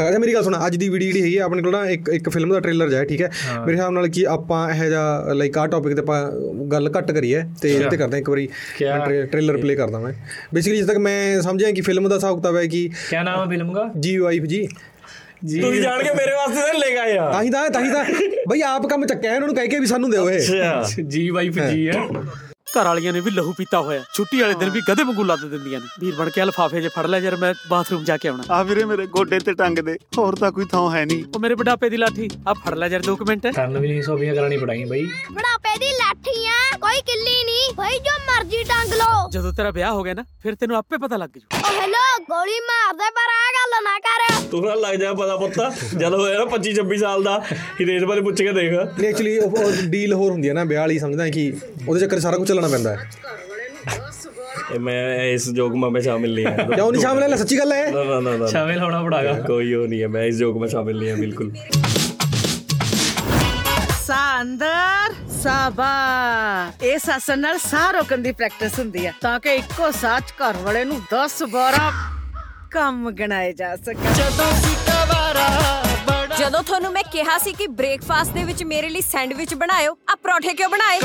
ਅਗਰ 0.00 0.18
ਮੇਰੀ 0.18 0.32
ਗੱਲ 0.34 0.42
ਸੁਣ 0.42 0.54
ਅੱਜ 0.66 0.76
ਦੀ 0.76 0.88
ਵੀਡੀਓ 0.88 1.08
ਜਿਹੜੀ 1.08 1.22
ਹੈਗੀ 1.22 1.36
ਆਪਣੇ 1.38 1.62
ਕੋਲ 1.62 1.72
ਨਾ 1.72 1.84
ਇੱਕ 1.90 2.08
ਇੱਕ 2.08 2.28
ਫਿਲਮ 2.28 2.52
ਦਾ 2.52 2.60
ਟ੍ਰੇਲਰ 2.60 2.88
ਜਾਏ 2.90 3.04
ਠੀਕ 3.04 3.20
ਹੈ? 3.22 3.30
ਮੇਰੇ 3.66 3.76
ਹਿਸਾਬ 3.76 3.92
ਨਾਲ 3.92 4.08
ਕਿ 4.08 4.24
ਆਪਾਂ 4.26 4.58
ਇਹ 4.70 4.88
ਜਾ 4.90 5.02
ਲਾਈਕ 5.34 5.58
ਆ 5.58 5.66
ਟੌਪਿਕ 5.66 5.94
ਤੇ 5.94 6.00
ਆਪਾਂ 6.00 6.22
ਗੱਲ 6.72 6.90
ਘੱਟ 6.98 7.12
ਕਰੀਏ 7.12 7.42
ਤੇ 7.62 7.72
ਇਹ 7.74 7.88
ਤੇ 7.90 7.96
ਕਰਦੇ 7.96 8.18
ਇੱਕ 8.18 8.30
ਵਾਰੀ 8.30 8.48
ਟ੍ਰੇਲਰ 9.26 9.56
ਪਲੇ 9.56 9.76
ਕਰਦਾ 9.76 9.98
ਮੈਂ। 9.98 10.12
ਬੇਸਿਕਲੀ 10.54 10.78
ਜਿਸ 10.78 10.86
ਤੱਕ 10.86 10.98
ਮੈਂ 10.98 11.40
ਸਮਝਿਆ 11.42 11.70
ਕਿ 11.70 11.80
ਫਿਲਮ 11.80 12.08
ਦਾ 12.08 12.14
ਹਿਸਾਬ 12.14 12.36
ਕਿਤਾਬ 12.36 12.56
ਹੈ 12.56 12.66
ਕਿ 12.66 12.88
ਕੀ 13.10 13.22
ਨਾਮ 13.24 13.40
ਹੈ 13.42 13.46
ਫਿਲਮ 13.48 13.72
ਦਾ? 13.74 13.90
ਜੀ 13.98 14.16
ਵਾਈਫ 14.18 14.44
ਜੀ। 14.44 14.66
ਜੀ 15.44 15.60
ਤੁਸੀਂ 15.60 15.80
ਜਾਣ 15.82 16.02
ਕੇ 16.02 16.14
ਮੇਰੇ 16.14 16.32
ਵਾਸਤੇ 16.32 16.60
ਤਾਂ 16.62 16.74
ਲੈ 16.74 16.90
ਗਏ 16.90 17.16
ਆ। 17.18 17.30
ਤਾਂ 17.32 17.42
ਹੀ 17.42 17.50
ਤਾਂ 17.50 17.68
ਤਾਂ 17.70 17.82
ਹੀ 17.84 17.90
ਤਾਂ। 17.92 18.04
ਬਈ 18.48 18.60
ਆਪ 18.66 18.86
ਕੰਮ 18.86 19.06
ਚੱਕਿਆ 19.06 19.34
ਇਹਨਾਂ 19.34 19.46
ਨੂੰ 19.46 19.56
ਕਹਿ 19.56 19.68
ਕੇ 19.68 19.78
ਵੀ 19.78 19.86
ਸਾਨੂੰ 19.86 20.10
ਦਿਓ 20.10 20.28
ਇਹ। 20.30 20.38
ਅੱਛਾ। 20.38 21.02
ਜੀ 21.02 21.28
ਵਾਈਫ 21.30 21.58
ਜੀ 21.60 21.88
ਹੈ। 21.88 22.02
ਘਰ 22.76 22.84
ਵਾਲੀਆਂ 22.84 23.12
ਨੇ 23.12 23.20
ਵੀ 23.20 23.30
ਲਹੂ 23.30 23.52
ਪੀਤਾ 23.58 23.80
ਹੋਇਆ। 23.80 24.02
ਛੁੱਟੀ 24.14 24.40
ਵਾਲੇ 24.40 24.54
ਦਿਨ 24.60 24.70
ਵੀ 24.70 24.80
ਗਧੇ 24.88 25.02
ਵਾਂਗੂ 25.02 25.24
ਲੱਦ 25.24 25.44
ਦਿੰਦੀਆਂ 25.44 25.80
ਨੇ। 25.80 25.86
ਵੀਰ 26.00 26.14
ਬਣ 26.14 26.30
ਕੇ 26.30 26.44
ਲਫਾਫੇ 26.44 26.80
'ਚ 26.82 26.88
ਫੜ 26.94 27.06
ਲੈ 27.06 27.18
ਯਾਰ 27.18 27.36
ਮੈਂ 27.36 27.52
ਬਾਥਰੂਮ 27.70 28.04
ਜਾ 28.04 28.16
ਕੇ 28.16 28.28
ਆਉਣਾ। 28.28 28.44
ਆ 28.54 28.62
ਵੀਰੇ 28.62 28.84
ਮੇਰੇ 28.84 29.06
ਗੋਡੇ 29.16 29.38
ਤੇ 29.38 29.52
ਟੰਗ 29.54 29.78
ਦੇ 29.78 29.96
ਹੋਰ 30.18 30.36
ਤਾਂ 30.36 30.50
ਕੋਈ 30.52 30.64
ਥਾਂ 30.72 30.90
ਹੈ 30.90 31.04
ਨਹੀਂ। 31.04 31.24
ਉਹ 31.34 31.40
ਮੇਰੇ 31.40 31.54
ਬੁਢਾਪੇ 31.54 31.88
ਦੀ 31.90 31.96
ਲਾਠੀ 31.96 32.28
ਆ 32.48 32.52
ਫੜ 32.54 32.74
ਲੈ 32.74 32.88
ਯਾਰ 32.88 33.02
ਦੋ 33.06 33.16
ਕੁ 33.16 33.24
ਮਿੰਟ। 33.28 33.46
ਕਰਨ 33.46 33.78
ਵੀ 33.78 33.88
ਨਹੀਂ 33.88 34.02
ਸੋਫੀਆਂ 34.02 34.34
ਕਰਾਣੀ 34.34 34.58
ਪੜਾਈ 34.58 34.84
ਬਈ। 34.84 35.04
ਬੁਢਾਪੇ 35.30 35.78
ਦੀ 35.78 35.90
ਲਾਠੀ 35.98 36.46
ਆ 36.46 36.76
ਕੋਈ 36.82 37.00
ਕਿੱਲੀ 37.06 37.42
ਨਹੀਂ। 37.44 37.74
ਭਾਈ 37.76 37.98
ਜੋ 37.98 38.18
ਮਰਜ਼ੀ 38.30 38.62
ਟੰਗ 38.64 38.92
ਲੋ 38.94 39.28
ਜਦੋਂ 39.32 39.52
ਤੇਰਾ 39.52 39.70
ਵਿਆਹ 39.70 39.92
ਹੋ 39.92 40.02
ਗਿਆ 40.02 40.14
ਨਾ 40.14 40.24
ਫਿਰ 40.42 40.54
ਤੈਨੂੰ 40.54 40.76
ਆਪੇ 40.76 40.96
ਪਤਾ 41.04 41.16
ਲੱਗ 41.16 41.38
ਜੂ। 41.38 41.46
ਓ 41.58 41.72
ਹੈਲੋ 41.80 42.02
ਗੋਲੀ 42.28 42.58
ਮਾਰਦੇ 42.70 43.10
ਪਰ 43.16 43.30
ਆ 43.34 43.42
ਗੱਲ 43.56 43.82
ਨਾ 43.84 43.98
ਕਰ। 43.98 44.12
ਤੂੰ 44.50 44.60
ਨਾ 44.64 44.74
ਲੱਗ 44.74 44.94
ਜਾ 44.98 45.12
ਪਤਾ 45.14 45.36
ਪੁੱਤਾ 45.36 45.70
ਜਦੋਂ 45.98 46.18
ਹੋਇਆ 46.18 46.38
ਨਾ 46.38 46.44
25 46.50 46.72
26 46.80 46.98
ਸਾਲ 46.98 47.22
ਦਾ 47.22 47.38
ਹੀ 47.80 47.86
ਰੇਟ 47.86 48.04
ਬਾਰੇ 48.10 48.20
ਪੁੱਛ 48.20 48.36
ਕੇ 48.38 48.52
ਦੇਖ। 48.52 48.72
ਨਹੀਂ 48.72 49.08
ਐਕਚੁਅਲੀ 49.08 49.88
ਡੀਲ 49.90 50.12
ਹੋਰ 50.14 50.30
ਹੁੰਦੀ 50.30 50.48
ਹੈ 50.48 50.54
ਨਾ 50.54 50.64
ਵਿਆਹ 50.64 50.80
ਵਾਲੀ 50.82 50.98
ਸਮਝਦਾ 50.98 51.28
ਕਿ 51.30 51.44
ਉਹਦੇ 51.88 52.00
ਚੱਕਰ 52.00 52.20
ਸਾਰਾ 52.20 52.36
ਕੁਝ 52.36 52.48
ਚੱਲਣਾ 52.48 52.63
ਕਰਨਾ 52.68 52.68
ਪੈਂਦਾ 52.68 52.96
ਹੈ। 52.96 53.10
ਇਹ 54.74 54.80
ਮੈਂ 54.80 55.24
ਇਸ 55.24 55.48
ਜੋਗਮਾ 55.50 55.88
ਮੈਂ 55.88 56.00
ਸ਼ਾਮਿਲ 56.00 56.34
ਨਹੀਂ 56.34 56.46
ਹਾਂ। 56.46 56.52
ਕਿਉਂ 56.74 56.92
ਨਹੀਂ 56.92 57.00
ਸ਼ਾਮਿਲ 57.02 57.32
ਹੈ 57.32 57.36
ਸੱਚੀ 57.36 57.58
ਗੱਲ 57.58 57.72
ਹੈ 57.72 57.90
ਨਾ 57.90 58.20
ਨਾ 58.20 58.36
ਨਾ 58.36 58.46
ਸ਼ਾਮਿਲ 58.46 58.78
ਹੋਣਾ 58.78 59.02
ਪੜਾਗਾ। 59.02 59.32
ਕੋਈ 59.46 59.74
ਉਹ 59.74 59.88
ਨਹੀਂ 59.88 60.02
ਹੈ 60.02 60.08
ਮੈਂ 60.08 60.22
ਇਸ 60.24 60.36
ਜੋਗਮਾ 60.36 60.66
ਸ਼ਾਮਿਲ 60.66 60.98
ਨਹੀਂ 60.98 61.10
ਹਾਂ 61.10 61.16
ਬਿਲਕੁਲ। 61.16 61.52
ਸਾਂਦਰ 64.06 65.14
ਸਾਬਾ। 65.42 65.90
ਇਸ 66.82 67.08
ਆਸਨ 67.10 67.38
ਨਾਲ 67.38 67.58
ਸਾਹ 67.58 67.92
ਰੋਕਣ 67.92 68.18
ਦੀ 68.18 68.32
ਪ੍ਰੈਕਟਿਸ 68.32 68.78
ਹੁੰਦੀ 68.78 69.06
ਹੈ 69.06 69.12
ਤਾਂ 69.20 69.40
ਕਿ 69.40 69.54
ਇੱਕੋ 69.54 69.90
ਸਾਚ 69.90 70.24
ਘਰ 70.42 70.56
ਵਾਲੇ 70.56 70.84
ਨੂੰ 70.84 71.00
10 71.14 71.42
12 71.56 71.90
ਕੰਮ 72.70 73.10
ਗਣਾਏ 73.10 73.52
ਜਾ 73.52 73.76
ਸਕਣ। 73.76 74.12
ਜਦੋਂ 74.12 74.52
ਸਿੱਕਾ 74.62 75.04
ਵਾਰਾ 75.04 75.83
ਤੁਹਾਨੂੰ 76.38 76.90
ਮੈਂ 76.92 77.02
ਕਿਹਾ 77.12 77.36
ਸੀ 77.38 77.52
ਕਿ 77.52 77.66
ਬ੍ਰੇਕਫਾਸਟ 77.78 78.32
ਦੇ 78.34 78.42
ਵਿੱਚ 78.44 78.62
ਮੇਰੇ 78.64 78.88
ਲਈ 78.88 79.00
ਸੈਂਡਵਿਚ 79.00 79.54
ਬਣਾਇਓ 79.54 79.92
ਆ 80.10 80.14
ਪਰੌਠੇ 80.22 80.54
ਕਿਉਂ 80.54 80.68
ਬਣਾਏ? 80.70 81.00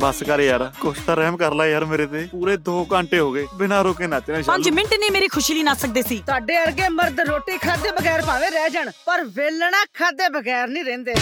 ਬਸ 0.00 0.22
ਕਰ 0.26 0.40
ਯਾਰ 0.40 0.64
ਕੁਛ 0.80 0.98
ਤਾਂ 1.06 1.16
ਰਹਿਮ 1.16 1.36
ਕਰ 1.36 1.54
ਲੈ 1.54 1.66
ਯਾਰ 1.66 1.84
ਮੇਰੇ 1.84 2.06
ਤੇ। 2.06 2.26
ਪੂਰੇ 2.32 2.56
2 2.68 2.74
ਘੰਟੇ 2.92 3.18
ਹੋ 3.18 3.30
ਗਏ 3.32 3.46
ਬਿਨਾਂ 3.58 3.82
ਰੋਕੇ 3.84 4.06
ਨੱਚਣਾ 4.06 4.40
5 4.50 4.70
ਮਿੰਟ 4.74 4.94
ਨਹੀਂ 4.94 5.10
ਮੇਰੀ 5.12 5.28
ਖੁਸ਼ੀ 5.36 5.54
ਲਈ 5.54 5.62
ਨੱਚ 5.62 5.80
ਸਕਦੇ 5.80 6.02
ਸੀ। 6.08 6.18
ਤੁਹਾਡੇ 6.26 6.58
ਵਰਗੇ 6.58 6.88
ਮਰਦ 6.98 7.20
ਰੋਟੀ 7.28 7.56
ਖਾਦੇ 7.64 7.90
ਬਗੈਰ 8.00 8.22
ਭਾਵੇਂ 8.26 8.50
ਰਹਿ 8.50 8.70
ਜਾਣ 8.70 8.90
ਪਰ 9.06 9.24
ਵੇਲਣਾ 9.36 9.84
ਖਾਦੇ 9.94 10.28
ਬਗੈਰ 10.38 10.68
ਨਹੀਂ 10.68 10.84
ਰਹਿੰਦੇ। 10.84 11.14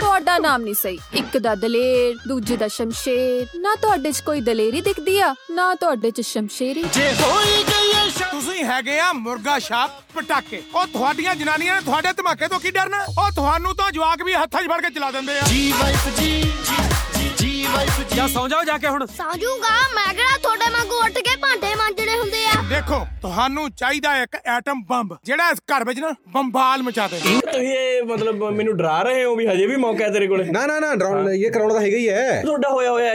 ਤੁਹਾਡਾ 0.00 0.38
ਨਾਮ 0.38 0.62
ਨਹੀਂ 0.62 0.74
ਸਹੀ। 0.74 0.98
ਇੱਕ 1.12 1.38
ਦਾ 1.38 1.54
ਦਲੇਰ 1.54 2.16
ਦੂਜੇ 2.28 2.56
ਦਾ 2.56 2.68
ਸ਼ਮਸ਼ੇਰ। 2.68 3.46
ਨਾ 3.56 3.74
ਤੁਹਾਡੇ 3.74 4.12
'ਚ 4.12 4.20
ਕੋਈ 4.20 4.40
ਦਲੇਰੀ 4.40 4.80
ਦਿਖਦੀ 4.80 5.18
ਆ 5.20 5.34
ਨਾ 5.50 5.74
ਤੁਹਾਡੇ 5.74 6.10
'ਚ 6.10 6.20
ਸ਼ਮਸ਼ੇਰੀ। 6.20 6.84
ਤੁਸੀਂ 8.30 8.64
ਹੈਗੇ 8.64 8.98
ਆ 9.00 9.12
ਮੁਰਗਾ 9.12 9.58
ਛਾਪ 9.58 9.90
ਪਟਾਕੇ। 10.14 10.62
ਉਹ 10.74 10.86
ਤੁਹਾਡੀਆਂ 10.86 11.34
ਜਨਾਨੀਆਂ 11.34 11.74
ਨੇ 11.74 11.80
ਤੁਹਾਡੇ 11.80 12.12
ਧਮਾਕੇ 12.12 12.48
ਤੋਂ 12.48 12.60
ਕੀ 12.60 12.70
ਡਰਨਾ? 12.70 13.04
ਉਹ 13.18 13.30
ਤੁਹਾਨੂੰ 13.36 13.74
ਤਾਂ 13.76 13.90
ਜਵਾਕ 13.92 14.22
ਵੀ 14.22 14.34
ਹੱਥਾਂ 14.34 14.62
'ਚ 14.62 14.66
ਫੜ 14.66 14.80
ਕੇ 14.82 14.90
ਚਲਾ 14.90 15.10
ਦਿੰਦੇ 15.10 15.38
ਆ। 15.38 15.42
ਜਾਂ 18.16 18.28
ਸੌਂ 18.28 18.48
ਜਾਓ 18.48 18.62
ਜਾ 18.64 18.76
ਕੇ 18.78 18.88
ਹੁਣ। 18.88 19.06
ਸਾਜੂਗਾ 19.06 19.74
ਮੈਂ 19.94 20.14
ਕਿਹੜਾ 20.14 20.38
ਤੁਹਾਡੇ 20.42 20.70
ਵਾਂਗੂ 20.70 20.96
ਉੱਠ 20.96 21.18
ਕੇ 21.18 21.36
ਭਾਂਡੇ 21.36 21.74
ਮਾਂਜਣੇ 21.74 22.18
ਹੁੰਦੇ 22.18 22.37
ਦੇਖੋ 22.68 22.96
ਤੁਹਾਨੂੰ 23.22 23.68
ਚਾਹੀਦਾ 23.72 24.10
ਇੱਕ 24.22 24.36
ਐਟਮ 24.46 24.82
ਬੰਬ 24.84 25.14
ਜਿਹੜਾ 25.24 25.48
ਇਸ 25.50 25.58
ਘਰ 25.70 25.84
ਵਿੱਚ 25.84 25.98
ਨਾ 26.00 26.12
ਬੰਬਾਲ 26.28 26.82
ਮਚਾ 26.82 27.06
ਦੇ। 27.08 27.18
ਤੁਸੀਂ 27.18 27.66
ਇਹ 27.66 28.02
ਮਤਲਬ 28.06 28.42
ਮੈਨੂੰ 28.50 28.76
ਡਰਾ 28.76 29.00
ਰਹੇ 29.02 29.24
ਹੋ 29.24 29.34
ਵੀ 29.36 29.46
ਹਜੇ 29.46 29.66
ਵੀ 29.66 29.76
ਮੌਕਾ 29.76 30.04
ਹੈ 30.04 30.10
ਤੇਰੇ 30.10 30.26
ਕੋਲੇ? 30.26 30.44
ਨਾ 30.46 30.66
ਨਾ 30.66 30.78
ਨਾ 30.80 30.94
ਡਰਾਉਣ 30.94 31.30
ਇਹ 31.30 31.50
ਕਰਾਉਣਾ 31.50 31.74
ਤਾਂ 31.74 31.80
ਹੈਗਾ 31.82 31.96
ਹੀ 31.96 32.08
ਹੈ। 32.08 32.40
ਤੁਹਾਡਾ 32.42 32.68
ਹੋਇਆ 32.70 32.90
ਹੋਇਆ 32.90 33.12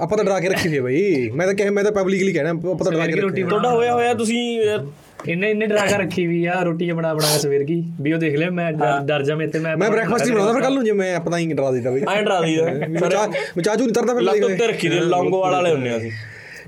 ਆਪਾਂ 0.00 0.16
ਤਾਂ 0.16 0.24
ਡਰਾ 0.24 0.38
ਕੇ 0.40 0.48
ਰੱਖੀ 0.48 0.68
ਸੀ 0.68 0.80
ਬਈ। 0.80 1.28
ਮੈਂ 1.30 1.46
ਤਾਂ 1.46 1.54
ਕਹਿ 1.54 1.70
ਮੈਂ 1.70 1.84
ਤਾਂ 1.84 1.92
ਪਬਲਿਕਲੀ 1.92 2.32
ਕਹਿਣਾ 2.32 2.50
ਆਪਾਂ 2.50 2.84
ਤਾਂ 2.84 2.92
ਡਰਾ 2.92 3.06
ਕੇ 3.06 3.20
ਰੱਖੀ 3.20 3.42
ਤੁਹਾਡਾ 3.44 3.70
ਹੋਇਆ 3.70 3.92
ਹੋਇਆ 3.94 4.14
ਤੁਸੀਂ 4.14 4.38
ਇਹਨੇ 5.26 5.48
ਇਹਨੇ 5.50 5.66
ਡਰਾ 5.66 5.86
ਕੇ 5.86 5.96
ਰੱਖੀ 5.96 6.26
ਵੀ 6.26 6.44
ਆ 6.46 6.60
ਰੋਟੀ 6.62 6.90
ਬਣਾ 6.92 7.12
ਬਣਾ 7.14 7.32
ਕੇ 7.32 7.38
ਸਵੇਰ 7.38 7.64
ਕੀ 7.64 7.82
ਵੀ 8.00 8.12
ਉਹ 8.12 8.18
ਦੇਖ 8.18 8.36
ਲੈ 8.36 8.48
ਮੈਂ 8.50 8.70
ਡਰ 9.02 9.22
ਜਾ 9.22 9.34
ਮੇਤੇ 9.34 9.58
ਮੈਂ 9.58 9.76
ਮੈਂ 9.76 9.90
ਬ੍ਰੈਕਫਾਸਟ 9.90 10.26
ਹੀ 10.26 10.30
ਬਣਾਉਂਦਾ 10.32 10.52
ਫਿਰ 10.52 10.62
ਕੱਲ 10.62 10.74
ਨੂੰ 10.74 10.84
ਜੇ 10.84 10.92
ਮੈਂ 10.94 11.14
ਆਪਣਾ 11.16 11.38
ਹੀ 11.38 11.52
ਡਰਾ 11.52 11.70
ਦਿੱਤਾ 11.70 11.90
ਬਈ। 11.90 12.00
ਮੈਂ 12.00 12.22
ਡਰਾ 12.22 12.40
ਦਿੱਤਾ 12.40 13.62
ਚਾਚੂ 13.62 13.84
ਨਹੀਂ 13.84 13.94
ਤਰਦਾ 13.94 14.14
ਫਿਰ 14.14 14.22
ਲੱਤ 14.22 14.44
ਉੱਤੇ 14.44 14.66
ਰੱਖੀ 14.66 14.88
ਦੇ 14.88 15.00
ਲੌਂਗੋ 15.00 15.40
ਵਾਲਾ 15.40 15.56
ਵਾਲੇ 15.56 15.72
ਹੁੰਨੇ 15.72 15.90
ਆ 15.90 15.96
ਅਸੀਂ। 15.96 16.10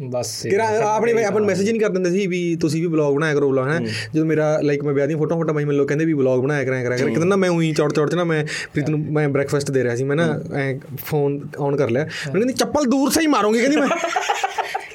बस 0.00 0.30
ਕਿਰਾ 0.50 0.66
ਆਪਣੇ 0.84 1.24
ਆਪਾਂ 1.24 1.40
ਮੈਸੇਜ 1.40 1.70
ਨਹੀਂ 1.70 1.80
ਕਰ 1.80 1.88
ਦਿੰਦੇ 1.88 2.10
ਸੀ 2.10 2.26
ਵੀ 2.26 2.40
ਤੁਸੀਂ 2.56 2.80
ਵੀ 2.82 2.86
ਬਲੌਗ 2.86 3.14
ਬਣਾਇਆ 3.14 3.34
ਕਰੋ 3.34 3.50
ਬਲੌਗ 3.50 3.68
ਹੈ। 3.68 3.78
ਜਦੋਂ 4.14 4.26
ਮੇਰਾ 4.26 4.58
ਲਾਈਕ 4.62 4.84
ਮੈਂ 4.84 4.92
ਵਿਆਹ 4.94 5.06
ਦੀਆਂ 5.06 5.18
ਫੋਟੋ 5.18 5.36
ਫੋਟੋ 5.36 5.52
ਮੈਂ 5.52 5.64
ਮੈਨੂੰ 5.66 5.78
ਲੋਕ 5.78 5.88
ਕਹਿੰਦੇ 5.88 6.04
ਵੀ 6.04 6.14
ਬਲੌਗ 6.14 6.42
ਬਣਾਇਆ 6.42 6.64
ਕਰਾਂ 6.64 6.82
ਕਰਾਂ 6.84 6.98
ਕਿਤੇ 6.98 7.24
ਨਾ 7.24 7.36
ਮੈਂ 7.36 7.50
ਉਹੀ 7.50 7.72
ਚੌੜ 7.72 7.92
ਚੌੜ 7.92 8.10
ਚ 8.10 8.14
ਨਾ 8.14 8.24
ਮੈਂ 8.24 8.44
ਪ੍ਰੀਤ 8.72 8.90
ਨੂੰ 8.90 9.00
ਮੈਂ 9.12 9.28
ਬ੍ਰੈਕਫਾਸਟ 9.28 9.70
ਦੇ 9.70 9.82
ਰਿਹਾ 9.84 9.96
ਸੀ 9.96 10.04
ਮੈਂ 10.04 10.16
ਨਾ 10.16 10.40
ਐ 10.56 10.74
ਫੋਨ 11.04 11.40
ਔਨ 11.58 11.76
ਕਰ 11.76 11.90
ਲਿਆ। 11.90 12.04
ਮੈਨੂੰ 12.04 12.32
ਕਹਿੰਦੀ 12.32 12.52
ਚੱਪਲ 12.52 12.84
ਦੂਰ 12.84 13.10
ਸੇ 13.10 13.20
ਹੀ 13.20 13.26
ਮਾਰੂੰਗੀ 13.26 13.60
ਕਹਿੰਦੀ 13.60 13.76
ਮੈਂ। 13.76 13.88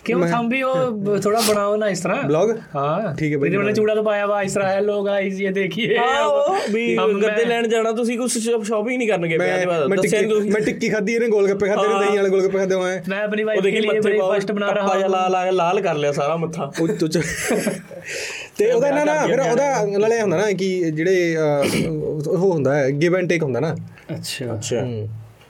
क्यों 0.06 0.18
हम 0.28 0.48
भी 0.48 0.60
वो 0.64 1.16
थोड़ा 1.20 1.40
बनाओ 1.42 1.74
ना 1.76 1.88
इस 1.90 2.02
तरह 2.02 2.22
ब्लॉग 2.24 2.50
हाँ 2.72 3.14
ठीक 3.14 3.32
है 3.32 3.36
भाई, 3.36 3.50
मैंने 3.50 3.58
बनाओ। 3.58 3.74
चूड़ा 3.74 3.94
तो 3.94 4.02
पाया 4.04 4.24
हुआ 4.24 4.40
इस 4.42 4.54
तरह 4.54 4.70
हेलो 4.72 4.96
गाइस 5.04 5.40
ये 5.40 5.52
देखिए 5.54 5.98
ਆਓ 6.02 6.54
ਵੀ 6.70 6.84
हम 6.96 7.12
ਗੱਦੇ 7.16 7.34
मैं- 7.34 7.48
ਲੈਣ 7.48 7.68
ਜਾਣਾ 7.68 7.92
ਤੁਸੀਂ 7.94 8.18
ਕੁਝ 8.18 8.30
ਸ਼ਾਪਿੰਗ 8.32 8.96
ਨਹੀਂ 8.96 9.08
ਕਰਨਗੇ 9.08 9.38
ਵਿਆਹ 9.38 9.58
ਦੇ 9.58 9.66
ਮੈਂ 9.66 9.66
ਬਾਅਦ 9.68 9.88
ਮੈਂ 9.88 9.96
ਦੱਸਿਆ 9.98 10.20
ਨੀ 10.20 10.26
ਟਿੱਕੀ 10.26 10.34
ਤੁਸੀਂ 10.34 10.50
ਮੈਂ 10.52 10.60
ਟਿੱਕੀ 10.62 10.88
ਖਾਧੀ 10.90 11.14
ਇਹਨੇ 11.14 11.28
ਗੋਲ 11.28 11.48
ਗੱਪੇ 11.48 11.68
ਖਾਦੇ 11.68 11.88
ਨੇ 11.88 11.98
ਦਹੀਂ 12.00 12.16
ਵਾਲੇ 12.16 12.28
ਗੋਲ 12.30 12.42
ਗੱਪੇ 12.42 12.58
ਖਾਦੇ 12.58 12.74
ਹੋਏ 12.76 12.96
मैं 13.06 13.20
अपनी 13.22 13.42
ਉਹ 13.42 13.48
वाइफ 13.48 13.58
के 13.58 13.64
ਦੇਖੀ 13.64 13.80
लिए 13.80 13.88
ਮੱਥੇ 13.88 14.00
ब्रेकफास्ट 14.02 14.52
बना 14.52 14.70
रहा 14.70 14.80
ਟੱਪਾ 14.80 14.96
ਜਿਹਾ 14.96 15.08
हूँ 15.08 15.12
ਲਾ 15.12 15.26
ਲਾ 15.30 15.44
ਕੇ 15.44 15.50
ਲਾਲ 15.54 15.80
ਕਰ 15.80 15.94
ਲਿਆ 15.96 16.12
ਸਾਰਾ 16.12 16.36
ਮੱਥਾ 16.38 16.70
ਉਹ 16.80 16.88
ਤੁੱਚ 16.96 17.18
ਤੇ 18.58 18.70
ਉਹਦਾ 18.70 18.90
ਨਾ 18.90 19.04
ਨਾ 19.04 19.16
ਫਿਰ 19.26 19.40
ਉਹਦਾ 19.40 19.98
ਨਾਲੇ 19.98 20.20
ਹੁੰਦਾ 20.20 20.36
ਨਾ 20.36 20.50
ਕਿ 20.54 20.68
ਜਿਹੜੇ 20.92 21.36
ਅਹ, 21.36 22.28
ਉਹ 22.28 22.36
ਹੁੰਦਾ 22.44 22.74
ਹੈ 22.74 22.90
ਗਿਵ 23.00 23.16
ਐਂਡ 23.16 23.28
ਟੇਕ 23.28 23.42
ਹੁੰਦਾ 23.42 23.60
ਨਾ 23.60 23.74
अच्छा 24.12 24.54
ਅੱਛਾ 24.54 24.84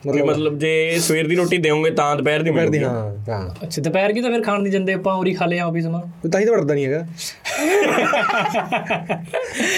ਮਤਲਬ 0.05 0.57
ਜੇ 0.59 0.97
ਸਵੇਰ 0.99 1.27
ਦੀ 1.27 1.35
ਰੋਟੀ 1.35 1.57
ਦੇਵੋਗੇ 1.57 1.89
ਤਾਂ 1.91 2.15
ਦੁਪਹਿਰ 2.15 2.41
ਦੀ 2.43 2.51
ਮਿਲਦੀ 2.51 2.83
ਹਾਂ 2.83 2.91
ਹਾਂ। 3.29 3.47
ਅੱਛਾ 3.63 3.81
ਦੁਪਹਿਰ 3.81 4.11
ਕੀ 4.13 4.21
ਤਾਂ 4.21 4.31
ਫਿਰ 4.31 4.41
ਖਾਣ 4.43 4.61
ਨਹੀਂ 4.61 4.71
ਜਾਂਦੇ 4.71 4.93
ਆਪਾਂ 4.93 5.13
ਔਰੀ 5.13 5.33
ਖਾ 5.33 5.45
ਲਿਆ 5.45 5.65
ਆਫਿਸ 5.65 5.85
ਮਾ 5.85 6.01
ਤਾਂ 6.31 6.39
ਹੀ 6.39 6.45
ਤਾਂ 6.45 6.53
ਵਰਦਾ 6.53 6.73
ਨਹੀਂ 6.73 6.85
ਹੈਗਾ। 6.85 7.05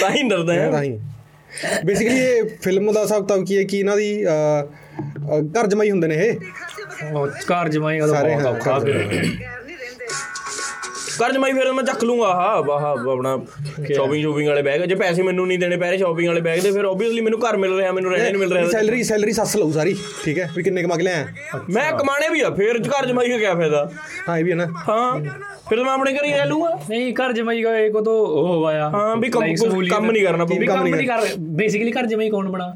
ਤਾਂ 0.01 0.09
ਹੀ 0.11 0.27
ਡਰਦਾ 0.29 0.53
ਹੈ। 0.53 0.69
ਤਾਂ 0.71 0.81
ਹੀ। 0.83 0.99
ਬੇਸਿਕਲੀ 1.85 2.19
ਇਹ 2.19 2.43
ਫਿਲਮ 2.61 2.91
ਦਾ 2.91 3.01
ਹਿਸਾਬ 3.01 3.25
ਤਾਂ 3.27 3.37
ਕੀ 3.37 3.57
ਹੈ 3.57 3.63
ਕਿ 3.63 3.79
ਇਹਨਾਂ 3.79 3.95
ਦੀ 3.97 4.23
ਘਰ 5.53 5.67
ਜਮਾਈ 5.67 5.91
ਹੁੰਦੇ 5.91 6.07
ਨੇ 6.07 6.15
ਇਹ। 6.17 6.33
ਘਰ 7.51 7.69
ਜਮਾਈ 7.69 7.99
ਦਾ 7.99 8.05
ਬਹੁਤ 8.23 8.45
ਔਖਾ 8.45 8.79
ਕਰ 11.19 11.31
ਜਮਾਈ 11.31 11.53
ਫਿਰ 11.53 11.71
ਮੈਂ 11.73 11.83
ਚੱਕ 11.83 12.03
ਲੂੰਗਾ। 12.03 12.27
ਹਾਂ 12.35 12.61
ਵਾਹ 12.63 12.83
ਆਪਣਾ 12.85 13.37
ਸ਼ਾਪਿੰਗ 13.87 14.21
ਸ਼ੂਪਿੰਗ 14.21 14.47
ਵਾਲੇ 14.47 14.61
ਬੈਗ 14.61 14.81
ਜੇ 14.81 14.95
ਪੈਸੇ 14.95 15.21
ਮੈਨੂੰ 15.23 15.47
ਨਹੀਂ 15.47 15.57
ਦੇਣੇ 15.59 15.77
ਪੈ 15.77 15.89
ਰਹੇ 15.89 15.97
ਸ਼ਾਪਿੰਗ 15.97 16.27
ਵਾਲੇ 16.27 16.41
ਬੈਗ 16.41 16.59
ਦੇ 16.61 16.71
ਫਿਰ 16.71 16.85
ਆਬਵੀਅਸਲੀ 16.85 17.21
ਮੈਨੂੰ 17.21 17.39
ਘਰ 17.39 17.57
ਮਿਲ 17.57 17.75
ਰਿਹਾ 17.77 17.91
ਮੈਨੂੰ 17.91 18.11
ਰਹਿਣੇ 18.11 18.31
ਨੂੰ 18.31 18.39
ਮਿਲ 18.39 18.53
ਰਿਹਾ। 18.53 18.69
ਸੈਲਰੀ 18.69 19.03
ਸੈਲਰੀ 19.03 19.31
ਸੱਸ 19.33 19.55
ਲਊ 19.57 19.71
ਸਾਰੀ 19.71 19.95
ਠੀਕ 20.23 20.39
ਹੈ? 20.39 20.49
ਵੀ 20.55 20.63
ਕਿੰਨੇ 20.63 20.83
ਕਮਾ 20.83 20.95
ਕੇ 20.95 21.03
ਲਿਆ? 21.03 21.25
ਮੈਂ 21.69 21.91
ਕਮਾਣੇ 21.93 22.29
ਵੀ 22.29 22.41
ਆ 22.41 22.49
ਫਿਰ 22.49 22.79
ਘਰ 22.87 23.05
ਜਮਾਈ 23.05 23.29
ਦਾ 23.29 23.37
ਕੀ 23.37 23.45
ਫਾਇਦਾ? 23.57 23.89
ਹਾਂ 24.29 24.37
ਇਹ 24.37 24.43
ਵੀ 24.45 24.51
ਹੈ 24.51 24.55
ਨਾ। 24.55 24.65
ਹਾਂ 24.87 25.19
ਫਿਰ 25.69 25.83
ਮੈਂ 25.83 25.91
ਆਪਣੇ 25.93 26.13
ਘਰ 26.13 26.23
ਹੀ 26.25 26.31
ਰਹਿ 26.33 26.45
ਲੂੰਗਾ 26.45 26.69
ਨਹੀਂ 26.89 27.13
ਘਰ 27.15 27.33
ਜਮਾਈ 27.33 27.63
ਦਾ 27.63 27.77
ਇੱਕ 27.79 27.97
ਤੋਂ 28.05 28.13
ਉਹ 28.27 28.47
ਹੋਇਆ। 28.63 28.89
ਹਾਂ 28.89 29.15
ਵੀ 29.17 29.29
ਕੰਮ 29.29 29.43
ਨਹੀਂ 29.43 30.23
ਕਰਨਾ 30.23 30.45
ਪਊਗਾ 30.45 30.73
ਕੰਮ 30.73 30.87
ਨਹੀਂ 30.87 31.07
ਕਰ 31.07 31.25
ਬੇਸਿਕਲੀ 31.59 31.91
ਘਰ 31.91 32.05
ਜਮਾਈ 32.05 32.29
ਕੌਣ 32.29 32.49
ਬਣਾ? 32.49 32.73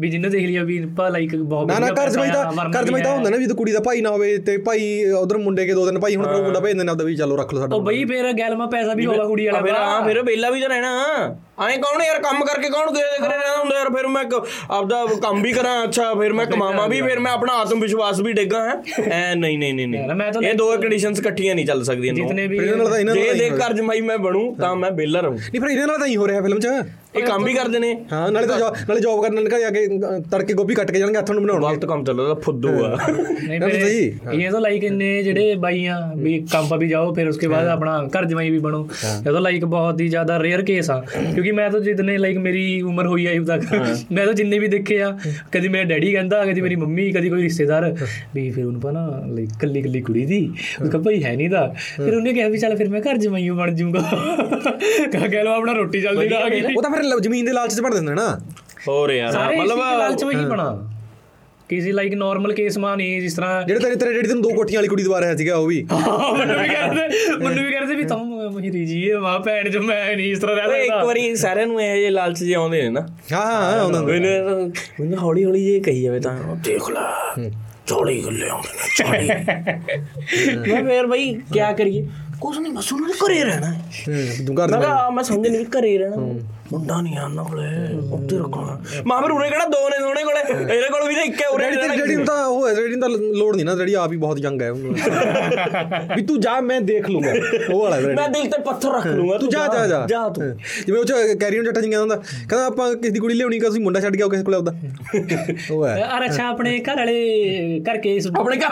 ਵੀ 0.00 0.08
ਜਿੰਨੇ 0.10 0.28
ਦੇਖ 0.28 0.46
ਲਿਆ 0.46 0.62
ਵੀ 0.62 0.78
ਪਾ 0.96 1.08
ਲਾਈਕ 1.08 1.34
ਬਹੁਤ 1.36 1.68
ਨਾ 1.68 1.78
ਨਾ 1.78 1.86
ਜਮਾਈ 1.86 1.94
ਪੈਸਾ 1.96 2.42
ਤਾਂ 2.44 2.82
ਜਮਾਈ 2.82 2.94
ਵੀ 2.94 3.02
ਤਾਂ। 3.02 3.14
ਹੁੰਦਾ 3.14 3.30
ਨਾ 3.30 3.36
ਵੀ 3.36 3.46
ਤਾਂ 3.46 3.54
ਕੁੜੀ 3.56 3.72
ਦਾ 3.72 3.80
ਭਾਈ 3.80 4.00
ਨਾ 4.00 4.10
ਹੋਵੇ 4.10 4.36
ਤੇ 4.38 4.56
ਭਾਈ 4.58 5.04
ਉਧਰ 5.12 5.38
ਮੁੰਡੇ 5.38 5.66
ਕੇ 5.66 5.74
ਦੋ 5.74 5.86
ਦਿਨ 5.86 5.98
ਭਾਈ 5.98 6.16
ਹੁਣ 6.16 6.26
ਉਹ 6.26 6.42
ਮੁੰਡਾ 6.42 6.60
ਭੇਜ 6.60 6.76
ਦਿੰਦੇ 6.76 6.90
ਆਪਦਾ 6.90 7.04
ਵੀ 7.04 7.16
ਚਲੋ 7.16 7.36
ਰੱਖ 7.36 7.54
ਲਓ 7.54 7.60
ਸਾਡਾ 7.60 7.76
ਉਹ 7.76 7.82
ਬਈ 7.82 8.04
ਫਿਰ 8.04 8.32
ਗੈਲਮਾ 8.32 8.66
ਪੈਸਾ 8.66 8.94
ਵੀ 8.94 9.06
ਹੋਗਾ 9.06 9.24
ਕੁੜੀ 9.24 9.46
ਵਾਲਾ 9.46 9.60
ਫਿਰ। 9.60 9.74
ਹਾਂ 9.74 10.02
ਫਿਰ 10.04 10.22
ਵਿਹਲਾ 10.22 10.50
ਵੀ 10.50 10.60
ਤਾਂ 10.60 10.68
ਰਹਿਣਾ 10.68 11.36
ਐਂ 11.58 11.76
ਕੌਣ 11.78 12.02
ਯਾਰ 12.04 12.18
ਕੰਮ 12.22 12.44
ਕਰਕੇ 12.44 12.68
ਕੌਣ 12.68 12.90
ਦੇ 12.92 13.00
ਦੇਖ 13.02 13.22
ਰਿਹਾ 13.22 13.56
ਹੁੰਦਾ 13.56 13.76
ਯਾਰ? 13.76 13.88
ਫਿਰ 13.92 14.06
ਮੈਂ 14.06 14.22
ਆਪਦਾ 14.70 15.04
ਕੰਮ 15.22 15.40
ਵੀ 15.42 15.52
ਕਰਾਂ 15.52 15.72
ਅੱਛਾ 15.84 16.12
ਫਿਰ 16.14 16.32
ਮੈਂ 16.32 16.44
ਕਮਾਵਾਂ 16.46 16.88
ਵੀ 16.88 17.00
ਫਿਰ 17.02 17.18
ਮੈਂ 17.18 17.32
ਆਪਣਾ 17.32 17.52
ਆਤਮ 17.52 17.80
ਵਿਸ਼ਵਾਸ 17.80 18.20
ਵੀ 18.20 18.32
ਡੇਗਾ 18.32 18.62
ਹੈ? 18.64 18.74
ਐ 19.10 19.34
ਨਹੀਂ 19.34 19.58
ਨਹੀਂ 19.58 19.74
ਨਹੀਂ 19.74 20.48
ਇਹ 20.48 20.54
ਦੋ 20.54 20.70
ਕੰਡੀਸ਼ਨਸ 20.76 21.18
ਇਕੱਠੀਆਂ 21.18 21.54
ਨਹੀਂ 21.54 21.66
ਚੱਲ 21.66 21.82
ਸਕਦੀਆਂ 21.84 22.14
ਜਿੰਨੇ 22.14 22.46
ਵੀ 22.46 22.56
ਇਹਨਾਂ 22.56 22.76
ਨਾਲ 22.76 22.88
ਤਾਂ 22.90 22.98
ਇਹਨਾਂ 22.98 23.14
ਨਾਲ 23.14 23.24
ਜੇ 23.24 23.32
ਦੇਖ 23.34 23.54
ਕਰ 23.54 23.72
ਜਮਾਈ 23.72 24.00
ਮੈਂ 24.00 24.18
ਬਣੂ 24.18 24.54
ਤਾਂ 24.60 24.74
ਮੈਂ 24.76 24.90
ਬੇਲਰ 24.90 25.24
ਹਾਂ 25.24 25.32
ਨਹੀਂ 25.32 25.60
ਪਰ 25.60 25.68
ਇਹਨਾਂ 25.68 25.86
ਨਾਲ 25.86 25.98
ਤਾਂ 25.98 26.06
ਹੀ 26.06 26.16
ਹੋ 26.16 26.28
ਰਿਹਾ 26.28 26.40
ਫਿਲਮ 26.42 26.60
'ਚ। 26.60 26.68
ਇਹ 27.16 27.22
ਕੰਮ 27.22 27.44
ਵੀ 27.44 27.52
ਕਰਦੇ 27.54 27.78
ਨੇ। 27.78 27.92
ਹਾਂ 28.12 28.30
ਨਾਲੇ 28.32 28.46
ਤਾਂ 28.46 28.58
ਨਾਲੇ 28.88 29.00
ਜੌਬ 29.00 29.22
ਕਰਨ 29.22 29.34
ਨਾਲ 29.34 29.60
ਜਾ 29.60 29.68
ਕੇ 29.70 29.86
ਤੜਕੇ 30.30 30.52
ਗੋਭੀ 30.54 30.74
ਕੱਟ 30.74 30.90
ਕੇ 30.90 30.98
ਜਾਣਗੇ 30.98 31.18
ਹੱਥਾਂ 31.18 31.34
ਨੂੰ 31.34 31.42
ਬਣਾਉਣਗੇ। 31.42 31.66
ਬਹੁਤ 31.66 31.84
ਕੰਮ 31.84 32.02
ਚੱਲਦਾ 32.04 32.34
ਫੁੱਦੂ 32.44 32.68
ਆ। 32.84 32.88
ਨਹੀਂ 33.08 33.60
ਸਹੀ। 33.60 34.42
ਇਹ 34.42 34.50
ਤਾਂ 34.50 34.60
ਲਾਈਕ 34.60 34.84
ਇੰਨੇ 34.84 35.22
ਜਿਹੜੇ 35.22 35.54
ਬਾਈਆਂ 35.54 35.96
ਵੀ 36.16 36.38
ਕੰਮ 36.52 36.68
ਪਾ 36.68 36.76
ਵੀ 36.76 36.88
ਜਾਓ 36.88 37.12
ਫਿਰ 37.14 37.28
ਉਸਕੇ 37.28 37.48
ਬਾਅਦ 37.48 37.68
ਆਪਣਾ 37.68 37.96
ਘਰ 38.16 38.24
ਜਮਾਈ 38.24 38.50
ਵੀ 38.50 38.58
ਬਣੋ। 38.58 38.86
ਇਹ 39.26 39.32
ਤਾਂ 39.32 39.40
ਲਾਈਕ 39.40 39.64
ਬਹੁਤ 39.64 40.00
ਹੀ 40.00 40.08
ਜ਼ਿਆਦਾ 40.08 40.38
ਰੇਅਰ 40.42 40.62
ਕੇਸ 40.62 40.90
ਆ 40.90 41.00
क्योंकि 41.45 41.51
मैं 41.53 41.69
तो 41.71 41.79
जितने 41.81 42.17
लाइक 42.19 42.37
मेरी 42.39 42.65
उम्र 42.83 43.05
हुई 43.07 43.25
है 43.25 43.37
अब 43.37 43.45
तक 43.47 44.07
मैं 44.11 44.25
तो 44.25 44.33
जिन्ने 44.33 44.59
भी 44.59 44.67
देखे 44.69 44.99
आ 45.01 45.09
कभी 45.53 45.69
मेरा 45.69 45.89
डैडी 45.89 46.11
कहता 46.13 46.43
कभी 46.45 46.61
मेरी 46.61 46.75
मम्मी 46.77 47.05
कभी 47.13 47.29
कोई 47.29 47.41
रिश्तेदार 47.43 47.89
भी 48.33 48.45
फिर 48.51 48.65
उनको 48.65 48.91
ना 48.91 49.05
लाइक 49.31 49.57
कल्ली 49.61 49.81
कल्ली 49.81 50.01
कुड़ी 50.03 50.25
थी 50.27 50.41
उसका 50.81 50.99
भाई 51.01 51.19
है 51.21 51.35
नहीं 51.35 51.49
था 51.49 51.63
फिर 51.97 52.15
उन्हें 52.15 52.35
कहा 52.35 52.47
भी 52.49 52.57
चल 52.59 52.75
फिर 52.77 52.89
मैं 52.89 53.01
घर 53.03 53.17
जमाई 53.19 53.49
बन 53.57 53.75
जाऊंगा 53.75 54.05
कहा 54.05 55.27
कह 55.27 55.41
लो 55.41 55.51
अपना 55.53 55.73
रोटी 55.75 56.01
चल 56.01 56.19
देगा 56.19 56.39
ਉਹ 56.71 56.81
ਤਾਂ 56.81 56.91
ਫਿਰ 56.91 57.03
ਲ- 57.05 57.19
ਜ਼ਮੀਨ 57.21 57.45
ਦੇ 57.45 57.51
ਲਾਲਚ 57.53 57.73
'ਚ 57.73 57.81
ਬਣ 57.81 57.93
ਦਿੰਦੇ 57.93 58.09
ਨੇ 58.09 58.15
ਨਾ 58.15 58.29
ਹੋਰ 58.87 59.11
ਯਾਰ 59.13 59.33
सारे 59.33 59.57
ਮਤਲਬ 59.57 59.77
मतलब 59.77 59.99
लालच 59.99 60.23
में 60.23 60.35
ही 60.35 60.45
बना 60.51 60.69
किसी 61.69 61.91
लाइक 61.91 62.13
नॉर्मल 62.15 62.53
केस 62.53 62.77
में 62.77 62.85
नहीं 62.93 63.11
जिस 63.21 63.35
तरह 63.35 63.51
ਜਿਹੜੇ 63.67 63.79
ਤੇਰੇ 63.79 63.95
ਤੇਰੇ 63.95 64.13
ਡੈਡੀ 64.13 64.27
ਤੈਨੂੰ 64.27 64.43
ਦੋ 64.43 64.49
ਕੋਠੀਆਂ 64.51 64.77
ਵਾਲੀ 64.77 64.87
ਕੁੜੀ 64.87 65.03
ਦਵਾ 65.03 65.19
ਰਿਹਾ 65.21 65.35
ਸੀਗਾ 65.35 65.55
ਉਹ 65.57 65.67
ਵੀ 65.67 65.77
ਮੈਨੂੰ 65.91 66.57
ਵੀ 66.57 66.67
ਕਹਿੰਦੇ 66.69 67.05
ਮੈਨੂੰ 67.37 67.63
ਵੀ 67.63 67.71
ਕਹਿੰਦੇ 67.71 67.95
ਵੀ 67.95 68.03
ਤੁਮ 68.05 68.33
ਮੈਂ 68.46 68.60
ਮਹੀਰੀ 68.60 68.84
ਜੀ 68.86 69.02
ਇਹ 69.06 69.18
ਮਾਂ 69.18 69.38
ਭੈਣ 69.40 69.68
ਜੋ 69.70 69.82
ਮੈਂ 69.82 70.16
ਨਹੀਂ 70.16 70.30
ਇਸ 70.32 70.38
ਤਰ੍ਹਾਂ 70.38 70.56
ਰਹਿ 70.56 70.80
ਇੱਕ 70.80 70.90
ਸਕਦਾ। 70.92 71.04
ਵਾਰੀ 71.04 71.34
ਸਾਰਿਆਂ 71.36 71.66
ਨੂੰ 71.66 71.82
ਇਹ 71.82 71.96
ਜੇ 72.00 72.10
ਲਾਲਚ 72.10 72.44
ਜੇ 72.44 72.54
ਆਉਂਦੇ 72.54 72.82
ਨੇ 72.82 72.88
ਨਾ। 72.88 73.00
ਹਾਂ 73.32 73.46
ਹਾਂ 73.46 73.82
ਉਹਨਾਂ 73.82 74.00
ਨੂੰ। 74.00 74.10
ਮੈਨੂੰ 74.10 74.72
ਮੈਨੂੰ 75.00 75.18
ਹੌਲੀ 75.18 75.44
ਹੌਲੀ 75.44 75.64
ਜੇ 75.64 75.80
ਕਹੀ 75.80 76.02
ਜਾਵੇ 76.02 76.20
ਤਾਂ। 76.20 76.36
ਦੇਖ 76.56 76.90
ਲੈ 76.90 77.00
ਚੌੜੀ 77.86 78.24
ਗੱਲੇ 78.26 78.48
ਆਉਂਦੇ 78.48 78.68
ਨੇ 78.72 78.88
ਚੌੜੀ 78.96 79.26
ਮੈਂ 80.72 80.84
ਫੇਰ 80.84 81.06
ਬਈ 81.06 81.34
ਕੀ 81.34 81.60
ਕਰੀਏ? 81.78 82.06
ਕੁਛ 82.40 82.58
ਨਹੀਂ 82.58 82.72
ਬਸ 82.72 82.92
ਉਹਨਾਂ 82.92 83.08
ਨੇ 83.08 83.14
ਘਰੇ 83.14 83.44
ਰਹਿਣਾ। 83.44 83.66
ਹੈ 83.66 84.36
ਦੇ 84.66 85.12
ਮੈਂ 85.14 85.22
ਸਮਝ 85.24 85.48
ਨਹੀਂ 85.48 85.66
ਘਰੇ 85.78 85.98
ਰਹਿਣਾ। 85.98 86.16
ਮੁੰਡਾ 86.72 87.00
ਨਹੀਂ 87.00 87.16
ਆਣਾ 87.18 87.42
ਕੋਲੇ 87.42 87.66
ਉੱਤੇ 88.12 88.38
ਰੱਖਣਾ। 88.38 88.78
ਮਾਂ 89.06 89.20
ਫਿਰ 89.22 89.30
ਉਰੇ 89.30 89.48
ਕਿਹੜਾ 89.48 89.64
ਦੋ 89.64 89.88
ਨੇ 89.88 89.98
ਸੋਹਣੇ 89.98 90.22
ਕੋਲੇ 90.22 90.40
ਇਹਦੇ 90.74 90.88
ਕੋਲ 90.88 91.08
ਵੀ 91.08 91.14
ਤਾਂ 91.14 91.22
ਇੱਕ 91.22 91.42
ਹੈ 91.42 91.48
ਉਰੇ 91.48 91.70
ਡੈਡੀ 91.70 92.02
ਤੇ 92.02 92.16
ਨੂੰ 92.16 92.24
ਉਹ 92.46 92.68
ਹੈ 92.68 92.72
ਨੂੰ 92.74 93.00
ਤਾਂ 93.00 93.08
ਲੋੜ 93.08 93.54
ਨਹੀਂ 93.56 93.66
ਨਾ 93.66 93.74
ਡੈਡੀ 93.74 93.94
ਆਪ 93.94 94.12
ਹੀ 94.12 94.16
ਬਹੁਤ 94.16 94.38
ਜੰਗ 94.38 94.62
ਹੈ 94.62 94.70
ਉਹਨੂੰ। 94.70 94.94
ਵੀ 96.16 96.22
ਤੂੰ 96.22 96.40
ਜਾ 96.40 96.60
ਮੈਂ 96.60 96.80
ਦੇਖ 96.80 97.08
ਲੂੰਗਾ। 97.10 97.32
ਉਹ 97.72 97.80
ਵਾਲਾ 97.82 97.96
ਮੈਂ 98.16 98.28
ਦਿਲ 98.28 98.50
ਤੇ 98.50 98.62
ਪੱਥਰ 98.62 98.94
ਰੱਖ 98.94 99.06
ਲੂੰਗਾ 99.06 99.38
ਤੂੰ 99.38 99.48
ਜਾ 99.48 99.66
ਜਾ 99.74 99.86
ਜਾ 99.86 100.06
ਜਾ। 100.08 100.28
ਤੂੰ। 100.28 100.44
ਜਿਵੇਂ 100.86 101.00
ਉਹ 101.00 101.04
ਚ 101.04 101.12
ਕੈਰੀਅਨ 101.40 101.64
ਜੱਟਾ 101.64 101.80
ਜੀ 101.80 101.90
ਕਹਿੰਦਾ 101.90 102.00
ਹੁੰਦਾ 102.00 102.16
ਕਹਿੰਦਾ 102.16 102.66
ਆਪਾਂ 102.66 102.94
ਕਿਸੇ 102.94 103.10
ਦੀ 103.10 103.20
ਕੁੜੀ 103.20 103.34
ਲਿਆਉਣੀ 103.34 103.58
ਕਿ 103.58 103.66
ਤੁਸੀਂ 103.66 103.82
ਮੁੰਡਾ 103.82 104.00
ਛੱਡ 104.00 104.22
ਆਓ 104.22 104.28
ਕਿਸੇ 104.28 104.42
ਕੋਲ 104.42 104.54
ਆਪਦਾ। 104.54 104.72
ਉਹ 105.72 105.86
ਹੈ। 105.86 105.94
ਅਰ 106.16 106.24
ਅੱਛਾ 106.26 106.48
ਆਪਣੇ 106.48 106.78
ਘਰ 106.78 106.96
ਵਾਲੇ 106.96 107.80
ਕਰਕੇ 107.86 108.14
ਇਸ 108.16 108.26
ਆਪਣੇ 108.38 108.56
ਘਰ 108.56 108.70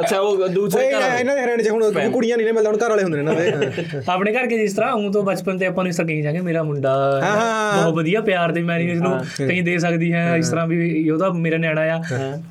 ਅੱਛਾ 0.00 0.20
ਉਹ 0.20 0.48
ਦੂਸਰੇ 0.48 0.90
ਘਰ 0.92 1.00
ਵਾਲੇ। 1.00 1.20
ਇਹਨਾਂ 1.20 1.34
ਦੇ 1.36 1.42
ਹਰਿਆਣੇ 1.42 1.62
ਚ 1.62 1.68
ਹੁਣ 1.68 2.10
ਕੁੜੀਆਂ 2.12 2.36
ਨਹੀਂ 2.36 2.46
ਨੇ 2.46 2.52
ਮਿਲਦਾ 2.52 2.70
ਹੁਣ 2.70 2.78
ਘਰ 2.78 2.90
ਵਾਲੇ 2.90 3.02
ਹੁੰਦੇ 3.02 3.22
ਨੇ 3.22 3.30
ਇਹਨਾਂ 3.30 3.34
ਦੇ। 3.34 4.02
ਆਪਣੇ 4.08 4.32
ਘਰ 4.32 4.46
ਕੇ 4.46 4.58
ਜਿਸ 4.58 4.74
ਤਰ੍ਹਾਂ 4.74 4.94
ਹੂੰ 4.94 5.12
ਤੋਂ 5.12 5.22
ਬਚਪਨ 5.22 5.58
ਤੇ 5.58 5.66
ਆਪਾਂ 5.66 5.84
ਨੂੰ 5.84 5.92
ਕਹੀ 6.06 6.22
ਜਾਂਗੇ 6.22 6.40
ਮੇਰਾ 6.40 6.62
ਮੁੰਡਾ 6.76 7.20
ਹਾਂ, 7.24 7.36
ਹਾਂ। 7.36 7.82
ਬਹੁਤ 7.82 7.94
ਵਧੀਆ 7.94 8.20
ਪਿਆਰ 8.20 8.52
ਦੇ 8.52 8.62
ਮੈਰਿਜ 8.62 8.98
ਨੂੰ 8.98 9.18
ਕਹੀਂ 9.38 9.62
ਦੇ 9.62 9.78
ਸਕਦੀ 9.78 10.12
ਹੈ 10.12 10.36
ਇਸ 10.36 10.48
ਤਰ੍ਹਾਂ 10.48 10.66
ਵੀ 10.66 11.10
ਉਹਦਾ 11.10 11.30
ਮੇਰਾ 11.30 11.56
ਨਿਆਣਾ 11.56 11.80
ਆ। 11.80 12.00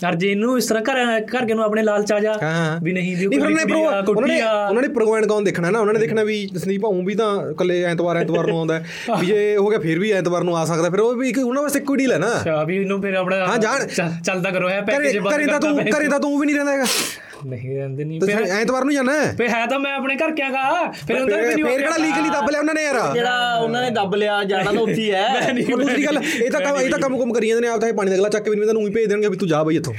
ਪਰ 0.01 0.16
ਜੇ 0.16 0.31
ਇਹਨੂੰ 0.31 0.57
ਇਸ 0.57 0.66
ਤਰ੍ਹਾਂ 0.66 0.83
ਘਰ 0.83 1.19
ਘਰ 1.22 1.45
ਕੇ 1.45 1.54
ਨੂੰ 1.54 1.63
ਆਪਣੇ 1.63 1.83
ਲਾਲਚ 1.83 2.12
ਆ 2.12 2.19
ਜਾ 2.19 2.33
ਹਾਂ 2.44 2.80
ਵੀ 2.83 2.94
ਨਹੀਂ 2.94 3.16
ਫਿਰ 3.16 3.30
ਕੁੜੀ 3.30 3.54
ਉਹਨੇ 4.07 4.39
ਆ, 4.42 4.68
ਉਹਨਾਂ 4.68 4.81
ਨੇ 4.81 4.88
ਪ੍ਰੋਗਰਾਮ 4.88 5.27
ਕੌਣ 5.27 5.44
ਦੇਖਣਾ 5.44 5.69
ਨਾ? 5.69 5.80
ਉਹਨਾਂ 5.80 5.94
ਨੇ 5.94 6.00
ਦੇਖਣਾ 6.00 6.24
ਵੀ 6.24 6.48
ਸੰਦੀਪ 6.57 6.86
ਆਉਂ 6.86 7.04
ਵੀ 7.04 7.16
ਤਾਂ 7.16 7.54
ਕੱਲੇ 7.54 7.81
ਐਤਵਾਰ 7.83 8.18
ਐਤਵਾਰ 8.18 8.48
ਨੂੰ 8.48 8.57
ਆਉਂਦਾ 8.57 8.80
ਹੈ। 8.80 8.86
ਵੀ 9.19 9.25
ਜੇ 9.25 9.56
ਹੋ 9.57 9.68
ਗਿਆ 9.69 9.80
ਫਿਰ 9.80 10.00
ਵੀ 10.00 10.12
ਐਤਵਾਰ 10.12 10.44
ਨੂੰ 10.44 10.57
ਆ 10.57 10.66
ਸਕਦਾ। 10.66 10.89
ਫਿਰ 10.89 11.00
ਉਹ 11.00 11.13
ਵੀ 11.16 11.33
ਉਹਨਾਂ 11.44 11.62
ਵਾਸਤੇ 11.63 11.80
ਇੱਕੋ 11.80 11.95
ਡੀਲ 11.95 12.12
ਹੈ 12.13 12.18
ਨਾ। 12.18 12.31
ਅੱਛਾ 12.42 12.63
ਵੀ 12.63 12.77
ਇਹਨੂੰ 12.77 13.01
ਫਿਰ 13.01 13.13
ਆਪਣਾ 13.13 13.45
ਹਾਂ, 13.45 13.57
ਜਾਣ। 13.57 13.86
ਚੱਲ- 13.88 14.12
ਚੱਲਦਾ 14.24 14.51
ਕਰੋ 14.51 14.69
ਹੈ 14.69 14.81
ਪੈਕੇਜ 14.81 15.18
ਬੰਦ 15.18 15.45
ਕਰਤਾ 15.45 15.72
ਘਰੇ 16.00 16.07
ਤਾਂ 16.07 16.19
ਤੂੰ 16.19 16.39
ਵੀ 16.39 16.45
ਨਹੀਂ 16.45 16.56
ਰਹਿੰਦਾ 16.56 16.72
ਹੈਗਾ। 16.72 16.86
ਨਹੀਂ 17.45 17.75
ਰਹਿੰਦੇ 17.77 18.03
ਨਹੀਂ 18.06 18.19
ਤੇ 18.21 18.27
ਫਿਰ 18.27 18.44
ਐਤਵਾਰ 18.53 18.83
ਨੂੰ 18.83 18.94
ਜਾਣਾ 18.94 19.13
ਹੈ? 19.13 19.31
ਫਿਰ 19.38 19.50
ਹੈ 19.50 19.65
ਤਾਂ 19.65 19.80
ਮੈਂ 19.80 19.92
ਆਪਣੇ 19.94 20.15
ਘਰ 20.15 20.31
ਕਿਆ 20.31 20.50
ਗਾ? 20.50 20.92
ਫਿਰ 21.07 21.18
ਅੰਦਰ 21.18 21.36
ਵੀ 21.36 21.45
ਫਿਰ 21.45 21.56
ਨਹੀਂ 21.56 21.63
ਫਿਰ 21.65 21.80
ਕਿਹੜਾ 21.80 21.97
ਲੀਗਲੀ 21.97 22.30
ਦੱਬ 22.30 22.50
ਲਿਆ 22.51 22.59
ਉਹਨਾਂ 22.59 22.74
ਨੇ 22.74 22.83
ਯਾਰ? 22.83 23.00
ਜਿਹੜਾ 23.13 23.56
ਉਹਨਾਂ 23.56 23.81
ਨੇ 23.81 23.89
ਦੱਬ 23.92 24.15
ਲਿਆ 24.15 24.44
ਜਾਣਾ 24.44 24.71
ਤਾਂ 24.71 24.81
ਉੱਥੇ 24.81 24.94
ਹੀ 24.94 25.12
ਹੈ। 25.12 25.25
ਉਹ 25.65 25.77
ਦੂਸਰੀ 25.77 26.06
ਗੱਲ 26.06 26.19
ਇਹ 26.38 26.50
ਤਾਂ 26.51 26.62
ਕੰਮ 26.62 26.80
ਇਹ 26.80 26.89
ਤਾਂ 26.89 27.00
ਕੰਮ 27.00 27.18
ਕੁਮ 27.18 27.33
ਕਰੀ 27.33 27.47
ਜਾਂਦੇ 27.47 27.62
ਨੇ 27.62 27.68
ਆਪ 27.68 27.80
ਤਾਂ 27.81 27.89
ਇਹ 27.89 27.94
ਪਾਣੀ 27.94 28.12
ਦਾ 28.12 28.18
ਗਲਾ 28.18 28.30
ਚੱਕ 28.30 28.44
ਕੇ 28.44 28.50
ਵੀ 28.50 28.56
ਨਹੀਂ 28.56 28.68
ਤੈਨੂੰ 28.68 28.81
ਹੀ 28.81 28.89
ਭੇਜ 28.92 29.09
ਦੇਣਗੇ 29.09 29.30
ਵੀ 29.30 29.38
ਤੂੰ 29.38 29.47
ਜਾ 29.47 29.62
ਬਈ 29.63 29.75
ਇੱਥੋਂ। 29.75 29.94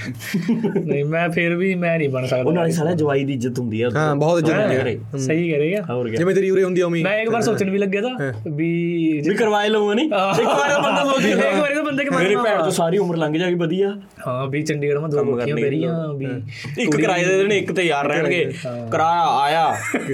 ਨਹੀਂ 0.76 1.04
ਮੈਂ 1.06 1.28
ਫਿਰ 1.30 1.54
ਵੀ 1.56 1.74
ਮੈਂ 1.76 1.96
ਨਹੀਂ 1.98 2.08
ਬਣ 2.08 2.26
ਸਕਦਾ। 2.26 2.42
ਉਹ 2.42 2.52
ਨਾਲੇ 2.52 2.70
ਸਾਲਾ 2.72 2.92
ਜਵਾਈ 2.94 3.24
ਦੀ 3.24 3.32
ਇੱਜ਼ਤ 3.32 3.58
ਹੁੰਦੀ 3.58 3.80
ਆ। 3.82 3.90
ਹਾਂ 3.94 4.14
ਬਹੁਤ 4.16 4.38
ਇੱਜ਼ਤ 4.40 4.52
ਹੁੰਦੀ 4.52 4.76
ਹੈ 4.76 5.18
ਸਹੀ 5.18 5.50
ਕਰੇਗਾ 5.50 5.82
ਹੋਰ 5.90 6.08
ਕੀ 6.10 6.16
ਜਿਵੇਂ 6.16 6.34
ਤੇਰੀ 6.34 6.50
ਉਰੇ 6.50 6.64
ਹੁੰਦੀ 6.64 6.80
ਆ 6.80 6.86
ਉਮੀ 6.86 7.02
ਮੈਂ 7.02 7.16
ਇੱਕ 7.18 7.30
ਵਾਰ 7.30 7.42
ਸੋਚਣ 7.42 7.70
ਵੀ 7.70 7.78
ਲੱਗਿਆ 7.78 8.02
ਤਾਂ 8.02 8.32
ਵੀ 8.50 8.70
ਵੀ 9.20 9.34
ਕਰਵਾਏ 9.34 9.68
ਲਊਗਾ 9.68 9.94
ਨਹੀਂ 9.94 10.06
ਇੱਕ 10.06 10.48
ਵਾਰ 10.48 10.80
ਬੰਦਾ 10.82 11.04
ਸੋਚ 11.04 11.24
ਇੱਕ 11.24 11.36
ਵਾਰੀ 11.56 11.74
ਤਾਂ 11.74 11.82
ਬੰਦੇ 11.82 12.04
ਕੇ 12.04 12.10
ਮੇਰੀ 12.10 12.36
ਭੈਣ 12.36 12.62
ਤੋਂ 12.62 12.70
ਸਾਰੀ 12.72 12.98
ਉਮਰ 12.98 13.16
ਲੰਘ 13.16 13.36
ਜਾਗੀ 13.38 13.54
ਵਧੀਆ। 13.56 13.94
ਹਾਂ 14.26 14.46
ਵੀ 14.46 14.62
ਚੰਡੀਗੜ੍ਹ 14.62 15.00
ਮੈਂ 15.00 15.08
ਦੋ 15.10 15.24
ਕਰਨੀ 15.36 15.52
ਮੇਰੀਆਂ 15.52 15.92
ਵੀ 16.14 16.26
ਇੱਕ 16.78 16.96
ਕਿਰਾਏ 16.96 17.24
ਦੇ 17.36 17.38
ਦੇਣੇ 17.38 17.58
ਇੱਕ 17.58 17.72
ਤੇ 17.72 17.82
ਯਾਰ 17.82 18.06
ਰਹਿਣਗੇ। 18.06 18.44
ਕਿਰਾਇਆ 18.90 19.22
ਆਇਆ। 19.36 19.76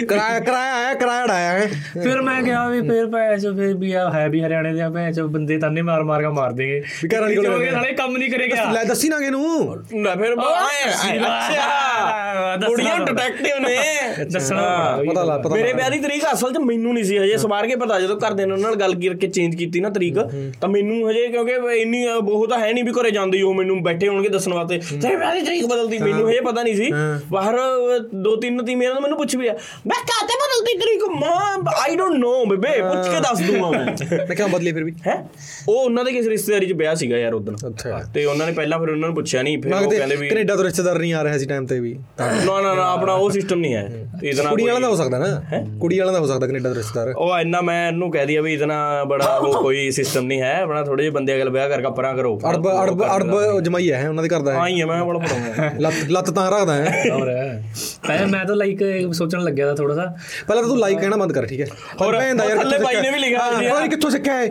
ਕਿਰਾਇਆ 0.00 0.40
ਕਿਰਾਇਆ 0.40 0.74
ਆਇਆ 0.74 0.94
ਕਿਰਾਇਆ 0.94 1.24
ਆਇਆ 1.30 1.66
ਫਿਰ 1.94 2.22
ਮੈਂ 2.22 2.42
ਕਿਹਾ 2.42 2.68
ਵੀ 2.68 2.82
ਫਿਰ 2.82 3.06
ਭੈਣ 3.06 3.38
ਚੋ 3.38 3.54
ਫਿਰ 3.54 3.74
ਵੀ 3.74 3.92
ਆ 3.92 4.10
ਹੈ 4.10 4.28
ਵੀ 4.28 4.42
ਹਰਿਆਣੇ 4.42 4.74
ਦੇ 4.74 4.82
ਆ 4.82 4.90
ਭੈਣ 4.90 5.12
ਚੋ 5.12 5.28
ਬੰਦੇ 5.28 5.58
ਤਾਨੇ 5.58 5.82
ਮਾਰ 5.82 6.04
ਮਾਰ 6.04 6.22
ਕੇ 6.22 6.30
ਮਾਰ 6.30 6.52
ਦੇਗੇ 6.52 6.82
ਵੀ 7.02 7.08
ਘਰ 7.08 7.20
ਵਾਲੀ 7.20 7.36
ਕੋਲ 7.36 7.72
ਨਾਲੇ 7.72 7.92
ਕੰਮ 7.92 8.16
ਨਹੀਂ 8.16 8.30
ਕਰੇਗਾ 8.30 8.72
ਲੈ 8.72 8.84
ਦੱਸੀ 8.84 9.08
ਨਾ 9.08 9.18
ਕਿਨੂੰ 9.18 9.82
ਨਾ 9.94 10.14
ਫਿਰ 10.14 10.34
ਅੱਛਾ। 10.34 12.56
ਕੁੜੀਆਂ। 12.60 13.00
ਡਿਟੈਕਟਿਵ 13.00 13.58
ਨੇ। 13.58 14.24
ਦੱਸਣਾ। 14.24 14.96
ਪਤਾ 15.08 15.24
ਲੱਗ 15.24 15.40
ਪਤਾ 15.40 15.54
ਮੇਰੇ। 15.54 15.72
ਵਿਆਹ 15.72 15.90
ਦੀ 15.90 15.98
ਤਰੀਕ 15.98 16.24
ਅਸਲ 16.32 16.52
'ਚ 16.52 16.58
ਮੈਨੂੰ 16.60 16.94
ਨਹੀਂ 16.94 17.04
ਸੀ 17.04 17.18
ਹਜੇ 17.18 17.36
ਸਵਾਰ 17.36 17.66
ਕੇ 17.66 17.76
ਪਤਾ 17.76 18.00
ਜਦੋਂ 18.00 18.16
ਨੇ 18.36 18.42
ਉਹਨਾਂ 18.44 18.58
ਨਾਲ 18.60 18.74
ਗੱਲ 18.76 18.94
ਕਰਕੇ 18.94 19.28
ਚੇਂਜ 19.28 19.56
ਕੀਤੀ 19.56 19.80
ਨਾ 19.80 19.90
ਤਰੀਕ 19.90 20.18
ਤਾਂ 20.60 20.68
ਮੈਨੂੰ 20.68 21.10
ਹਜੇ 21.10 21.26
ਕਿਉਂਕਿ 21.28 21.52
ਇੰਨੀ 21.76 22.06
ਅ, 22.06 22.10
ਉਹ 22.14 22.46
ਤਾਂ 22.48 22.58
ਹੈ 22.58 22.72
ਨਹੀਂ 22.72 22.84
ਵੀ 22.84 22.92
ਘਰੇ 22.92 23.10
ਜਾਂਦੇ 23.10 23.42
ਉਹ 23.42 23.54
ਮੈਨੂੰ 23.54 23.82
ਬੈਠੇ 23.82 24.08
ਹੋਣਗੇ 24.08 24.28
ਦੱਸਣ 24.28 24.52
ਵਾਸਤੇ। 24.52 24.78
ਤੇਰੇ 25.02 25.16
ਵਿਆਹ 25.16 25.34
ਦੀ 25.34 25.42
ਤਰੀਕ 25.42 25.66
ਬਦਲਦੀ 25.66 25.98
ਮੈਨੂੰ 25.98 26.30
ਹਜੇ 26.30 26.40
ਪਤਾ 26.40 26.59
ਨਹੀਂ 26.62 26.74
ਸੀ। 26.76 26.90
ਬਾਹਰ 27.32 27.56
ਦੋ 28.14 28.34
ਤਿੰਨ 28.36 28.64
ਤੀਮੀਆਂ 28.64 28.94
ਨੇ 28.94 29.00
ਮੈਨੂੰ 29.00 29.18
ਪੁੱਛ 29.18 29.36
ਵੀ 29.36 29.48
ਆ 29.48 29.52
ਮੈਂ 29.86 29.96
ਕਾਤੇ 30.02 30.34
ਬਦਲਦੀ 30.36 30.78
ਤਰੀਕ 30.78 31.04
ਮਾਂ? 31.20 31.72
ਆਈ 31.82 31.96
ਡੋਨਟ 31.96 32.18
ਨੋ 32.18 32.44
ਬੇਬੇ 32.44 32.70
ਪੁੱਛ 32.82 33.08
ਕੇ 33.08 33.20
ਦੱਸ 33.20 33.40
ਦੂੰਗਾ 33.40 33.70
ਮੈਂ। 33.70 33.84
ਮੈਂ 34.18 34.36
ਕਿਹਾ 34.36 34.46
ਬਦਲੀ 34.48 34.72
ਫਿਰ 34.72 34.84
ਵੀ। 34.84 34.94
ਹੈ? 35.06 35.14
ਉਹ 35.68 35.74
ਉਹਨਾਂ 35.76 36.04
ਦੇ 36.04 36.12
ਕਿਸੇ 36.12 36.30
ਰਿਸ਼ਤੇਦਾਰੀ 36.30 36.66
'ਚ 36.66 36.72
ਵਿਆਹ 36.72 36.94
ਸੀਗਾ 36.94 37.16
ਯਾਰ 37.16 37.34
ਉਦੋਂ 37.34 37.54
ਅੱਛਾ। 37.68 38.00
ਤੇ 38.14 38.24
ਉਹਨਾਂ 38.24 38.46
ਨੇ 38.46 38.52
ਪਹਿਲਾਂ 38.52 38.78
ਫਿਰ 38.78 38.88
ਉਹਨਾਂ 38.88 39.08
ਨੂੰ 39.08 39.14
ਪੁੱਛਿਆ 39.14 39.42
ਨਹੀਂ 39.42 39.58
ਫਿਰ 39.62 39.74
ਉਹ 39.74 39.90
ਕਹਿੰਦੇ 39.90 40.16
ਵੀ 40.16 40.28
ਕੈਨੇਡਾ 40.28 40.56
ਤੋਂ 40.56 40.64
ਰਿਸ਼ਤੇਦਾਰ 40.64 40.98
ਨਹੀਂ 40.98 41.12
ਆ 41.14 41.22
ਰਿਹਾ 41.24 41.38
ਸੀ 41.38 41.46
ਟਾਈਮ 41.46 41.66
ਤੇ 41.66 41.80
ਵੀ। 41.80 41.96
ਤਾਂ 42.16 42.26
ਨਾ 42.36 42.60
ਨਾ 42.60 42.74
ਨਾ 42.74 42.84
ਆਪਣਾ 42.92 43.12
ਉਹ 43.12 43.30
ਸਿਸਟਮ 43.30 43.58
ਨਹੀਂ 43.60 43.74
ਹੈ। 43.74 44.08
ਇਤਨਾ 44.22 44.50
ਕੁੜੀ 44.50 44.64
ਵਾਲਾ 44.66 44.78
ਦਾ 44.80 44.88
ਹੋ 44.88 44.96
ਸਕਦਾ 44.96 45.18
ਨਾ। 45.18 45.62
ਕੁੜੀ 45.80 45.98
ਵਾਲਾ 45.98 46.12
ਦਾ 46.12 46.18
ਹੋ 46.18 46.26
ਸਕਦਾ 46.26 46.46
ਕੈਨੇਡਾ 46.46 46.68
ਦਾ 46.68 46.74
ਰਿਸ਼ਤੇਦਾਰ। 46.74 47.12
ਉਹ 47.16 47.38
ਇੰਨਾ 47.38 47.60
ਮੈਂ 47.60 47.86
ਇਹਨੂੰ 47.88 48.10
ਕਹਿ 48.10 48.26
ਦਿਆ 48.26 48.42
ਵੀ 48.42 48.54
ਇਤਨਾ 48.54 48.78
ਬੜਾ 49.04 49.36
ਉਹ 49.36 49.52
ਕੋਈ 49.62 49.90
ਸਿਸਟਮ 49.90 50.26
ਨਹੀਂ 50.26 50.40
ਹੈ। 50.42 50.54
ਆਪਣਾ 50.62 50.82
ਥੋੜੇ 50.84 51.02
ਜਿਹੇ 51.02 51.10
ਬੰਦੇ 51.10 51.36
ਅਗਲ 51.36 51.50
ਵਿਆਹ 51.50 51.68
ਕਰਕੇ 51.68 51.90
ਪਰਾਂ 51.96 52.14
ਕਰੋ। 52.14 52.38
ਅੜਬ 52.50 52.68
ਅੜਬ 52.72 53.02
ਅੜਬ 53.06 53.60
ਜਮਾਈ 53.60 53.90
ਹੈ 53.92 54.08
ਉਹਨਾਂ 54.08 54.22
ਦੇ 54.22 54.28
ਘਰ 54.28 54.40
ਦਾ 54.40 54.52
ਹਾਂ 54.52 54.60
ਹੈ 54.60 54.68
ਹੀ 54.68 54.80
ਹੈ 54.80 54.86
ਮੈਂ 54.86 55.04
ਬੜਾ 55.04 55.18
ਪੜਾਉਂਗਾ 55.18 55.70
ਲੱਤ 55.80 56.10
ਲੱਤ 56.10 56.30
ਤਾਂ 56.42 56.50
ਰੱਖਦਾ 56.50 56.74
ਹੈ। 56.74 57.02
ਹੋਰ। 57.10 57.26
ਪਹਿਲਾਂ 58.06 58.26
ਮੈਂ 58.26 58.44
ਤਾਂ 58.44 58.56
ਲਾਈਕ 58.56 58.82
ਸੋਚਣ 59.12 59.40
ਲੱਗਿਆ 59.40 59.66
ਤਾਂ 59.66 59.74
ਥੋੜਾ 59.76 59.94
ਸਾ 59.94 60.04
ਪਹਿਲਾਂ 60.46 60.62
ਤਾਂ 60.62 60.68
ਤੂੰ 60.68 60.78
ਲਾਈਕ 60.78 60.98
ਕਹਿਣਾ 61.00 61.16
ਬੰਦ 61.16 61.32
ਕਰ 61.32 61.46
ਠੀਕ 61.46 61.60
ਹੈ। 61.60 61.66
ਹੋਰ, 62.00 62.16
ਭੈਣ 62.16 62.36
ਦਾ 62.36 62.44
ਯਾਰ 62.44 62.58
ਥੱਲੇ 62.58 62.78
ਬਾਈ 62.78 63.00
ਨੇ 63.00 63.10
ਵੀ 63.10 63.18
ਲਿਖਿਆ 63.18 63.38
ਹਾਂ, 63.38 63.46
ਹੋਇਆ 63.46 63.58
ਸੀ 63.60 63.68
ਪਤਾ 63.68 63.78
ਨਹੀਂ 63.80 63.90
ਕਿੱਥੋਂ 63.90 64.10
ਸਿੱਖਿਆ 64.10 64.34
ਹੈ 64.34 64.46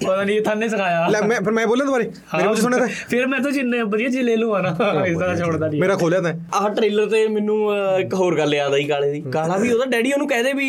ਪਤਾ 0.00 0.22
ਨਹੀਂ 0.24 0.40
ਥਾਨੇ 0.42 0.68
ਸਿਖਾਇਆ। 0.68 1.06
ਲੈ 1.10 1.20
ਮੈਂ 1.22 1.40
ਫਿਰ 1.40 1.52
ਮੈਂ 1.52 1.66
ਬੋਲਾਂ 1.66 1.86
ਦੁਬਾਰੇ? 1.86 2.04
ਮੇਰੇ 2.36 2.54
'ਚ 2.54 2.60
ਸੁਣਿਆ 2.60 2.78
ਤਾਂ? 2.78 2.86
ਫਿਰ 3.08 3.26
ਮੈਂ 3.26 3.38
ਤਾਂ 3.40 3.50
ਜਿੰਨੇ 3.52 3.82
ਵਧੀਆ 3.84 4.08
ਜੀ 4.08 4.22
ਲੈ 4.22 4.36
ਲੂਆ 4.36 4.60
ਨਾ 4.62 4.70
ਇਸ 5.06 5.18
ਤਰ੍ਹਾਂ 5.18 5.36
ਛੋੜਦਾ 5.36 5.66
ਨਹੀਂ 5.68 5.80
ਮੇਰਾ 5.80 5.96
ਖੋਲਿਆ 5.96 6.20
ਤਾਂ। 6.20 6.32
ਆਹ 6.54 6.68
ਟ੍ਰੇਲਰ 6.74 7.06
ਤੇ 7.10 7.26
ਮੈਨੂੰ 7.28 7.58
ਇੱਕ 8.00 8.14
ਹੋਰ 8.14 8.36
ਗੱਲ 8.38 8.54
ਯਾਦ 8.54 8.74
ਆਈ 8.74 8.84
ਕਾਲੇ 8.88 9.10
ਦੀ। 9.12 9.20
ਕਾਲਾ 9.32 9.56
ਵੀ 9.58 9.72
ਉਹਦਾ 9.72 9.84
ਡੈਡੀ 9.90 10.12
ਉਹਨੂੰ 10.12 10.28
ਕਹਦੇ 10.28 10.52
ਵੀ 10.52 10.68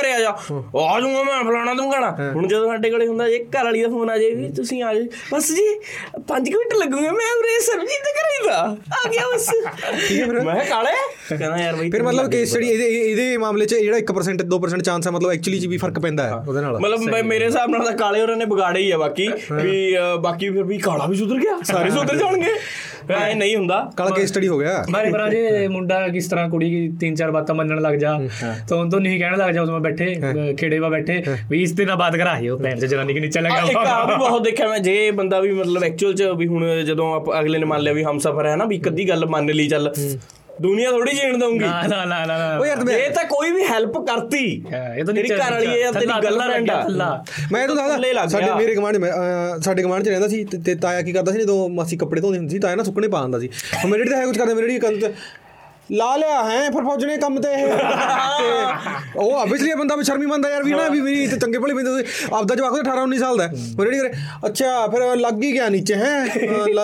ਘਰੇ 0.00 0.12
ਆ 0.12 0.18
ਜਾ। 0.20 0.28
ਆ 0.28 1.00
ਜਾਊਂਗਾ 1.00 1.22
ਮੈਂ 1.22 1.42
ਫਲਾਣਾ 1.44 1.74
ਤੂੰ 1.74 1.90
ਕਹਣਾ 1.92 2.10
ਹੁਣ 2.34 2.46
ਜਦੋਂ 2.48 2.66
ਸਾਡੇ 2.68 2.90
ਕੋਲੇ 2.90 3.06
ਹੁੰਦਾ 3.06 3.28
ਜੇ 3.28 3.38
ਘਰ 3.56 3.64
ਵਾਲੀ 3.64 3.82
ਦਾ 3.82 3.88
ਫੋਨ 3.88 4.10
ਆ 4.10 4.16
ਜਾਏ 4.18 4.34
ਵੀ 4.34 4.48
ਤੁਸੀਂ 4.56 4.82
ਆ 4.82 4.92
ਜਾਓ। 4.94 5.04
ਬਸ 5.34 5.50
ਜੀ 5.52 5.66
5 6.32 6.50
ਮਿੰਟ 6.56 6.74
ਲੱਗੂਗੇ 6.80 7.10
ਮੈਂ 7.10 7.30
ਉਰੇ 7.38 7.58
ਸਰਬਜੀਤ 7.66 8.04
ਦੇ 8.04 8.12
ਘਰੇ 8.18 8.48
ਦਾ 8.48 8.58
ਆ 8.94 9.08
ਗਿਆ 9.12 9.28
ਬਸ। 9.34 9.48
ਮੈਂ 10.44 10.64
ਕਾਲੇ? 10.64 10.90
ਕਹਿੰਦਾ 11.28 11.56
ਯਾਰ 11.58 11.76
ਬਈ 11.76 11.90
ਫਿਰ 11.90 12.02
ਮਤਲਬ 12.02 12.30
ਕੇਸ 12.30 12.50
ਸਟੱਡੀ 12.50 12.68
ਇਹਦੇ 12.68 12.86
ਇਹਦੇ 13.00 13.36
ਮਾਮਲੇ 13.38 13.66
'ਚ 13.66 13.74
ਜਿਹੜਾ 13.74 13.96
1% 13.98 14.42
2% 14.54 14.82
ਚਾਂਸ 14.84 15.06
ਹੈ 15.06 15.12
ਮਤਲਬ 15.12 15.30
ਐਕਚੁਅਲੀ 15.30 15.58
'ਚ 15.60 15.66
ਵੀ 15.66 15.76
ਫ਼ਰਕ 15.78 15.98
ਪੈਂਦਾ 15.98 16.26
ਹੈ 16.28 16.34
ਉਹਦੇ 16.36 16.60
ਨਾਲ। 16.60 16.78
ਮਤਲਬ 16.80 17.24
ਮੇਰੇ 17.26 17.44
ਹਿਸਾਬ 17.46 17.70
ਨਾਲ 17.70 17.84
ਤਾਂ 17.84 17.92
ਕਾਲੇ 17.96 18.20
ਹੋਰਾਂ 18.20 18.36
ਨੇ 18.36 18.44
ਕਾੜਾ 18.70 18.78
ਹੀ 18.80 18.90
ਹੈ 18.92 18.96
ਬਾਕੀ 18.98 19.28
ਵੀ 19.52 19.96
ਬਾਕੀ 20.22 20.48
ਫਿਰ 20.50 20.62
ਵੀ 20.64 20.78
ਕਾੜਾ 20.78 21.06
ਵੀ 21.06 21.16
ਸੁਧਰ 21.16 21.38
ਗਿਆ 21.38 21.56
ਸਾਰੇ 21.64 21.90
ਸੁਧਰ 21.90 22.16
ਜਾਣਗੇ। 22.16 22.50
ਐ 23.14 23.32
ਨਹੀਂ 23.34 23.56
ਹੁੰਦਾ। 23.56 23.78
ਕਾਲਾ 23.96 24.10
ਕੇਸ 24.10 24.28
ਸਟੱਡੀ 24.30 24.48
ਹੋ 24.48 24.58
ਗਿਆ। 24.58 24.84
ਮਾਰੇ 24.90 25.10
ਪਰ 25.12 25.28
ਜੇ 25.30 25.66
ਮੁੰਡਾ 25.68 26.06
ਕਿਸ 26.08 26.28
ਤਰ੍ਹਾਂ 26.28 26.48
ਕੁੜੀ 26.50 26.68
ਦੀ 26.70 26.88
ਤਿੰਨ 27.00 27.14
ਚਾਰ 27.14 27.30
ਬਾਤਾਂ 27.30 27.54
ਮੰਨਣ 27.54 27.80
ਲੱਗ 27.82 27.94
ਜਾ 27.94 28.12
ਤਾਂ 28.68 28.76
ਉਹਨਾਂ 28.76 28.90
ਤੋਂ 28.90 29.00
ਨਹੀਂ 29.00 29.18
ਕਹਿਣ 29.20 29.36
ਲੱਗ 29.36 29.50
ਜਾ 29.54 29.62
ਉਸ 29.62 29.70
ਮੈਂ 29.70 29.80
ਬੈਠੇ 29.80 30.14
ਖੇੜੇ 30.58 30.78
'ਵਾ 30.78 30.88
ਬੈਠੇ 30.88 31.22
20 31.52 31.72
ਦਿਨਾਂ 31.76 31.96
ਬਾਅਦ 31.96 32.16
ਕਰਾਇਓ 32.16 32.58
ਭੈਣ 32.58 32.78
ਚ 32.78 32.84
ਜਨਾਨੀ 32.84 33.14
ਕਿ 33.14 33.20
ਨੀਚੇ 33.20 33.40
ਲੱਗਾ 33.40 33.60
ਇੱਕ 33.70 33.76
ਆ। 33.76 34.04
ਵੀ 34.04 34.14
ਬਹੁਤ 34.14 34.42
ਦੇਖਿਆ 34.42 34.68
ਮੈਂ 34.68 34.78
ਜੇ 34.78 35.10
ਬੰਦਾ 35.10 35.40
ਵੀ 35.40 35.52
ਮਤਲਬ 35.52 35.84
ਐਕਚੁਅਲ 35.84 36.14
'ਚ 36.14 36.22
ਵੀ 36.36 36.46
ਹੁਣ 36.46 36.66
ਜਦੋਂ 36.82 37.08
ਅਗਲੇ 37.40 37.58
ਨੇ 37.58 37.64
ਮੰਨ 37.64 37.82
ਲਿਆ 37.82 37.92
ਵੀ 37.92 38.02
ਹਮਸਫਰ 38.04 38.46
ਹੈ 38.46 38.56
ਨਾ 38.56 38.64
ਵੀ 38.64 38.76
ਇੱਕ 38.76 38.88
ਅੱਧੀ 38.88 39.08
ਗੱਲ 39.08 39.26
ਮੰਨ 39.26 39.50
ਲਈ 39.50 39.68
ਚੱਲ। 39.68 39.92
ਦੁਨੀਆ 40.60 40.90
ਥੋੜੀ 40.90 41.12
ਜੀਣ 41.16 41.36
ਦਊਂਗੀ। 41.38 41.58
ਨਾ 41.58 41.82
ਨਾ 41.88 42.04
ਨਾ 42.04 42.24
ਨਾ 42.26 42.56
ਉਹ 42.58 42.66
ਯਾਰ 42.66 42.78
ਇਹ 42.90 43.10
ਤਾਂ 43.10 43.24
ਕੋਈ 43.24 43.50
ਵੀ 43.50 43.62
ਹੈਲਪ 43.64 43.96
ਕਰਤੀ 44.06 44.44
ਇਹ 44.96 45.04
ਤਾਂ 45.04 45.14
ਤੇਰੀ 45.14 45.28
ਘਰ 45.28 45.52
ਵਾਲੀ 45.52 45.66
ਹੈ 45.66 45.76
ਯਾਰ 45.76 45.92
ਤੇਰੀ 45.92 46.12
ਗੱਲਾਂ 46.24 46.48
ਰਹਿੰਦਾ 46.48 47.22
ਮੈਂ 47.52 47.66
ਤਾਂ 47.68 47.76
ਦੱਸਦਾ 47.76 48.26
ਸਾਡੇ 48.28 48.52
ਮੇਰੇ 48.54 48.74
ਕਮਾਂਡ 48.74 48.96
ਸਾਡੇ 49.64 49.82
ਕਮਾਂਡ 49.82 50.04
ਚ 50.04 50.08
ਰਹਿੰਦਾ 50.08 50.28
ਸੀ 50.28 50.44
ਤੇ 50.64 50.74
ਤਾਇਆ 50.74 51.02
ਕੀ 51.02 51.12
ਕਰਦਾ 51.12 51.32
ਸੀ 51.32 51.38
ਜਦੋਂ 51.38 51.68
ਮਾਸੀ 51.70 51.96
ਕੱਪੜੇ 51.96 52.20
ਧੋਂਦੀ 52.20 52.38
ਹੁੰਦੀ 52.38 52.54
ਸੀ 52.54 52.58
ਤਾਇਆ 52.58 52.76
ਨਾ 52.76 52.82
ਸੁੱਕਣੇ 52.82 53.08
ਪਾ 53.08 53.20
ਦਿੰਦਾ 53.22 53.38
ਸੀ। 53.38 53.48
ਹੁਣ 53.74 53.90
ਮੇਰੇ 53.90 54.02
ਡੈਡੀ 54.04 54.10
ਤਾਂ 54.10 54.20
ਹੈ 54.20 54.26
ਕੁਝ 54.26 54.38
ਕਰਦਾ 54.38 54.54
ਮੇਰੇ 54.54 54.66
ਡੈਡੀ 54.68 55.12
ਲਾ 55.90 56.14
ਲਿਆ 56.16 56.42
ਹੈ 56.44 56.58
ਫਿਰ 56.70 56.82
ਫੌਜਣੇ 56.84 57.16
ਕੰਮ 57.16 57.40
ਤੇ 57.40 57.48
ਇਹ 57.52 57.68
ਉਹ 59.16 59.32
ਆਬਵੀਅਸਲੀ 59.34 59.72
ਬੰਦਾ 59.78 59.94
ਵੀ 59.96 60.04
ਸ਼ਰਮੀ 60.04 60.26
ਬੰਦਾ 60.26 60.50
ਯਾਰ 60.50 60.62
ਵੀ 60.62 60.70
ਨਾ 60.70 60.88
ਵੀ 60.88 61.00
ਮੇਰੀ 61.00 61.26
ਚੰਗੇ 61.28 61.58
ਭਲੇ 61.58 61.74
ਬੰਦੇ 61.74 62.04
ਆਪਦਾ 62.32 62.54
ਜਵਾਕ 62.54 62.74
18 62.80 63.04
19 63.04 63.18
ਸਾਲ 63.18 63.36
ਦਾ 63.36 63.48
ਉਹ 63.78 63.84
ਰੇੜੀ 63.84 63.98
ਕਰੇ 63.98 64.10
ਅੱਛਾ 64.46 64.86
ਫਿਰ 64.86 65.16
ਲੱਗ 65.16 65.42
ਹੀ 65.42 65.52
ਗਿਆ 65.52 65.68
ਨੀਚੇ 65.68 65.94
ਹੈ 65.94 66.12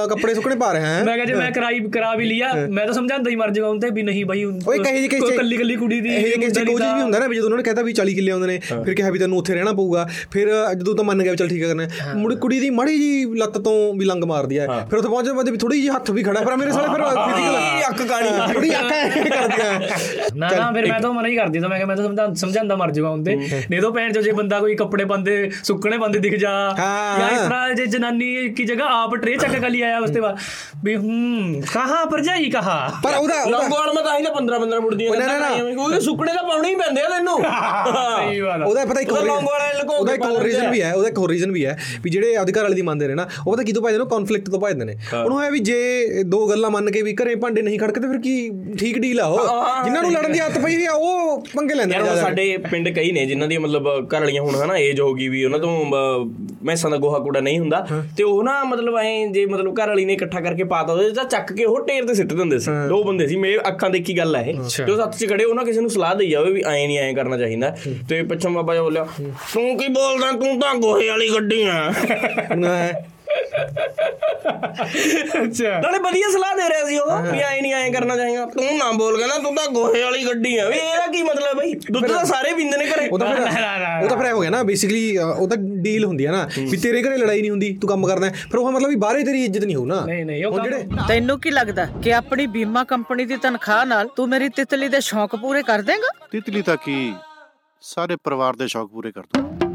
ਕੱਪੜੇ 0.09 0.35
ਸੁੱਕਣੇ 0.35 0.57
ਪਾ 0.57 0.73
ਰਿਹਾ 0.73 0.87
ਹੈ 0.87 1.05
ਮੈਂ 1.05 1.15
ਕਿਹਾ 1.15 1.27
ਜੇ 1.27 1.35
ਮੈਂ 1.35 1.51
ਕਰਾਈ 1.51 1.81
ਕਰਾ 1.91 2.15
ਵੀ 2.15 2.25
ਲਿਆ 2.25 2.53
ਮੈਂ 2.71 2.87
ਤਾਂ 2.87 2.95
ਸਮਝਾਉਂਦਾ 2.95 3.31
ਹੀ 3.31 3.37
ਮਰ 3.37 3.51
ਜਾਵਾਂ 3.51 3.75
ਤੇ 3.77 3.91
ਵੀ 3.91 4.03
ਨਹੀਂ 4.03 4.25
ਬਾਈ 4.25 4.45
ਓਏ 4.45 4.79
ਕਹੇ 4.79 5.01
ਜੀ 5.01 5.09
ਕਿਸੇ 5.09 5.37
ਕੱਲੀ 5.37 5.57
ਕੱਲੀ 5.57 5.77
ਕੁੜੀ 5.77 6.01
ਦੀ 6.01 6.15
ਇਹ 6.15 6.39
ਕਿਸੇ 6.39 6.65
ਕੋਚ 6.65 6.83
ਵੀ 6.83 7.03
ਹੁੰਦਾ 7.03 7.19
ਨਾ 7.19 7.27
ਵੀ 7.27 7.37
ਜਦੋਂ 7.37 7.47
ਉਹਨਾਂ 7.47 7.59
ਨੇ 7.59 7.63
ਕਹਿਤਾ 7.63 7.83
ਵੀ 7.83 7.95
40 7.95 8.15
ਕਿੱਲੇ 8.15 8.33
ਆਉਂਦੇ 8.33 8.47
ਨੇ 8.47 8.59
ਫਿਰ 8.59 8.95
ਕਿਹਾ 8.95 9.11
ਵੀ 9.11 9.19
ਤੈਨੂੰ 9.19 9.39
ਉੱਥੇ 9.39 9.55
ਰਹਿਣਾ 9.55 9.73
ਪਊਗਾ 9.73 10.07
ਫਿਰ 10.33 10.51
ਜਦੋਂ 10.75 10.95
ਤਾਂ 10.95 11.05
ਮੰਨ 11.05 11.23
ਗਿਆ 11.23 11.33
ਵੀ 11.33 11.37
ਚਲ 11.37 11.49
ਠੀਕ 11.49 11.63
ਹੈ 11.63 11.69
ਕਰਨਾ 11.69 12.15
ਮੁੜ 12.17 12.35
ਕੁੜੀ 12.37 12.61
ਦੀ 12.61 12.71
ਮੜੀ 12.73 12.99
ਜੀ 12.99 13.25
ਲੱਤ 13.37 13.59
ਤੋਂ 13.61 13.77
ਵੀ 13.95 14.05
ਲੰਗ 14.05 14.25
ਮਾਰਦੀ 14.25 14.59
ਹੈ 14.59 14.67
ਫਿਰ 14.67 14.99
ਉੱਥੇ 14.99 15.09
ਪਹੁੰਚਣ 15.09 15.33
ਬਾਅਦ 15.33 15.51
ਵੀ 15.51 15.59
ਥੋੜੀ 15.59 15.81
ਜੀ 15.83 15.89
ਹੱਥ 15.89 16.11
ਵੀ 16.11 16.23
ਖੜਾ 16.23 16.41
ਫਿਰ 16.41 16.57
ਮੇਰੇ 16.57 16.73
ਸਾਲੇ 16.73 16.89
ਫਿਰ 16.89 17.05
ਫਿਜ਼ੀਕਲ 17.27 17.57
ਅੱਕ 17.89 18.03
ਗਾਣੀ 18.05 18.53
ਥੋੜੀ 18.53 18.75
ਅੱਕ 18.75 18.96
ਕਰਦੀਆਂ। 19.31 19.81
ਨਾ 20.37 20.49
ਨਾ 20.51 20.71
ਫਿਰ 20.73 20.87
ਮੈਂ 20.87 21.01
ਤਾਂ 21.01 21.13
ਮਨਾ 21.13 21.29
ਹੀ 21.29 21.37
ਕਰਦੀ 21.37 21.61
ਤਾਂ 21.61 21.69
ਮੈਂ 21.69 21.79
ਕਿਹਾ 21.79 21.87
ਮੈਂ 21.87 21.97
ਤਾਂ 21.97 22.05
ਸਮਝਾ 22.05 22.27
ਸਮਝਾਉਂਦਾ 22.37 22.77
ਮਰ 22.77 22.91
ਜਾਊਗਾ 22.91 23.11
ਹੁੰਦੇ 23.11 23.35
ਨਹੀਂ 23.37 23.81
ਤਾਂ 23.83 23.91
ਭੈਣ 23.91 24.13
ਚੋ 24.13 24.21
ਜੇ 24.23 24.33
ਬੰਦਾ 24.33 24.61
ਕੋਈ 24.61 24.75
ਕੱਪੜੇ 24.77 25.05
ਬੰਦੇ 25.05 25.35
ਸੁੱਕਣੇ 25.65 25.97
ਬੰਦੇ 25.99 26.19
ਦਿਖ 26.19 26.35
ਜਾ 26.35 26.51
ਹਾਂ। 26.79 27.19
ਜਾਂ 27.19 27.31
ਇਸ 27.31 27.41
ਤਰ੍ਹਾਂ 27.41 27.75
ਜੇ 27.75 27.87
ਜਨਾਨੀ 27.87 28.49
ਕੀ 28.49 28.65
ਜਗ੍ਹਾ 28.65 28.87
ਆਪ 29.03 29.15
ਟਰੇ 29.17 29.37
ਚੱਕ 29.37 29.53
ਕੇ 29.55 29.69
ਲਈ 29.69 29.81
ਆਇਆ 29.83 29.99
ਉਸਤੇ 29.99 30.21
ਬਾਅਦ 30.21 30.37
ਵੀ 30.85 30.95
ਹੂੰ 30.97 31.63
ਕਹਾ 31.75 32.05
ਪਰ 32.05 32.21
ਜਾਈ 32.21 32.51
ਕਹਾ। 32.51 32.77
ਪਰ 33.05 33.15
ਉਹਦਾ 33.15 33.45
ਲੰਗੋੜ 33.45 33.95
ਮੈਂ 33.95 34.03
ਤਾਂ 34.05 34.19
ਹੀ 34.19 34.25
ਤਾਂ 34.25 34.33
15 34.35 34.59
15 34.59 34.81
ਮੁੜਦੀਆਂ 34.81 35.17
ਨਾ, 35.17 35.39
ਨਾ। 35.39 35.49
ਕਿਉਂਕਿ 35.57 36.01
ਸੁੱਕਣੇ 36.01 36.33
ਤਾਂ 36.33 36.43
ਪਾਉਣੇ 36.43 36.69
ਹੀ 36.69 36.75
ਪੈਂਦੇ 36.75 37.03
ਆ 37.03 37.09
ਤੈਨੂੰ। 37.09 37.37
ਸਹੀ 37.39 38.39
ਆ। 38.39 38.55
ਉਹਦਾ 38.57 38.85
ਪਤਾ 38.85 39.01
ਇੱਕ 39.01 39.13
ਉਹਦਾ 39.13 39.35
ਵਾਲਾ 39.35 40.13
ਇੱਕ 40.15 40.25
ਹੋਰ 40.25 40.43
ਰੀਜ਼ਨ। 40.43 40.71
ਵੀ 40.71 40.83
ਹੈ 40.83 40.93
ਉਹਦਾ 40.95 41.09
ਇੱਕ 41.09 41.19
ਹੋਰ 41.19 41.31
ਰੀਜ਼ਨ 41.31 41.51
ਵੀ 41.53 41.65
ਹੈ 41.67 41.77
ਵੀ 42.05 42.11
ਜਿਹੜੇ 42.11 42.37
ਅਧਿਕਾਰ 42.43 42.65
ਵਾਲੇ 42.65 42.75
ਦੀ 42.75 42.83
ਮੰਨਦੇ 42.83 43.09
ਨੇ 43.09 43.15
ਨਾ 43.15 43.27
ਉਹ 43.47 43.53
ਪਤਾ 43.53 43.63
ਕਿਦੋਂ 43.63 43.83
ਭਜਦੇ 43.83 43.99
ਨੇ 43.99 44.05
ਕਨਫਲਿਕਟ 44.11 44.51
ਤੋਂ 44.51 44.61
ਭਜਦੇ 44.61 44.85
ਨੇ। 44.85 44.95
ਉਹਨੂੰ 45.15 45.37
ਹੋਇਆ 45.39 45.51
ਵੀ 45.51 45.59
ਜੇ 45.59 46.23
ਦੋ 46.27 46.47
ਗੱਲਾਂ 46.47 46.71
ਮੰਨ 46.71 46.91
ਕੇ 46.91 47.03
ਵੀ 47.03 47.15
ਘਰੇ 47.15 47.35
ਭਾਂਡੇ 47.35 47.63
ਨਹੀਂ 47.63 47.79
ਖੜਕਦੇ 47.79 48.09
ਫਿਰ 48.09 48.19
ਕੀ 48.21 48.35
ਠੀਕ 48.87 48.99
ਡੀਲ 48.99 49.21
ਆ 49.21 49.27
ਉਹ। 49.27 49.85
ਜਿਨ੍ਹਾਂ 49.85 50.03
ਨੂੰ 50.03 50.13
ਲੜਨ 50.13 50.33
ਦੀ 50.33 50.39
ਆਦਤ 50.39 50.59
ਪਈ 50.59 50.85
ਆ 50.87 50.93
ਉਹ 50.93 51.41
ਪੰਗੇ 51.55 51.75
ਲੈਂਦੇ 51.75 51.93
ਜ਼ਿਆਦਾ। 51.93 52.15
ਸਾਡੇ 52.17 52.57
ਪਿੰਡ 52.71 52.89
ਕਈ 52.89 53.11
ਨੇ 53.13 53.25
ਜਿਨ੍ਹਾਂ 53.27 53.49
ਦੀ 53.49 53.59
ਮਤਲਬ 53.59 53.89
ਘਰ 54.07 54.21
ਵਾਲੀਆਂ 54.21 54.43
ਹੁਣ 54.43 54.55
ਹਨਾ 54.57 54.77
ਏਜ 54.79 55.01
ਹੋ 55.01 55.13
ਗਈ 55.15 55.29
ਵੀ 55.29 55.45
ਉਹਨਾਂ 55.45 55.59
ਤੋਂ 55.59 56.25
ਮੈਸਾਂ 56.65 56.91
ਦਾ 56.91 56.97
ਗੋਹਾ 56.97 57.19
ਕੂੜਾ 57.19 57.41
ਨਹੀਂ 57.41 57.59
ਹੁੰਦਾ। 57.59 57.87
ਤੇ 58.17 58.23
ਉਹ 58.23 58.43
ਨਾ 58.45 58.63
ਮਤਲਬ 58.65 58.97
ਐ 58.99 59.05
ਜੇ 59.33 59.45
ਮਤਲਬ 59.47 59.75
ਘਰ 59.81 59.89
ਵਾਲੀ 59.89 60.05
ਨੇ 60.05 60.13
ਇਕੱਠਾ 60.13 60.41
ਕਰਕੇ 60.41 60.65
ਪਾਤਾ 60.65 60.93
ਉਹਦੇ 60.93 61.11
ਤਾਂ 61.11 61.25
ਚੱਕ 61.27 61.53
ਕੇ 61.53 61.65
ਉਹ 61.65 61.81
ਢੇਰ 61.87 62.05
ਤੇ 62.07 62.15
ਸਿੱਟ 62.15 62.33
ਦਿੰਦੇ 62.33 62.59
ਸੀ। 62.59 62.71
ਦੋ 62.89 63.03
ਬੰਦੇ 63.05 63.27
ਸੀ 63.29 63.37
ਮੇਰੇ 63.37 63.59
ਅੱਖਾਂ 63.69 63.91
ਦੇਖੀ 63.91 64.17
ਗੱਲ 64.19 64.37
ਆ 64.37 64.41
ਇਹ। 64.43 64.55
ਤੇ 64.77 64.93
ਉਹ 64.93 64.97
ਸੱਤ 64.97 65.17
ਚ 65.17 65.29
ਖੜੇ 65.31 65.45
ਉਹਨਾਂ 65.45 65.65
ਕਿਸੇ 65.65 65.81
ਨੂੰ 65.81 65.91
ਸਲਾਹ 65.91 66.15
ਦੇਈ 66.15 66.31
ਜਾਵੇ 66.31 66.53
ਵੀ 66.53 66.63
ਐ 66.63 66.77
ਨਹੀਂ 66.77 66.99
ਐ 66.99 67.13
ਕਰਨਾ 67.13 67.39
ਚਾਹੀਦਾ। 67.39 67.75
ਤੇ 68.09 68.23
ਪਿੱਛੋਂ 68.23 68.51
ਬਾਬਾ 68.51 68.75
ਜੀ 68.75 68.81
ਬੋਲਿਆ 68.81 69.07
ਤੂੰ 69.55 69.77
ਕੀ 69.79 69.89
ਬੋਲਦਾ? 69.89 70.33
ਤੂੰ 70.33 70.59
ਤਾਂ 70.61 70.75
ਗੋਹੇ 70.77 71.09
ਵਾਲੀ 71.09 71.29
ਗੱਡੀ 71.35 71.63
ਆ। 71.63 71.93
ਅੱਛਾ। 75.43 75.79
ਨਾਲੇ 75.81 75.99
ਵਧੀਆ 75.99 76.29
ਸਲਾਹ 76.31 76.55
ਦੇ 76.57 76.69
ਰਿਹਾ 76.69 76.85
ਸੀ 76.87 76.97
ਉਹ 76.99 77.23
ਵੀ 77.23 77.39
ਐ 77.41 77.61
ਨਹੀਂ 77.61 77.73
ਐ 77.75 77.89
ਕਰਨਾ 77.91 78.17
ਚਾਹੀਦਾ। 78.17 78.45
ਤੂੰ 78.47 78.65
ਨਾ 78.79 78.91
ਬੋਲ 78.93 79.17
ਕਹਿੰਦਾ 79.19 79.39
ਤੂੰ 79.39 79.55
ਤਾਂ 79.57 79.67
ਗੋਹੇ 79.73 80.03
ਵਾਲੀ 80.03 80.25
ਗੱਡੀ 80.27 80.57
ਆ। 80.59 80.69
ਵੀ 80.69 80.77
ਇਹਦਾ 80.79 81.07
ਕੀ 81.13 81.23
ਮਤਲਬ 81.23 81.59
ਬਈ? 81.59 81.73
ਦੁੱਧ 81.91 82.07
ਤਾਂ 82.07 82.25
ਸਾਰੇ 82.25 82.53
ਪੀਂਦੇ 82.55 82.77
ਨੇ 82.77 82.87
ਘਰੇ। 82.87 83.09
ਉਹ 83.09 83.19
ਤਾਂ 83.19 83.27
ਫਿਰ 83.29 83.43
ਉਹ 84.03 84.09
ਤਾਂ 84.09 84.17
ਫਿਰ 84.17 84.33
ਹੋ 84.33 84.41
ਗਿਆ 84.41 84.51
ਨਾ 84.51 84.63
ਬੇਸਿਕਲੀ 84.63 85.17
ਉਹ 85.19 85.47
ਤਾਂ 85.49 85.57
ਡੀਲ 85.83 86.05
ਹੁੰਦੀ 86.05 86.25
ਆ 86.25 86.33
ਨਾ 86.33 86.47
ਵੀ 86.61 86.77
ਤੇਰੇ 86.77 87.03
ਘਰੇ 87.03 87.17
ਲੜਾਈ 87.17 87.41
ਨਹੀਂ 87.41 87.51
ਹੁੰਦੀ 87.51 87.73
ਤੂੰ 87.81 87.89
ਕੰਮ 87.91 88.07
ਕਰਦਾ 88.07 88.27
ਹੈ। 88.27 88.33
ਫਿਰ 88.51 88.59
ਉਹ 88.59 88.71
ਮਤਲਬ 88.73 88.89
ਵੀ 88.91 88.97
ਬਾਹਰੇ 88.97 89.25
ਤੇਰੀ 89.25 89.45
ਇੱਜ਼ਤ 89.45 89.65
ਨਹੀਂ 89.65 89.77
ਹੋਊ 89.77 89.87
ਨਾ। 89.87 90.01
ਨਹੀਂ 90.07 90.25
ਨਹੀਂ 90.25 90.45
ਉਹ 90.47 90.61
ਜਿਹੜੇ 90.61 90.85
ਤੈਨੂੰ 91.09 91.39
ਕੀ 91.41 91.51
ਲੱਗਦਾ 91.51 91.87
ਕਿ 92.05 92.13
ਆਪਣੀ 92.15 92.47
ਬੀਮਾ 92.57 92.85
ਕੰਪਨੀ 92.85 93.25
ਦੀ 93.25 93.37
ਤਨਖਾਹ 93.43 93.85
ਨਾਲ 93.87 94.09
ਤੂੰ 94.17 94.29
ਮੇਰੀ 94.29 94.49
ਤਿਤਲੀ 94.57 94.89
ਦੇ 94.89 95.01
ਸ਼ੌਂਕ 95.01 95.37
ਪੂਰੇ 95.37 95.63
ਕਰ 95.63 95.83
ਦੇਂਗਾ? 95.83 96.09
ਤਿਤਲੀ 96.33 96.63
ਤਾਂ 96.63 96.77
ਕੀ? 96.85 97.13
ਸਾਰੇ 97.83 98.17
ਪਰਿਵਾਰ 98.25 98.57
ਦੇ 98.57 98.67
ਸ਼ੌਕ 98.69 98.91
ਪੂਰੇ 98.91 99.11
ਕਰ 99.13 99.23
ਦੋ 99.35 99.66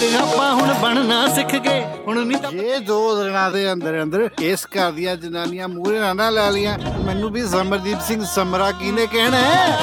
ਸ਼ੇਰ 0.00 0.14
ਆਪਾਂ 0.20 0.50
ਹੁਣ 0.54 0.72
ਬਣਨਾ 0.82 1.26
ਸਿੱਖ 1.34 1.54
ਗਏ। 1.56 1.82
ਹੁਣ 2.06 2.18
ਨਹੀਂ 2.24 2.38
ਤਾਂ 2.38 2.50
ਇਹ 2.52 2.80
ਦੋ 2.80 2.96
ਦਿਨਾਂ 3.22 3.50
ਦੇ 3.50 3.72
ਅੰਦਰ 3.72 4.02
ਅੰਦਰ 4.02 4.28
ਇਸ 4.42 4.66
ਘਰ 4.66 4.90
ਦੀਆਂ 4.92 5.14
ਜਨਾਨੀਆਂ 5.16 5.68
ਮੂਹਰੇ 5.68 5.98
ਨਾ 6.00 6.12
ਨਾ 6.12 6.28
ਲਾ 6.30 6.48
ਲੀਆਂ 6.50 6.76
ਮੈਨੂੰ 7.06 7.30
ਵੀ 7.32 7.42
ਸਮਰਦੀਪ 7.46 8.00
ਸਿੰਘ 8.08 8.24
ਸਮਰਾ 8.24 8.70
ਕੀ 8.72 8.90
ਨੇ 8.92 9.06
ਕਹਿਣਾ 9.06 9.38
ਹੈ? 9.38 9.76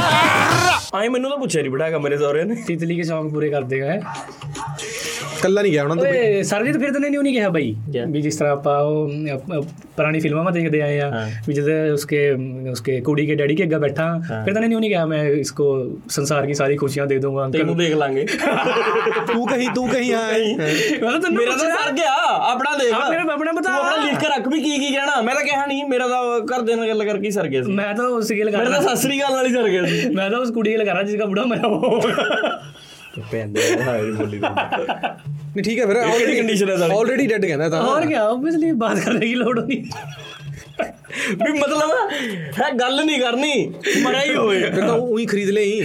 ਆਏ 0.96 1.08
ਮੈਨੂੰ 1.10 1.29
ਤਾਂ 1.29 1.38
ਪੁੱਛਿਆ 1.38 1.62
ਨਹੀਂ 1.62 1.72
ਬਿਠਾਗਾ 1.72 1.98
ਮੇਰੇ 1.98 2.17
ਸਹੁਰੇ 2.17 2.43
ਨੇ। 2.43 2.55
ਤਿਤਲੀ 2.67 2.96
ਕੇ 2.96 3.03
ਸ਼ੌਂਕ 3.03 3.32
ਪੂਰੇ 3.34 3.50
ਕਰ 3.50 3.62
ਦੇਗਾ 3.63 3.86
ਹੈ। 3.88 4.00
ਕੱਲਾ 5.44 5.62
ਨਹੀਂ 5.62 5.72
ਗਿਆ 5.72 5.84
ਉਹਨਾਂ 5.84 5.96
ਤੋਂ 5.96 6.06
ਓਏ 6.06 6.42
ਸਰਜੀਤ 6.44 6.78
ਫਿਰ 6.78 7.00
ਨੇ 7.00 7.10
ਨਹੀਂ 7.10 7.34
ਕਿਹਾ 7.34 7.50
ਬਾਈ? 7.50 7.76
ਵੀ 8.10 8.22
ਜਿਸ 8.22 8.36
ਤਰ੍ਹਾਂ 8.36 8.54
ਆਪਾਂ 8.54 8.80
ਉਹ 8.82 9.10
ਪੁਰਾਣੀ 9.98 10.20
ਫਿਲਮਾਂ 10.20 10.44
ਮਾ 10.44 10.52
ਦੇਖਦੇ 10.52 10.82
ਆਏ 10.82 11.00
ਆ 11.00 11.10
ਵੀ 11.48 11.54
ਜਦ 11.54 11.70
ਉਸਕੇ 11.94 12.20
ਉਸਕੇ 12.72 13.00
ਕੁੜੀ 13.02 13.26
ਕੇ 13.26 13.36
ਡੈਡੀ 13.36 13.56
ਕੇ 13.56 13.64
ਅੱਗੇ 13.64 13.78
ਬੈਠਾ 13.78 14.08
ਫਿਰ 14.46 14.60
ਨੇ 14.60 14.68
ਨਹੀਂ 14.68 14.90
ਕਿਹਾ 14.90 15.06
ਮੈਂ 15.06 15.24
ਇਸਕੋ 15.26 15.66
ਸੰਸਾਰ 16.10 16.46
ਕੀ 16.46 16.54
ਸਾਰੀ 16.54 16.78
ਖੁਸ਼ੀਆਂ 16.78 17.06
ਦੇ 17.08 17.18
ਦੂੰਗਾ 17.20 17.46
ਅੰਕਲ। 17.46 17.60
ਤੈਨੂੰ 17.60 17.78
ਦੇਖ 17.78 17.94
ਲਾਂਗੇ। 17.96 18.26
ਤੂੰ 19.34 19.48
ਕਹੀਂ 19.48 19.70
ਤੂੰ 19.76 19.88
ਕਹੀਂ 19.90 20.14
ਹਾਂ। 20.14 20.28
ਮੇਰਾ 21.32 21.56
ਤਾਂ 21.58 21.58
ਸਰ 21.58 21.92
ਗਿਆ 21.92 22.14
ਆਪਣਾ 22.52 22.76
ਦੇਖ। 22.78 22.94
ਮੇਰਾ 23.10 23.34
ਆਪਣਾ 23.34 23.52
ਬਤਾ। 23.52 23.74
ਆਪਣਾ 23.74 24.06
ਲਿਖ 24.06 24.20
ਕੇ 24.20 24.28
ਰੱਖ 24.28 24.48
ਵੀ 24.48 24.62
ਕੀ 24.62 24.78
ਕੀ 24.78 24.94
ਕਹਿਣਾ। 24.94 25.22
ਮੈਂ 25.22 25.36
ਤਾਂ 25.36 25.44
ਕਿਹਾ 25.44 25.66
ਨਹੀਂ 25.66 25.84
ਮੇਰਾ 25.86 26.08
ਤਾਂ 26.08 26.22
ਘਰ 26.54 26.62
ਦੇ 26.62 26.76
ਨਾਲ 26.76 26.88
ਗੱਲ 26.88 27.04
ਕਰਕੇ 27.06 27.32
ਸਰ 27.32 27.48
ਗਿਆ 27.48 27.64
ਸੀ। 27.64 27.72
ਮੈਂ 27.72 27.94
ਤਾਂ 27.96 28.06
ਉਸ 28.06 28.32
ਗੱਲ 28.32 28.52
ਕਰ 28.52 28.58
ਰਿਹਾ 28.58 28.70
ਮੇਰਾ 28.70 28.82
ਤਾਂ 28.82 28.96
ਸਸਰੀ 28.96 29.20
ਗੱਲ 29.20 29.34
ਵਾਲੀ 29.34 29.54
ਸਰ 29.54 29.70
ਗਿਆ 29.70 29.86
ਸੀ। 29.86 30.10
ਮੈਂ 30.16 30.30
ਤਾਂ 30.30 30.40
ਉਸ 30.40 30.52
ਕੁੜੀ 30.52 30.74
ਗੱਲ 30.74 30.86
ਕਰ 30.86 30.92
ਰਿਹਾ 30.94 31.04
ਜਿਸ 31.04 31.20
ਦਾ 31.20 31.26
ਬੁੜਾ 31.26 31.46
ਮੈਂ 31.46 31.58
ਪੈਂਦੇ 33.32 33.62
ਹਾਇਰ 33.84 34.12
ਬੋਲੀ 34.12 34.39
ਨਹੀਂ 34.39 35.63
ਠੀਕ 35.63 35.79
ਹੈ 35.79 35.86
ਫਿਰ 35.86 35.96
ਆਲਰੇਡੀ 35.96 36.36
ਕੰਡੀਸ਼ਨ 36.38 36.70
ਹੈ 36.70 36.75
ਸਾਡੀ? 36.77 36.93
ਆਲਰੇਡੀ 36.96 37.27
ਡੈਡ 37.27 37.46
ਕਹਿੰਦਾ 37.46 37.70
ਤਾਂ। 37.70 37.82
ਹੋਰ 37.84 38.05
ਕੀ 38.05 38.13
ਆਬਵੀਅਸਲੀ 38.13 38.72
ਬਾਤ 38.72 39.00
ਕਰਨ 39.00 39.20
ਦੀ 39.20 39.34
ਲੋੜ 39.36 39.60
ਨਹੀਂ। 39.60 39.84
ਵੀ 41.46 41.51
ਮਤਲਬ 41.60 41.91
ਹੈ 42.60 42.70
ਗੱਲ 42.79 43.03
ਨਹੀਂ 43.05 43.20
ਕਰਨੀ 43.20 43.74
ਮਰਿਆ 44.01 44.22
ਹੀ 44.22 44.36
ਹੋਵੇ 44.36 44.60
ਫਿਰ 44.60 44.88
ਤਾਂ 44.88 44.93
ਉਹੀ 44.93 45.25
ਖਰੀਦ 45.25 45.50
ਲਈ। 45.50 45.84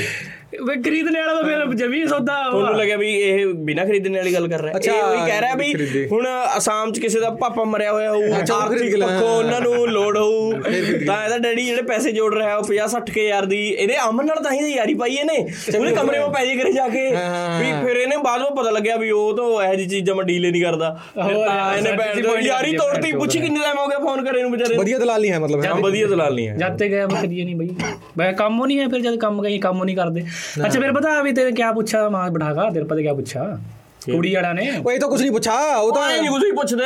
ਵੇ 0.52 0.74
ਖਰੀਦਣੇ 0.82 1.20
ਵਾਲਾ 1.20 1.32
ਤਾਂ 1.34 1.42
ਫਿਰ 1.44 1.74
ਜਮੀ 1.78 2.06
ਸੌਦਾ 2.08 2.34
ਤੁਹਾਨੂੰ 2.50 2.76
ਲੱਗਿਆ 2.76 2.96
ਵੀ 2.96 3.08
ਇਹ 3.14 3.46
ਬਿਨਾ 3.64 3.84
ਖਰੀਦਣੇ 3.84 4.18
ਵਾਲੀ 4.18 4.32
ਗੱਲ 4.34 4.46
ਕਰ 4.48 4.62
ਰਿਹਾ। 4.62 4.78
ਇਹ 4.84 5.02
ਉਹੀ 5.02 5.26
ਕਹਿ 5.26 5.40
ਰਿਹਾ 5.40 5.54
ਵੀ 5.54 6.06
ਹੁਣ 6.12 6.26
ਅਸਾਮ 6.56 6.92
ਚ 6.92 6.98
ਕਿਸੇ 7.00 7.20
ਦਾ 7.20 7.30
ਪਾਪਾ 7.40 7.64
ਮਰਿਆ 7.64 7.92
ਹੋਇਆ 7.92 8.12
ਹੋਊ 8.12 8.32
ਆਖਰੀ 8.54 8.88
ਪੱਖੋਂ 8.92 9.28
ਉਹਨਾਂ 9.28 9.60
ਨੂੰ 9.60 9.88
ਲੋੜ 9.88 10.16
ਹੋਊ 10.16 10.52
ਤਾਂ 10.52 10.70
ਇਹਦਾ 11.24 11.38
ਡੈਡੀ 11.38 11.64
ਜਿਹੜੇ 11.64 11.82
ਪੈਸੇ 11.82 12.12
ਜੋੜ 12.12 12.32
ਰਿਹਾ 12.34 12.54
ਉਹ 12.56 12.64
50 12.70 12.86
60 12.94 13.12
ਕੇ 13.14 13.26
ਯਾਰ 13.26 13.46
ਦੀ 13.50 13.58
ਇਹਨੇ 13.68 13.96
ਅਮਨ 14.08 14.26
ਨਾਲ 14.26 14.42
ਤਾਂ 14.44 14.52
ਹੀ 14.52 14.72
ਯਾਰੀ 14.74 14.94
ਪਾਈ 15.02 15.16
ਇਹਨੇ। 15.16 15.36
ਉਹਨੇ 15.74 15.92
ਕਮਰੇ 15.92 16.18
'ਚ 16.18 16.32
ਪੈਸੇ 16.34 16.56
ਕਰੇ 16.56 16.72
ਜਾ 16.72 16.88
ਕੇ। 16.88 17.04
ਵੀ 17.60 17.72
ਫਿਰ 17.84 17.96
ਇਹਨੇ 17.96 18.16
ਬਾਅਦ 18.24 18.42
ਵਿੱਚ 18.42 18.54
ਪਤਾ 18.60 18.70
ਲੱਗਿਆ 18.70 18.96
ਵੀ 18.96 19.10
ਉਹ 19.18 19.36
ਤਾਂ 19.36 19.46
ਇਹ 19.64 19.76
ਜੀ 19.78 19.86
ਚੀਜ਼ਾਂ 19.88 20.14
ਮੈਂ 20.14 20.24
ਡੀਲ 20.24 20.50
ਨਹੀਂ 20.50 20.62
ਕਰਦਾ। 20.62 20.90
ਤਾਂ 21.14 21.28
ਇਹਨੇ 21.76 21.92
ਬੈਠ 21.92 22.22
ਤੋਂ 22.22 22.36
ਯਾਰੀ 22.40 22.76
ਤੋੜਤੀ। 22.76 23.12
ਪੁੱਛੀ 23.12 23.38
ਕਿੰਨੇ 23.40 23.60
ਟਾਈਮ 23.60 23.78
ਹੋ 23.78 23.86
ਗਿਆ 23.86 23.98
ਫੋਨ 23.98 24.24
ਕਰੇ 24.24 24.42
ਨੂੰ 24.42 24.50
ਵਿਚਾਰੇ 24.52 24.76
ਵਧੀਆ 24.78 24.98
ਦਲਾਲੀ 24.98 25.30
ਹੈ 25.30 25.38
ਮਤਲਬ 25.38 25.64
ਹਾਂ 25.64 25.74
ਵਧੀਆ 25.82 26.06
ਦਲਾਲੀ 26.08 26.48
ਹੈ 26.48 26.56
ਜਦ 26.56 26.76
ਤੇ 26.78 26.88
ਗਿਆ 26.90 27.06
ਮੈਂ 27.08 27.22
ਕਰੀਏ 27.22 27.44
ਨਹੀਂ 27.44 27.56
ਬਈ। 27.56 27.68
ਮੈਂ 28.18 28.32
ਕੰਮ 28.34 28.64
ਨਹੀਂ 28.64 28.78
ਹੈ 28.80 28.88
ਫਿਰ 28.88 29.00
ਜਦ 29.00 29.16
ਕੰਮ 29.20 29.42
ਕਹੀ 29.42 29.58
ਕੰਮ 29.60 29.84
ਨਹੀਂ 29.84 29.96
ਕਰਦੇ। 29.96 30.24
अच्छा 30.37 30.79
फिर 30.79 30.91
बता 30.91 31.17
अभी 31.19 31.31
तेरे 31.33 31.51
क्या 31.51 31.71
पूछा 31.71 32.09
मां 32.09 32.31
बिठा 32.33 32.53
का 32.53 32.69
तेरे 32.69 32.85
पता 32.85 33.01
क्या 33.01 33.13
पूछा 33.13 33.59
ਕੁੜੀ 34.08 34.34
ਵਾਲਾ 34.34 34.52
ਨੇ। 34.52 34.68
ਉਹ 34.78 34.90
ਇਹ 34.92 34.98
ਤਾਂ 35.00 35.08
ਕੁਝ 35.08 35.20
ਨਹੀਂ 35.20 35.30
ਪੁੱਛਾ 35.32 35.52
ਉਹ 35.76 35.92
ਤਾਂ 35.94 36.10
ਇਹ 36.10 36.20
ਨਹੀਂ 36.20 36.30
ਕੁਝ 36.30 36.42
ਵੀ 36.44 36.50
ਪੁੱਛਦੇ। 36.52 36.84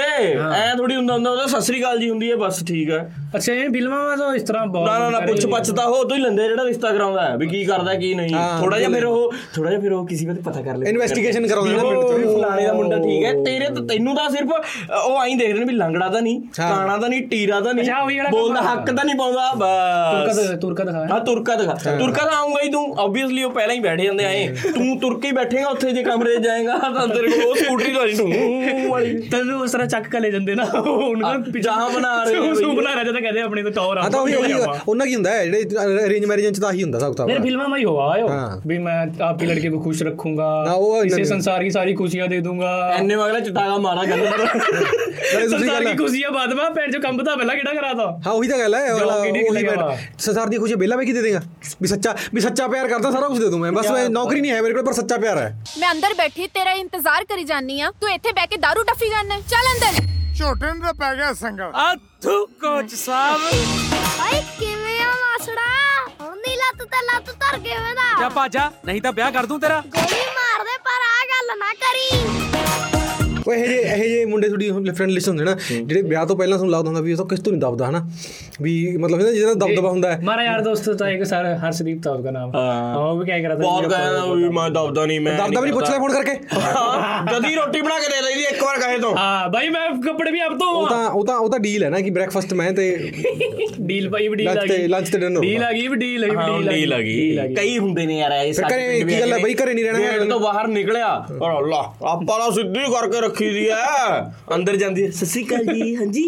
ਐ 0.54 0.74
ਥੋੜੀ 0.76 0.96
ਹੁੰਦਾ 0.96 1.14
ਹੁੰਦਾ 1.14 1.30
ਉਹਦਾ 1.30 1.46
ਸਤਿ 1.46 1.60
ਸ੍ਰੀ 1.62 1.80
ਅਕਾਲ 1.80 1.98
ਜੀ 1.98 2.08
ਹੁੰਦੀ 2.10 2.30
ਹੈ 2.30 2.36
ਬਸ 2.36 2.62
ਠੀਕ 2.64 2.90
ਹੈ। 2.90 2.98
ਅੱਛਾ 3.36 3.52
ਇਹ 3.52 3.68
ਫਿਲਮਾਂ 3.72 3.98
ਵਿੱਚ 4.06 4.20
ਤਾਂ 4.20 4.34
ਇਸ 4.34 4.42
ਤਰ੍ਹਾਂ 4.42 4.66
ਬਹੁਤ 4.66 4.88
ਨਾ 4.88 4.98
ਨਾ 4.98 5.08
ਨਾ 5.10 5.20
ਪੁੱਛ 5.22 5.46
ਪੱਛਦਾ 5.46 5.84
ਹੋ 5.84 5.94
ਉਦੋਂ 5.94 6.16
ਹੀ 6.16 6.22
ਲੈਂਦੇ 6.22 6.48
ਜਿਹੜਾ 6.48 6.64
ਰਿਸ਼ਤਾ 6.64 6.90
ਕਰਾਉਂਦਾ 6.92 7.22
ਹੈ 7.22 7.36
ਵੀ 7.36 7.46
ਕੀ 7.48 7.64
ਕਰਦਾ 7.64 7.94
ਕੀ 7.94 8.12
ਨਹੀਂ। 8.14 8.34
ਥੋੜਾ 8.60 8.78
ਜਿਹਾ 8.78 8.90
ਫਿਰ 8.90 9.04
ਉਹ 9.04 9.32
ਥੋੜਾ 9.54 9.68
ਜਿਹਾ 9.70 9.80
ਫਿਰ 9.80 9.92
ਉਹ 9.92 10.06
ਕਿਸੇ 10.06 10.26
ਵੇਲੇ 10.26 10.40
ਪਤਾ 10.42 10.60
ਕਰ 10.60 10.72
ਲੈਂਦਾ 10.72 10.88
ਇਨਵੈਸਟੀਗੇਸ਼ਨ 10.90 11.46
ਕਰਾਉਂਦੇ 11.46 11.72
ਨਾ 11.72 11.82
ਪਿੰਡ 11.82 12.00
ਤੋਂ। 12.02 12.18
ਫਲਾਣੇ 12.32 12.66
ਦਾ 12.66 12.72
ਮੁੰਡਾ 12.72 12.98
ਠੀਕ 12.98 13.24
ਹੈ 13.24 13.32
ਤੇਰੇ 13.44 13.66
ਤੈਨੂੰ 13.88 14.14
ਤਾਂ 14.16 14.28
ਸਿਰਫ 14.30 14.52
ਉਹ 14.98 15.16
ਆਈ 15.18 15.34
ਦੇਖ 15.34 15.50
ਰਹੇ 15.50 15.58
ਨੇ 15.58 15.64
ਵੀ 15.64 15.74
ਲੰਗੜਾ 15.74 16.08
ਤਾਂ 16.08 16.22
ਨਹੀਂ 16.22 16.40
ਕਾਣਾ 16.56 16.96
ਤਾਂ 16.96 17.08
ਨਹੀਂ 17.08 17.22
ਟੀਰਾ 17.28 17.60
ਤਾਂ 17.60 17.74
ਨਹੀਂ 17.74 17.90
ਬੋਲਦਾ 18.30 18.60
ਹੱਕ 18.62 18.90
ਤਾਂ 18.90 19.04
ਨਹੀਂ 19.04 19.16
ਪਾਉਂਦਾ 19.16 19.50
ਬਸ। 19.56 20.40
ਤੁਰਕਾ 20.60 20.84
ਦਿਖਾ। 20.84 21.04
ਹਾਂ 21.10 21.20
ਤੁਰਕਾ 21.20 21.54
ਦਿਖਾ। 21.54 21.74
ਤੁਰਕਾ 21.96 22.24
ਤਾਂ 22.24 22.36
ਆਉਂਗਾ 22.36 22.62
ਹੀ 22.62 22.70
ਤੂੰ 22.72 22.84
ਆਬਵੀਅਸਲੀ 23.00 23.42
ਉਹ 23.42 23.50
ਪਹਿਲਾਂ 23.50 23.74
ਹੀ 23.74 23.80
ਬੈਠੇ 23.80 24.04
ਜਾਂਦੇ 24.04 24.24
ਆਏ 24.24 24.46
ਤੂੰ 24.74 24.98
ਤੁਰਕੇ 25.00 25.28
ਹੀ 25.28 25.32
ਬੈਠੇਗਾ 25.32 25.68
ਉੱਥੇ 25.68 25.90
ਜੇ 25.92 26.02
ਕਮਰੇ 26.02 26.36
ਜਾਏਗਾ 26.38 26.76
ਤਾਂ 26.94 27.06
ਤੇਰੇ 27.12 27.28
ਕੋਲ 27.30 27.42
ਉਹ 27.42 27.54
ਸਕੂਟਰੀ 27.56 27.92
ਵਾਲੀ 27.92 28.14
ਨੂੰ 28.14 28.88
ਵਾਲੀ। 28.90 29.12
ਤੈਨੂੰ 29.28 29.60
ਉਸ 29.60 29.72
ਤਰ੍ਹਾਂ 29.72 29.86
ਚੱਕ 29.86 30.08
ਕੇ 30.08 30.20
ਲੈ 30.20 30.30
ਜਾਂਦੇ 30.30 30.54
ਨਾ। 30.54 30.64
ਉਹਨਾਂ 30.74 31.32
ਦਾ 31.38 31.50
ਪਿਜਾਮਾ 31.52 31.88
ਬਣਾ 31.88 32.12
ਰਹੇ 32.24 32.38
ਹੋ 32.38 32.52
ਸੂ 32.54 32.72
ਬਣਾ 32.72 32.94
ਰਹੇ 32.94 33.12
ਤਾਂ 33.12 33.20
ਕਹਿੰਦੇ 33.20 33.40
ਆਪਣੇ 33.40 33.62
ਤੋਂ 33.62 33.70
ਟੌਰ 33.70 33.96
ਆ 33.96 34.08
ਤਾਂ 34.08 34.20
ਉਹੀ 34.20 34.34
ਉਹਨਾਂ 34.88 35.06
ਕੀ 35.06 35.14
ਹੁੰਦਾ 35.14 35.30
ਹੈ 35.30 35.44
ਜਿਹੜੇ 35.44 36.04
ਅਰੇਂਜ 36.06 36.24
ਮੈਰਿਜਾਂ 36.24 36.52
ਚ 36.52 36.60
ਤਾਂ 36.60 36.72
ਹੀ 36.72 36.82
ਹੁੰਦਾ 36.82 36.98
ਸਭ 36.98 37.14
ਕੁਝ 37.14 37.26
ਮੇਰੇ 37.26 37.38
ਫਿਲਮਾਂ 37.40 37.68
ਮੈਂ 37.68 37.78
ਹੀ 37.78 37.84
ਹੋਆ 37.84 38.10
ਆਇਓ। 38.12 38.28
ਵੀ 38.66 38.78
ਮੈਂ 38.78 38.96
ਆਪਕੀ 39.22 39.46
ਲੜਕੇ 39.46 39.68
ਨੂੰ 39.68 39.82
ਖੁਸ਼ 39.82 40.02
ਰੱਖੂੰਗਾ 40.02 40.48
ਇਸੇ 41.04 41.24
ਸੰਸਾਰ 41.24 41.60
ਦੀ 41.60 41.70
ਸਾਰੀ 41.70 41.94
ਖੁਸ਼ੀਆਂ 41.94 42.26
ਦੇ 42.28 42.40
ਦੂੰਗਾ। 42.40 42.70
ਐਨੇ 42.92 43.16
ਮਗਲਾ 43.16 43.40
ਚਟਾਗਾ 43.40 43.76
ਮਾਰਾ 43.78 44.04
ਗੱਲ 44.04 44.26
ਸੰਸਾਰ 45.48 45.84
ਦੀ 45.84 45.92
ਖੁਸ਼ੀਆਂ 45.96 46.30
ਬਾਦ 46.30 46.52
ਮਾ 46.54 46.68
ਪੈਰ 46.70 46.90
ਜੋ 46.90 47.00
ਕੰਮ 47.00 47.22
ਤਾਂ 47.24 47.36
ਪਹਿਲਾਂ 47.36 47.54
ਕਿਹੜਾ 47.56 47.72
ਕਰਾਤਾ? 47.74 48.06
ਹਾਂ 48.26 48.32
ਉਹੀ 48.32 48.48
ਤਾਂ 48.48 48.58
ਗੱਲ 48.58 48.74
ਹੈ 48.74 48.92
ਉਹੀ 48.92 49.96
ਸੰਸਾਰ 50.18 50.48
ਦੀ 50.48 50.58
ਖੁਸ਼ੀ 50.58 50.74
ਬੇਲਾ 50.74 50.96
ਮੈਂ 50.96 51.04
ਕੀ 51.06 51.12
ਦੇ 51.12 51.22
ਦੇਗਾ? 51.22 51.40
ਵੀ 51.82 51.88
ਸੱਚਾ 51.88 52.14
ਵੀ 52.34 52.40
ਸੱਚਾ 52.40 52.66
ਪਿਆਰ 52.68 52.88
ਕਰਦਾ 52.88 53.10
ਸਾਰਾ 53.10 53.28
ਕੁਝ 53.28 53.38
ਦੇ 53.38 53.48
ਦੂੰ 53.48 53.60
ਮੈਂ। 53.60 53.72
ਬਸ 53.72 53.90
ਨੌਕਰੀ 54.10 54.40
ਨਹੀਂ 54.40 54.52
ਹੈ 54.52 54.60
ਮੇਰੇ 54.62 54.74
ਕੋਲ 54.74 54.84
ਪਰ 54.84 54.92
ਸੱਚਾ 54.92 55.16
ਪਿਆਰ 55.16 55.38
ਹੈ। 55.38 55.54
ਮੈਂ 55.80 55.90
ਅੰਦਰ 55.92 56.14
ਬੈਠੀ 56.14 56.46
ਤੇਰਾ 56.54 56.72
ਇੰਤਜ਼ਾਰ 56.72 57.01
ਕਰੀ 57.02 57.44
ਜਾਨੀ 57.44 57.80
ਆ 57.80 57.90
ਤੂੰ 58.00 58.10
ਇੱਥੇ 58.10 58.32
ਬਹਿ 58.32 58.46
ਕੇ 58.46 58.56
दारू 58.64 58.82
ਟੱਫੀ 58.86 59.08
ਜਾਂਦਾ 59.10 59.38
ਚੱਲ 59.50 59.66
ਅੰਦਰ। 59.72 60.00
ਝੋਟੇ 60.38 60.72
ਨੂੰ 60.72 60.82
ਤਾਂ 60.82 60.92
ਪੈ 60.94 61.14
ਗਿਆ 61.16 61.32
ਸੰਗਲ। 61.34 61.72
ਆਥੂ 61.74 62.44
ਕੋਚ 62.62 62.94
ਸਾਹਿਬ। 62.94 63.40
ਓਏ 63.42 64.42
ਕਿਵੇਂ 64.58 64.98
ਆ 65.00 65.10
ਮਾਸੜਾ? 65.10 65.66
ਹੁਣ 66.20 66.36
ਦੀ 66.46 66.54
ਲੱਤ 66.56 66.82
ਤੇ 66.84 67.04
ਲੱਤ 67.12 67.30
ਧਰ 67.30 67.58
ਕੇ 67.58 67.68
ਜਾ 67.68 67.78
ਵੇਦਾ 67.80 68.28
ਭਾਜਾ 68.28 68.70
ਨਹੀਂ 68.84 69.02
ਤਾਂ 69.02 69.12
ਵਿਆਹ 69.12 69.30
ਕਰ 69.32 69.46
ਦੂੰ 69.46 69.60
ਤੇਰਾ। 69.60 69.80
ਗੋਲੀ 69.96 70.22
ਮਾਰ 70.38 70.64
ਦੇ 70.64 70.78
ਪਰ 70.84 71.06
ਆ 71.08 71.24
ਗੱਲ 71.32 71.58
ਨਾ 71.58 71.72
ਕਰੀ। 71.82 72.91
ਉਹ 73.46 73.52
ਇਹ 73.54 73.66
ਜੇ 73.68 73.76
ਇਹ 73.76 74.08
ਜੇ 74.08 74.24
ਮੁੰਡੇ 74.24 74.48
ਥੋੜੀ 74.48 74.70
ਫਰੈਂਡ 74.70 75.10
ਲਿਸਟ 75.10 75.28
ਹੁੰਦੇ 75.28 75.44
ਨਾ 75.44 75.56
ਜਿਹੜੇ 75.70 76.02
ਵਿਆਹ 76.02 76.26
ਤੋਂ 76.26 76.36
ਪਹਿਲਾਂ 76.36 76.58
ਤੁਹਾਨੂੰ 76.58 76.72
ਲੱਗਦਾ 76.72 76.88
ਹੁੰਦਾ 76.88 77.00
ਵੀ 77.00 77.12
ਉਹ 77.12 77.16
ਤਾਂ 77.16 77.26
ਕਿਸ 77.26 77.40
ਤੋਂ 77.40 77.52
ਨਹੀਂ 77.52 77.60
ਦਬਦਾ 77.62 77.88
ਹਨਾ? 77.88 78.04
ਵੀ 78.62 78.72
ਮਤਲਬ 78.96 79.20
ਇਹਦਾ 79.20 79.32
ਜਿਹੜਾ 79.32 79.54
ਦਬਦਬਾ 79.54 79.90
ਹੁੰਦਾ 79.90 80.12
ਹੈ। 80.12 80.18
ਮਾਰਾ 80.24 80.42
ਯਾਰ 80.44 80.60
ਦੋਸਤ 80.60 80.90
ਤਾਂ 80.98 81.08
ਇੱਕ 81.10 81.24
ਸਰ 81.26 81.46
ਹਰਸ਼ਦੀਪ 81.64 82.02
ਤੌਰ 82.02 82.20
ਦਾ 82.22 82.30
ਨਾਮ। 82.30 82.52
ਉਹ 82.98 83.18
ਵੀ 83.18 83.26
ਕਹਿ 83.26 83.42
ਕਰਾ 83.42 83.54
ਤਾ 83.54 83.60
ਬਹੁਤ 83.62 83.86
ਕਹਿੰਦਾ 83.86 84.24
ਵੀ 84.34 84.48
ਮੈਂ 84.48 84.68
ਦਬਦਾ 84.70 85.06
ਨਹੀਂ 85.06 85.20
ਮੈਂ 85.20 85.32
ਦਬਦਾ 85.38 85.60
ਵੀ 85.60 85.70
ਨਹੀਂ 85.70 85.74
ਪੁੱਛਦਾ 85.74 85.98
ਫੋਨ 85.98 86.12
ਕਰਕੇ। 86.12 86.34
ਜਦੀ 87.32 87.54
ਰੋਟੀ 87.54 87.80
ਬਣਾ 87.80 87.98
ਕੇ 87.98 88.08
ਦੇ 88.08 88.20
ਲਈ 88.26 88.42
ਇੱਕ 88.44 88.62
ਵਾਰ 88.64 88.78
ਕਹੇ 88.80 88.98
ਤੋਂ। 88.98 89.14
ਹਾਂ 89.16 89.48
ਭਾਈ 89.52 89.68
ਮੈਂ 89.68 89.88
ਕੱਪੜੇ 90.06 90.30
ਵੀ 90.30 90.40
ਆਪ 90.40 90.52
ਤੋਂ 90.58 90.68
ਉਹ 90.72 90.88
ਤਾਂ 90.88 91.08
ਉਹ 91.10 91.24
ਤਾਂ 91.26 91.36
ਉਹ 91.38 91.50
ਤਾਂ 91.50 91.58
ਡੀਲ 91.60 91.84
ਹੈ 91.84 91.90
ਨਾ 91.90 92.00
ਕਿ 92.00 92.10
ਬ੍ਰੈਕਫਾਸਟ 92.10 92.54
ਮੈਂ 92.54 92.70
ਤੇ 92.72 92.86
ਡੀਲ 93.80 94.08
ਭਾਈ 94.10 94.28
ਵੀ 94.28 94.36
ਡੀਲ 94.36 94.48
ਆ 94.48 94.54
ਗਈ। 94.64 94.86
ਲੰਚ 94.88 95.10
ਤੇ 95.10 95.18
ਡਿਨਰ 95.18 95.40
ਡੀਲ 95.40 95.62
ਆ 95.64 95.72
ਗਈ 95.72 95.86
ਵੀ 95.88 95.96
ਡੀਲ 95.96 96.28
ਡੀਲ 96.68 96.92
ਆ 96.92 96.98
ਗਈ 97.00 97.54
ਕਈ 97.54 97.78
ਹੁੰਦੇ 97.78 98.06
ਨੇ 98.06 98.18
ਯਾਰ 98.18 98.32
ਇਹ 98.34 98.52
ਸਾਡੇ 98.52 99.02
ਕੀ 99.02 99.20
ਗੱਲ 99.20 99.32
ਹੈ 99.32 99.38
ਭਾਈ 99.38 99.54
ਘਰੇ 99.54 99.74
ਨਹੀਂ 99.74 99.84
ਰਹਿਣਾ। 99.84 100.24
ਤੋਂ 100.30 100.40
ਬਾਹਰ 100.40 100.66
ਨਿਕਲਿਆ। 100.68 101.08
ਔਰ 101.42 101.58
ਅੱਲਾ 101.58 101.82
ਆਪਾਂ 102.08 102.38
ਦਾ 102.38 102.50
ਸਿੱਧੀ 102.54 102.80
ਕਰਕੇ 102.92 103.20
ਰੱਖੀ 103.32 103.48
ਦੀ 103.50 103.66
ਐ 103.68 104.54
ਅੰਦਰ 104.54 104.76
ਜਾਂਦੀ 104.76 105.04
ਹੈ, 105.06 105.10
ਸਤਿ 105.10 105.26
ਸ੍ਰੀ 105.26 105.44
ਅਕਾਲ 105.44 105.64
ਜੀ। 105.64 105.94
ਹਾਂਜੀ। 106.00 106.22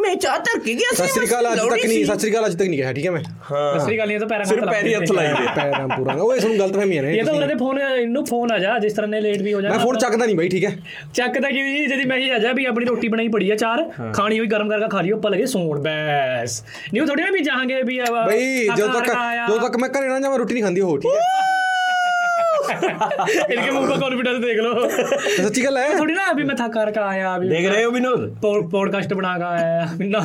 ਮੈਂ 0.00 0.14
ਚਾਹ 0.16 0.38
ਧਰ 0.38 0.58
ਕੇ 0.58 0.74
ਗਿਆ 0.74 0.90
ਸੀ 0.90 0.96
ਸਤਿ 0.96 1.08
ਸ੍ਰੀ 1.08 1.26
ਅਕਾਲ 1.26 1.52
ਅੱਜ 1.52 1.58
ਤੱਕ 1.60 1.84
ਨਹੀਂ। 1.86 2.04
ਸਤਿ 2.04 2.18
ਸ੍ਰੀ 2.18 2.30
ਅਕਾਲ 2.30 2.46
ਅੱਜ 2.46 2.54
ਤੱਕ 2.54 2.68
ਨਹੀਂ 2.68 2.78
ਕਿਹਾ 2.78 2.92
ਠੀਕ 2.92 3.06
ਹੈ 3.06 3.10
ਮੈਂ? 3.10 3.22
ਹਾਂ। 3.52 3.78
ਸਸਰੀ 3.78 3.98
ਗੱਲ 3.98 4.06
ਨਹੀਂ 4.08 4.18
ਤਾਂ 4.18 4.26
ਪੈਰਾਂ 4.28 4.44
ਸਿਰਫ 4.44 4.64
ਪੈਰੀ 4.64 4.94
ਹੱਥ 4.94 5.12
ਲਾਈ 5.12 5.28
ਦੇ। 5.28 5.46
ਪੈਰਾਂ 5.56 5.88
ਪੂਰਾ। 5.88 6.14
ਓਏ 6.14 6.38
ਤੁਹਾਨੂੰ 6.40 6.58
ਗਲਤ 6.58 6.76
ਫਹਿਮੀਆਂ 6.76 7.02
ਨੇ 7.02 7.14
ਇਹ 7.18 7.24
ਤਾਂ 7.24 7.34
ਉਹਦੇ 7.34 7.54
ਫੋਨ 7.54 7.78
ਇਹਨੂੰ 7.80 8.24
ਫੋਨ 8.26 8.52
ਆ 8.52 8.58
ਜਾ 8.58 8.78
ਜਿਸ 8.78 8.92
ਤਰ੍ਹਾਂ 8.92 9.08
ਨੇ 9.08 9.20
ਲੇਟ 9.20 9.42
ਵੀ 9.42 9.54
ਹੋ 9.54 9.60
ਜਾ 9.60 9.68
ਮੈਂ 9.68 9.78
ਫੋਨ 9.78 9.98
ਚੱਕਦਾ 9.98 10.26
ਨਹੀਂ 10.26 10.36
ਬਾਈ 10.36 10.48
ਠੀਕ 10.48 10.64
ਹੈ? 10.64 10.76
ਚੱਕਦਾ 11.14 11.50
ਕਿ 11.50 11.62
ਜੀ? 11.62 11.86
ਜਦੀ 11.86 12.04
ਮੈਂ 12.04 12.18
ਹੀ 12.18 12.30
ਆ 12.30 12.38
ਜਾ 12.38 12.52
ਵੀ 12.52 12.64
ਆਪਣੀ 12.64 12.84
ਰੋਟੀ 12.84 13.08
ਬਣਾਈ 13.08 13.28
ਪੜੀ 13.28 13.50
ਆ 13.50 13.54
ਚਾਰ। 13.54 13.84
ਖਾਣੀ 14.14 14.38
ਹੋਈ 14.38 14.46
ਗਰਮ 14.46 14.68
ਕਰਕੇ 14.68 14.88
ਖਾ 14.88 15.00
ਲਈ 15.00 15.12
ਉੱਪਰ 15.12 15.30
ਲਗੇ 15.30 15.46
ਸੌਣ 15.46 15.78
ਬੈਸ। 15.78 16.62
ਨਹੀਂ 16.94 17.06
ਥੋੜੀ 17.06 17.22
ਨਾ 17.22 17.30
ਵੀ 17.30 17.40
ਜਾਹਾਂਗੇ 17.40 17.82
ਵੀ 17.82 17.98
ਆ- 17.98 18.26
ਬਈ 18.26 18.68
ਜਦੋਂ 18.68 18.88
ਤੱਕ। 18.88 19.06
ਜਦੋਂ 19.06 19.58
ਤੱਕ 19.58 19.76
ਮੈਂ 19.76 19.88
ਘਰੇ 19.88 20.08
ਨਾ 20.08 20.20
ਜਾਵਾਂ 20.20 20.38
ਰੋਟੀ 20.38 20.54
ਨਹੀਂ 20.54 20.64
ਖਾਂਦੀ 20.64 20.80
ਉਹ 20.80 20.98
ਠੀਕ 20.98 21.12
ਹੈ? 21.12 21.53
इनके 22.70 23.70
मुंह 23.70 23.88
पर 23.90 24.00
कॉन्फिडेंस 24.00 24.38
देख 24.44 24.58
लो 24.58 24.88
सच्ची 24.88 25.62
गल 25.62 25.78
है 25.78 25.98
थोड़ी 25.98 26.14
ना 26.14 26.24
अभी 26.30 26.44
मैं 26.44 26.56
थक 26.56 26.72
कर 26.74 27.02
आया 27.02 27.34
अभी 27.34 27.48
देख 27.48 27.68
रहे 27.68 27.82
हो 27.82 27.90
विनोद 27.90 28.40
पॉडकास्ट 28.44 29.12
बना 29.12 29.36
के 29.38 29.44
आया 29.44 29.84
ना 30.00 30.24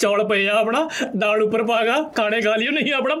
चौड़ 0.00 0.22
पे 0.22 0.46
अपना 0.58 0.88
दाल 1.16 1.42
ऊपर 1.42 1.62
पागा 1.64 2.00
खाने 2.16 2.40
खा 2.42 2.56
लियो 2.56 2.72
नहीं 2.72 2.92
अपना 2.92 3.14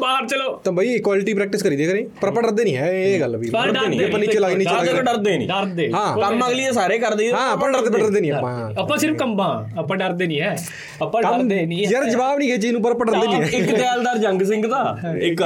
ਬਾਹਰ 0.00 0.26
ਚਲੋ। 0.26 0.52
ਤਾਂ 0.64 0.72
ਬਈ 0.72 0.94
ਇਕੁਆਲਿਟੀ 0.94 1.34
ਪ੍ਰੈਕਟਿਸ 1.34 1.62
ਕਰੀ 1.62 1.76
ਦੇ 1.76 1.86
ਕਰੇ 1.86 2.08
ਪਰ 2.20 2.28
ਆਪਾਂ 2.28 2.42
ਡਰਦੇ 2.42 2.64
ਨਹੀਂ 2.64 2.76
ਹੈ 2.76 2.90
ਇਹ 2.92 3.20
ਗੱਲ 3.20 3.36
ਵੀ। 3.36 3.50
ਪਰ 3.50 3.70
ਡਰਦੇ 3.70 3.88
ਨਹੀਂ। 3.88 4.04
ਆਪਾਂ 4.04 4.18
ਨੀਚੇ 4.20 4.38
ਲੱਗ 4.38 4.52
ਨਹੀਂ 4.52 4.66
ਡਰਦੇ 4.66 4.86
ਚੱਲਾਂਗੇ 4.86 5.02
ਡਰਦੇ 5.02 5.36
ਨਹੀਂ। 5.38 5.48
ਡਰਦੇ। 5.48 5.90
ਹਾਂ। 5.92 6.16
ਕੰਮ 6.18 6.46
ਅਗਲੀ 6.48 6.64
ਸਾਰੇ 6.72 6.98
ਕਰਦੇ 6.98 7.30
ਹਾਂ 7.32 7.50
ਆਪਾਂ 7.50 7.72
ਡਰਦੇ 7.72 7.98
ਡਰਦੇ 7.98 8.20
ਨਹੀਂ 8.20 8.32
ਆਪਾਂ। 8.32 8.72
ਆਪਾਂ 8.78 8.98
ਸਿਰਫ 8.98 9.16
ਕੰਬਾਂ। 9.16 9.78
ਆਪਾਂ 9.78 9.96
ਡਰਦੇ 9.96 10.26
ਨਹੀਂ 10.26 10.40
ਹੈ। 10.40 10.56
ਆਪਾਂ 11.02 11.22
ਡਰਦੇ 11.22 11.66
ਨਹੀਂ 11.66 11.86
ਯਾਰ 11.90 12.04
ਜਵਾਬ 12.04 12.38
ਨਹੀਂ 12.38 12.50
ਹੈ 12.50 12.56
ਚੀਜ਼ 12.56 12.72
ਨੂੰ 12.72 12.82
ਪਰ 12.82 12.90
ਆਪਾਂ 12.90 13.06
ਡਰਦੇ 13.06 13.26
ਨਹੀਂ। 13.26 13.42
ਇੱਕ 13.52 13.74
ਦਿਆਲਦਾਰ 13.76 14.18
ਜੰਗ 14.18 14.42
ਸਿੰਘ 14.42 14.66
ਦਾ 14.66 14.96
ਇੱਕ 15.20 15.42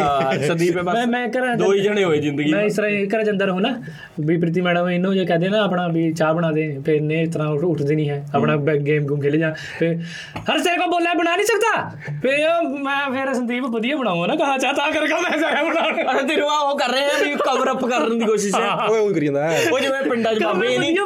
ਸਦੀਪ 0.49 0.77
ਹੈ 0.77 0.83
ਮੈਂ 0.83 0.95
ਬਸ। 0.95 1.07
ਮੈਂ 1.07 1.29
ਕਰਾਂ 1.29 1.57
ਦੋ 1.57 1.73
ਹੀ 1.75 1.81
ਜਣੇ 1.81 2.05
ਹੋਏ 2.05 2.19
ਜ਼ਿੰਦਗੀ 2.19 2.53
ਮੈਂ 2.53 2.63
ਇਸ 2.63 2.77
ਤਰ੍ਹਾਂ 2.77 2.91
ਇਹ 2.91 3.07
ਘਰ 3.07 3.23
ਜੰਦਰ 3.25 3.51
ਹੂੰ 3.51 3.61
ਨਾ। 3.61 3.83
ਵੀ 4.21 4.37
ਪ੍ਰੀਤੀ 4.37 4.61
ਮੈਡਮ 4.61 4.89
ਇਹਨੂੰ 4.91 5.15
ਜੇ 5.15 5.25
ਕਹਦੇ 5.25 5.49
ਨਾ 5.49 5.63
ਆਪਣਾ 5.65 5.89
ਵੀ 5.89 6.13
ਚਾਹ 6.13 6.35
ਬਣਾ 6.35 6.51
ਦੇ 6.53 6.79
ਫਿਰ 6.87 7.01
ਨੇ 7.01 7.23
ਇਸ 7.23 7.29
ਤਰ੍ਹਾਂ 7.35 7.49
ਉੱਠ- 7.49 7.67
ਉੱਠਦੀ 7.67 7.95
ਨਹੀਂ 7.95 8.11
ਹੈ। 8.11 8.27
ਆਪਣਾ 8.35 8.57
ਗੇਮ 8.57 9.05
ਗੁਮ 9.05 9.21
ਖੇਲੇ 9.21 9.39
ਜਾ। 9.39 9.55
ਫਿਰ 9.79 9.97
ਹਰ 10.51 10.59
ਸੇ 10.59 10.77
ਕੋ 10.77 10.91
ਬੋਲਿਆ 10.91 11.15
ਬਣਾ 11.15 11.37
ਨਹੀਂ 11.37 11.47
ਸਕਦਾ। 11.47 11.91
ਫਿਰ 12.23 12.39
ਮੈਂ 12.83 13.11
ਫਿਰ 13.11 13.35
ਸੰਦੀਪ 13.35 13.65
ਵਧੀਆ 13.65 13.97
ਬਣਾਉਂਗਾ 13.97 14.27
ਨਾ 14.27 14.37
ਕਹਾ 14.39 14.59
ਚਾਹ 14.59 14.73
ਤਾਂ 14.73 14.93
ਕਰਕੇ 14.93 15.15
ਮੈਂ 15.15 15.39
ਜਾਇਆ 15.39 15.63
ਬਣਾਉਣਾ। 15.63 16.13
ਅਰੇ 16.13 16.27
ਤੇਰੇ 16.29 16.41
ਉਹ 16.43 16.79
ਕਰ 16.79 16.89
ਰਹੇ 16.89 17.05
ਆ 17.05 17.09
ਵੀ 17.25 17.31
ਕਵਰ 17.31 17.71
ਅਪ 17.73 17.85
ਕਰਨ 17.87 18.19
ਦੀ 18.19 18.25
ਕੋਸ਼ਿਸ਼ 18.25 18.55
ਹੈ। 18.55 18.69
ਓਏ 18.91 18.99
ਉਹ 19.01 19.11
ਕਰੀ 19.15 19.27
ਜਾਂਦਾ 19.27 19.51
ਹੈ। 19.51 19.61
ਉਹ 19.73 19.79
ਜਿਵੇਂ 19.79 20.03
ਪਿੰਡਾਂ 20.03 20.35
'ਚ 20.35 20.43
ਬਾਬੇ 20.45 20.79
ਨਹੀਂ। 20.79 20.97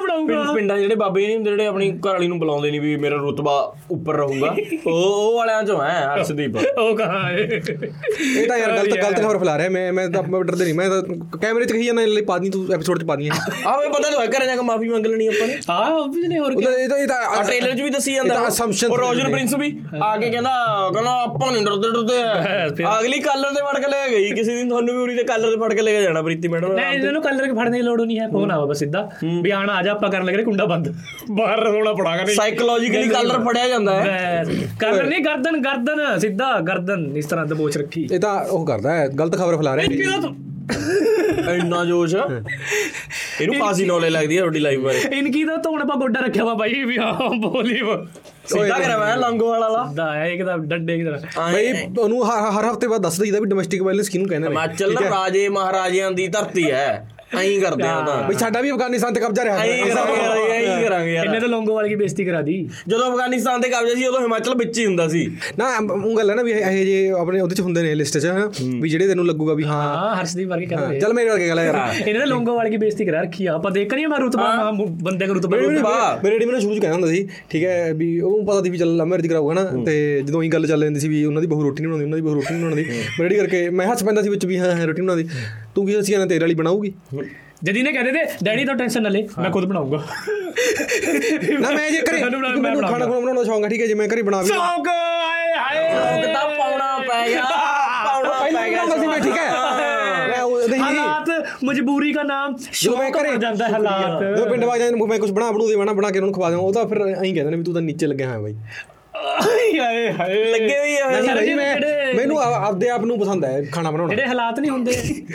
ਪਿੰਡ- 0.55 0.77
ਜਿਹੜੇ 0.79 0.95
ਬਾਬੇ 0.95 1.27
ਨਹੀਂ 1.27 1.37
ਹੁੰਦੇ 1.37 1.51
ਜਿਹੜੇ 1.51 1.67
ਆਪਣੀ 1.67 1.91
ਘਰ 1.93 2.13
ਵਾਲੀ 2.13 2.27
ਨੂੰ 2.29 2.39
ਬੁਲਾਉਂਦੇ 2.39 2.71
ਨਹੀਂ 2.71 2.81
ਵੀ 2.81 2.97
ਮੇਰਾ 2.97 3.17
ਰੁਤਬਾ 3.17 3.75
ਉੱਪਰ 3.91 4.15
ਰਹੂਗਾ। 4.15 4.55
ਉਹ 4.87 4.93
ਉਹ 4.93 5.37
ਵਾਲਿਆਂ 5.37 5.63
'ਚੋਂ 5.63 5.83
ਹੈ 5.83 6.15
ਹਰਸ਼ਦੀਪ। 6.15 6.57
ਉਹ 6.79 6.97
ਕਹਾ 6.97 7.31
ਇਹ 7.33 8.47
ਤਾਂ 8.49 8.59
ਯਾਰ 8.59 8.73
ਗਲਤ 8.73 8.89
ਗਲਤ 8.89 9.21
ਖਬਰ 9.23 9.39
ਫੈਲਾ 9.39 9.59
ਰਿਹਾ 9.59 9.69
ਮੈਂ 9.69 9.93
ਮੈਂ 9.93 10.09
ਤਾਂ 10.09 10.23
ਡਰਦੇ 10.23 10.65
ਨਹੀਂ 10.65 10.75
ਮੈਂ 10.75 10.91
ਤਾਂ 10.91 11.03
ਕੈਮਰੇ 11.39 11.65
'ਚ 11.65 11.73
ਕਹੀ 11.73 11.85
ਜਾਂਦਾ 11.85 12.03
ਲਈ 12.03 12.23
ਪਾ 12.23 12.39
ਦੀ 12.39 12.51
ਤੂੰ 12.51 12.67
ਐਪੀਸੋਡ 12.75 13.03
'ਚ 13.03 13.05
ਪਾ 13.05 13.17
ਦੀਆਂ 13.17 13.35
ਆਹ 13.67 13.79
ਪਤਾ 13.91 14.11
ਤਾਂ 14.11 14.27
ਘਰੇ 14.27 14.47
ਜਾ 14.47 14.57
ਕੇ 14.57 14.63
ਮਾਫੀ 14.63 14.89
ਮੰਗ 14.89 15.07
ਲੈਣੀ 15.07 15.27
ਆਪਾਂ 15.27 15.47
ਨੇ। 15.47 15.59
ਹਾਂ 15.71 16.09
ਵੀ 16.09 16.29
ਨਹੀਂ 16.29 16.39
ਹੋਰ 16.39 16.55
ਕੀ। 16.55 16.65
ਇਹ 16.83 16.89
ਤਾਂ 16.89 16.99
ਇਹ 16.99 17.09
ਤਾਂ 17.09 17.17
ਆ 17.17 17.43
ਟ੍ਰੇਲਰ 17.43 17.77
'ਚ 17.77 17.81
ਵੀ 17.81 17.91
ਦੱਸੀ 17.91 18.15
ਜਾਂਦਾ। 18.15 18.49
ਉਹ। 18.91 18.97
ਰੋਜਰ। 18.97 19.31
ਪ੍ਰਿੰਸ 19.31 19.55
ਵੀ 19.55 19.81
ਆ 20.03 20.17
ਕੇ 20.17 20.31
ਕਹਿੰਦਾ 20.31 20.51
ਕਹਿੰਦਾ 20.95 21.11
ਆਪਾਂ 21.23 21.53
ਨਹੀਂ 21.53 21.67
ਡਰਦੇ 21.67 21.91
ਡਰਦੇ 21.91 22.85
ਅਗਲੀ 23.01 23.19
ਕਾਲਰ 23.23 23.51
ਤੇ 23.51 23.63
ਫੜ 23.63 23.79
ਕੇ 23.81 23.91
ਲੈ 23.91 24.09
ਗਈ 24.11 24.31
ਕਿਸੇ 24.31 24.55
ਦਿਨ 24.57 24.69
ਤੁਹਾਨੂੰ 24.69 24.95
ਵੀ 24.95 25.01
ਉਰੀ 25.03 25.17
ਤੇ 25.17 25.23
ਕਾਲਰ 25.25 25.51
ਤੇ 25.51 25.57
ਫੜ 25.57 25.73
ਕੇ 25.75 25.83
ਲੈ 25.83 25.93
ਕੇ 25.93 26.03
ਜਾਣਾ 26.03 26.23
ਪ੍ਰੀਤੀ 26.23 26.49
ਮੈਡਮ 26.49 26.73
ਨਹੀਂ 26.73 26.87
ਇਹਨਾਂ 26.87 27.13
ਨੂੰ 27.13 27.23
ਕਲਰ 27.23 27.47
ਕੇ 27.47 27.53
ਫੜਨੇ 27.53 27.79
ਦੀ 27.79 27.83
ਲੋੜ 27.83 28.01
ਨਹੀਂ 28.03 28.21
ਹੈ 28.21 28.29
ਫੋਨ 28.29 28.51
ਆਵਾ 28.51 28.65
ਬਸ 28.67 28.79
ਸਿੱਧਾ। 28.79 29.09
ਵੀ 29.43 29.51
ਆਣਾ 29.51 29.73
ਆ 29.73 29.83
ਜਾ 29.83 29.93
ਆਪਾਂ 29.93 30.11
ਕਰਨ 30.11 30.25
ਲੱਗੇ 30.25 30.43
ਕੁੰਡਾ 30.43 30.65
ਬੰਦ। 30.65 30.95
ਬਾਹਰ 31.31 31.61
ਰੋਣਾ 31.61 31.93
ਪੜਾਗਾ 31.93 32.23
ਨਹੀਂ। 32.23 32.37
ਸਾਈਕੋਲੋਜੀਕਲੀ 32.37 33.09
ਕਾਲਰ 33.09 33.39
ਫੜਿਆ 33.45 33.69
ਜਾਂਦਾ 33.69 34.01
ਹੈ। 34.03 34.45
ਕਲਰ 34.81 35.05
ਨਹੀਂ 35.05 35.21
ਗਰਦਨ 35.25 35.61
ਗਰਦਨ 35.63 36.19
ਸਿੱਧਾ 36.19 36.61
ਗਰਦਨ 36.61 37.17
ਇਸ 37.17 37.27
ਤਰ੍ਹਾਂ 37.27 37.47
ਦਬੋਚ 37.47 37.79
ਰੱਖੀ। 37.79 38.09
ਇਹ 38.13 38.21
ਤਾਂ 38.21 38.41
ਉਹ 38.45 38.67
ਕਰਦਾ 38.67 38.97
ਹੈ 38.97 39.07
ਗਲਤ 39.09 39.37
ਖਬਰ 39.37 39.57
ਫੈਲਾ 39.57 39.77
ਰਿਹਾ 39.77 40.21
ਤੂੰ 40.21 40.35
ਇੰਨਾ 41.51 41.85
ਜੋਸ਼ 41.85 42.15
ਇਹਨੂੰ 42.15 43.55
ਫਾਸੀ 43.59 43.85
ਨੌਲੇ 43.85 44.11
ਲੱਗਦੀ 44.11 44.37
ਹੈ 44.37 44.41
ਤੁਹਾਡੀ 44.41 44.61
ਲਾਈਫ 44.61 44.81
ਬਾਰੇ। 44.81 44.99
ਇਨਕੀ 45.19 45.45
ਤਾਂ 45.45 45.57
ਧੋਣ 45.59 45.85
ਪਾ 45.87 45.95
ਗੋਡਾ 45.97 46.21
ਰੱਖਿਆ 46.21 46.45
ਵਾ 46.45 46.55
ਬਾਈ 46.55 46.83
ਵੀ 46.85 46.99
ਹਾਂ 46.99 47.31
ਬੋਲੀ 47.41 47.81
ਵਾ। 47.83 47.97
ਸਿੱਧਾ 48.47 48.99
ਮੈਂ 48.99 49.17
ਲੰਗੋ 49.17 49.49
ਵਾਲਾ 49.49 49.85
ਦਾ 49.95 50.13
ਹੈ 50.15 50.27
ਇੱਕਦਮ 50.27 50.65
ਡੰਡੇ 50.69 50.97
ਦੀ 50.97 51.05
ਤਰ੍ਹਾਂ 51.05 51.53
ਬਈ 51.53 51.73
ਉਹਨੂੰ 51.99 52.25
ਹਰ 52.27 52.65
ਹਫ਼ਤੇ 52.65 52.87
ਬਾਅਦ 52.87 53.03
ਦੱਸ 53.03 53.21
ਦਈਦਾ 53.21 53.41
ਵੀ 53.41 53.47
ਡੋਮੈਸਟਿਕ 53.47 53.83
ਵਾਇਲੈਂਸ 53.83 54.09
ਕਿਹਨੂੰ 54.09 54.29
ਕਹਿੰਦੇ 54.29 54.49
ਨੇ। 54.49 54.55
ਹਿਮਾਚਲ 54.55 54.93
ਨਾ 54.93 55.09
ਰਾਜੇ 55.11 55.49
ਮਹਾਰਾਜਿਆਂ 55.49 56.11
ਦੀ 56.11 56.27
ਧਰਤੀ 56.29 56.71
ਹੈ। 56.71 57.09
ਐਂ 57.35 57.61
ਕਰਦੇ 57.61 57.87
ਆ 57.89 58.01
ਤਾਂ। 58.07 58.17
ਬਈ 58.29 58.35
ਸਾਡਾ 58.39 58.61
ਵੀ 58.61 58.71
ਅਫਗਾਨਿਸਤਾਨ 58.71 59.15
ਤੇ 59.15 59.21
ਕਬਜ਼ਾ 59.21 59.45
ਰਿਹਾ। 59.45 59.57
ਐਂ 59.59 59.85
ਕਰਾਂਗੇ 59.85 60.51
ਐਂ 60.53 60.83
ਕਰਾਂਗੇ 60.83 61.13
ਯਾਰ। 61.13 61.25
ਇਹਨੇ 61.27 61.41
ਤਾਂ 61.41 61.49
ਲੋਂਗੋਵਾਲ 61.49 61.89
ਕੀ 61.89 61.95
ਬੇਇੱਜ਼ਤੀ 61.95 62.25
ਕਰਾ 62.25 62.41
ਦੀ? 62.43 62.57
ਜਦੋਂ 62.89 63.11
ਅਫਗਾਨਿਸਤਾਨ 63.11 63.61
ਤੇ 63.61 63.69
ਕਬਜ਼ਾ 63.69 63.95
ਸੀ 63.95 64.07
ਉਦੋਂ 64.07 64.21
ਹਿਮਾਚਲ 64.21 64.55
ਵਿੱਚ 64.59 64.79
ਹੀ 64.79 64.87
ਹੁੰਦਾ 64.87 65.07
ਸੀ। 65.09 65.27
ਨਾ 65.59 65.69
ਉਹ 65.93 66.17
ਗੱਲ 66.17 66.31
ਹੈ 66.31 66.35
ਨਾ 66.35 66.43
ਵੀ 66.43 66.53
ਇਹ 66.53 66.85
ਜੇ 66.87 67.09
ਆਪਣੇ 67.19 67.41
ਉਹਦੇ 67.41 67.55
ਚ 67.55 67.61
ਹੁੰਦੇ 67.61 67.83
ਨੇ 67.83 67.95
ਲਿਸਟ 67.95 68.19
'ਚ 68.19 68.27
ਹਨਾ, 68.27 68.51
ਵੀ 68.81 68.89
ਜਿਹੜੇ 68.89 69.09
ਤੈਨੂੰ 69.09 69.27
ਲੱਗੂਗਾ 69.27 69.55
ਵੀ 69.55 69.65
ਹਾਂ। 69.65 69.83
ਹਾਂ 69.95 70.15
ਹਰਸ਼ਦੀਪ 70.17 70.49
ਵਰਗੇ 70.49 70.67
ਕਰਦੇ 70.67 71.01
ਚੱਲ 71.01 71.13
ਮੇਰੇ 71.15 71.31
ਵਰਗੇ 71.31 71.49
ਗੱਲ 71.49 71.59
ਹੈ 71.59 71.65
ਯਾਰ। 71.65 71.95
ਇਹਨੇ 71.99 72.19
ਤਾਂ 72.19 72.27
ਲੋਂਗੋਵਾਲ 72.27 72.69
ਕੀ 72.71 72.77
ਬੇਇੱਜ਼ਤੀ 72.77 73.05
ਕਰਾ 73.05 73.21
ਰੱਖੀ 73.23 73.47
ਆ। 73.47 73.55
ਆਪਾਂ 73.55 73.71
ਦੇਖ 73.73 73.95
ਨਹੀਂ 73.95 74.07
ਮੈਂ 74.09 74.19
ਰੁਤਬਾ 74.19 74.71
ਬੰਦੇ 75.03 75.27
ਦਾ 75.27 75.33
ਰੁਤਬਾ 75.33 75.57
ਮੇਰੇ 75.57 76.31
ਡੈਡੀ 76.31 76.47
ਮੈਨੂੰ 76.47 76.61
ਸ਼ੁਰੂ 76.61 76.75
ਚ 76.75 76.79
ਕਹਿੰਦਾ 76.79 76.95
ਹੁੰਦਾ 76.95 77.09
ਸੀ 77.09 77.27
ਠੀਕ 77.51 77.65
ਹੈ 77.65 77.93
ਵੀ 77.95 78.09
ਉਹਨੂੰ 78.21 78.45
ਪਤਾ 78.47 78.63
ਸੀ 78.63 78.71
ਵੀ 78.71 78.79
ਚੱਲ 78.79 79.05
ਮੈਰਿਜ 79.05 79.27
ਕਰਾਊਗਾ 79.27 79.55
ਨਾ 79.55 79.65
ਤੇ 79.87 79.95
ਜਦੋਂ 80.23 80.43
ਹੀ 80.43 80.49
ਗੱਲ 80.49 80.67
ਚੱਲ 80.67 80.83
ਜਾਂਦੀ 80.83 81.01
ਸੀ 81.01 81.09
ਵੀ 81.09 81.25
ਉਹਨਾਂ 81.25 81.43
ਦੀ 81.43 81.49
ਬਹੂ 81.49 81.63
ਰੋਟੀ 81.63 81.83
ਨਹੀਂ 81.83 81.89
ਬਣਾਉਂਦੀ 81.89 82.05
ਉਹਨਾਂ 82.05 82.19
ਦੀ 82.19 82.23
ਬਹੂ 82.23 82.35
ਰੋਟੀ 82.35 82.55
ਨਹੀਂ 82.55 82.63
ਬਣਾਉਂਦੀ 82.65 82.85
ਮੇਰੇ 83.21 83.35
ਕਰਕੇ 83.35 83.69
ਮੈਂ 83.71 83.87
ਹੱਸ 83.87 84.05
ਪੈਂਦਾ 84.05 84.23
ਸੀ 84.23 84.29
ਵਿੱਚ 84.29 84.47
ਵੀ 84.47 84.59
ਹਾਂ 84.59 84.75
ਰੋਟੀ 84.87 85.03
ਬਣਾਉਂਦੀ। 85.03 85.29
ਤੂੰ 85.75 85.87
ਕੀ 85.87 85.99
ਅਸੀਂ 86.01 86.19
ਨਾ 86.19 86.27
ਤੇਰੇ 86.27 86.41
ਵਾਲੀ 86.41 86.55
ਬਣਾਉਗੀ 86.55 86.93
ਜਦੀ 87.65 87.83
ਨੇ 87.83 87.93
ਕਹਿੰਦੇ 87.93 88.13
ਤੇ 88.15 88.45
ਡੈਡੀ 88.45 88.65
ਤਾਂ 88.65 88.75
ਟੈਨਸ਼ਨ 88.75 89.03
ਨਾ 89.03 89.09
ਲੈ 89.09 89.21
ਮੈਂ 89.39 89.51
ਖੁਦ 89.51 89.65
ਬਣਾਉਂਗਾ 89.67 89.97
ਨਾ 91.61 91.71
ਮੈਂ 91.71 91.91
ਜੇ 91.91 92.01
ਘਰੇ 92.03 92.23
ਮੈਨੂੰ 92.23 92.83
ਖਾਣਾ 92.83 93.05
ਖੁਣਾ 93.07 93.07
ਬਣਾਉਣ 93.11 93.35
ਦਾ 93.37 93.45
ਸ਼ੌਂਕ 93.45 93.65
ਹੈ 93.65 93.69
ਠੀਕ 93.69 93.81
ਹੈ 93.81 93.87
ਜੇ 93.87 93.95
ਮੈਂ 93.95 94.09
ਘਰੇ 94.09 94.23
ਬਣਾ 94.23 94.41
ਵੀ 94.43 94.49
ਸ਼ੌਕ 94.49 94.89
ਆਏ 94.89 95.53
ਹਾਏ। 95.55 96.23
ਕਿਤਾ 96.23 96.45
ਪਾਉਣਾ 96.59 96.99
ਪੈ 97.01 97.27
ਗਿਆ 97.29 97.45
ਪਾਉਣਾ 98.05 98.31
ਪੈ 98.43 98.69
ਗਿਆ 98.71 98.85
ਬਣਾਉਂਦਾ 98.85 98.97
ਸੀ 98.97 99.07
ਮੈਂ 99.07 99.19
ਠੀਕ 99.21 99.37
ਹੈ। 99.39 100.29
ਮੈਂ 100.29 100.43
ਉਹਦੇ 100.43 100.77
ਹੀ 100.77 100.81
ਹਾਲਾਤ 100.81 101.31
ਮਜਬੂਰੀ 101.65 102.13
ਦਾ 102.13 102.23
ਨਾਮ 102.23 102.57
ਸ਼ੌਕ 102.73 103.17
ਬਣ 103.17 103.39
ਜਾਂਦਾ 103.39 103.67
ਹੈ 103.67 103.73
ਹਾਲਾਤ। 103.73 104.23
ਜਦੋਂ 104.23 104.47
ਪਿੰਡ 104.47 104.65
ਵਾ 104.65 104.77
ਜਾਂਦੇ 104.79 105.07
ਮੈਂ 105.07 105.19
ਕੁਝ 105.19 105.31
ਬਣਾ 105.31 105.51
ਬਣੂ 105.51 105.69
ਦੇ 105.69 105.77
ਬਣਾ 105.77 105.93
ਬਣਾ 105.93 106.11
ਕੇ 106.11 106.19
ਉਹਨੂੰ 106.19 106.33
ਖਵਾ 106.35 106.49
ਦਿਆਂ 106.51 106.61
ਉਹ 106.61 106.73
ਤਾਂ 106.73 106.87
ਫਿਰ 106.87 107.01
ਐਂ 107.03 107.15
ਕਹਿੰਦੇ 107.15 107.45
ਨੇ 107.45 107.57
ਵੀ 107.57 107.63
ਤੂੰ 107.63 107.75
ਤਾਂ 107.75 107.83
ਨੀਚੇ 107.83 108.07
ਲੱਗਿਆ 108.07 108.29
ਹੋਇਆ 108.29 108.41
ਬਾਈ। 108.41 108.55
ਹਾਏ 109.23 110.11
ਹਾਏ 110.13 110.45
ਲੱਗੇ 110.53 110.79
ਹੋਈ 110.79 110.97
ਆ 110.97 111.11
ਨਹੀਂ 111.11 111.23
ਸਾਰੇ 111.23 111.41
ਭਾਈ, 111.41 111.55
ਮੈਂ 111.55 112.15
ਮੈਨੂੰ 112.15 112.39
ਆ- 112.41 112.67
ਆਪਦੇ 112.69 112.89
ਆਪ 112.89 113.05
ਨੂੰ 113.05 113.19
ਪਸੰਦ 113.19 113.45
ਹੈ 113.45 113.63
ਖਾਣਾ 113.73 113.91
ਬਣਾਉਣਾ। 113.91 114.15
ਜਿਹੜੇ 114.15 114.27
ਹਾਲਾਤ 114.29 114.61
ਨਹੀਂ 114.61 114.71
ਹੁੰਦੇ 114.71 114.93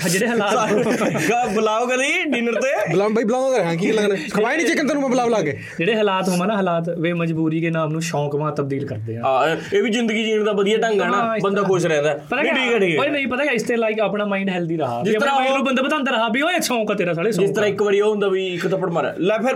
ਜਿਹੜੇ 0.10 0.28
ਹਾਲਾਤ। 0.28 0.74
ਗਾ 1.30 1.46
ਬੁਲਾਓ 1.46 1.86
ਕਦੀ 1.86 2.24
ਡਿਨਰ 2.24 2.60
ਤੇ? 2.62 2.72
ਬੁਲਾ 2.92 3.08
ਬਾਈ 3.08 3.24
ਬੁਲਾਉਂਦਾ 3.24 3.58
ਰਿਹਾ 3.58 3.76
ਕੀ 3.76 3.92
ਲੱਗਣਾ? 3.92 4.16
ਖਵਾਈ 4.34 4.58
ਨਹੀਂ 4.58 4.68
ਚਿਕਨ 4.68 4.88
ਤੈਨੂੰ 4.88 5.02
ਮੈਂ 5.02 5.10
ਬੁਲਾ 5.10 5.24
ਬੁਲਾ 5.24 5.42
ਕੇ। 5.42 5.58
ਜਿਹੜੇ 5.80 5.96
ਹਾਲਾਤ 5.96 6.30
ਹੋਵਾਂ 6.30 6.48
ਨਾ 6.48 6.56
ਹਾਲਾਤ 6.56 6.90
ਵੇ 6.90 7.14
ਮਜਬੂਰੀ 7.14 7.62
ਕੇ 7.62 7.70
ਨਾਮ 7.70 7.92
ਨੂੰ 7.92 8.02
ਸ਼ੌਕ 8.02 8.36
ਮਾ 8.36 8.52
ਤਬਦੀਲ 8.52 8.86
ਕਰਦੇ 8.88 9.18
ਆ। 9.18 9.22
ਆ 9.26 9.56
ਇਹ 9.74 9.84
ਵੀ 9.84 9.90
ਜ਼ਿੰਦਗੀ 9.90 10.24
ਜੀਣ 10.24 10.44
ਦਾ 10.44 10.52
ਵਧੀਆ 10.52 10.78
ਢੰਗ 10.78 11.02
ਹੈ 11.02 11.08
ਨਾ 11.10 11.18
ਹਾਂ, 11.18 11.36
ਇਸ 11.38 11.44
ਬੰਦਾ 11.44 11.62
ਤਰ੍ਹਾਂ। 11.62 11.70
ਖੁਸ਼ 11.70 11.86
ਰਹਿੰਦਾ 11.86 12.10
ਹੈ। 12.10 12.16
ਪਤਾ 12.30 12.42
ਨਹੀਂ 12.42 12.54
ਠੀਕ 12.54 12.74
ਹੈ 12.74 12.80
ਠੀਕ 12.80 13.00
ਓਏ 13.00 13.08
ਹੈ 13.08 13.12
ਨਹੀਂ 13.12 13.28
ਪਤਾ 13.28 13.46
ਕਿ 13.46 13.56
ਇਸ 13.56 13.64
ਤੇ 13.64 13.76
ਲਾਈਕ 13.76 14.00
ਆਪਣਾ 14.00 14.26
ਮਾਈਂਡ 14.26 14.50
ਹੈਲਦੀ 14.50 14.78
ਰਹਾ। 14.78 15.02
ਜਿਸ 15.04 15.14
ਜਿਸ 15.14 15.22
ਤਰ੍ਹਾਂ 15.22 15.36
ਤਰ੍ਹਾਂ 15.36 15.50
ਉਹ- 15.52 15.58
ਨੂੰ 15.58 15.66
ਬੰਦਾ 15.66 15.82
ਬਤਾਉਂਦਾ 15.84 16.12
ਰਹਾ 16.12 16.28
ਵੀ 16.30 16.42
ਓਏ 16.42 16.60
ਸ਼ੌਕ 16.62 16.92
ਆ 16.92 16.94
ਤੇਰਾ 16.94 17.14
ਸਾਲੇ 17.14 17.32
ਜਿਸ 17.32 17.40
ਸ਼ੌਕ 17.42 17.56
ਤਰ੍ਹਾਂ 17.56 17.70
ਇੱਕ 17.70 17.82
ਵਾਰੀ 17.82 18.02
ਉਹ 18.02 18.10
ਹੁੰਦਾ 18.10 18.28
ਵੀ 18.28 18.48
ਇੱਕ 18.48 18.68
ਥੱਪੜ 18.68 18.90
ਮਾਰਿਆ। 18.90 19.14
ਲੈ 19.20 19.38
ਫਿਰ 19.38 19.56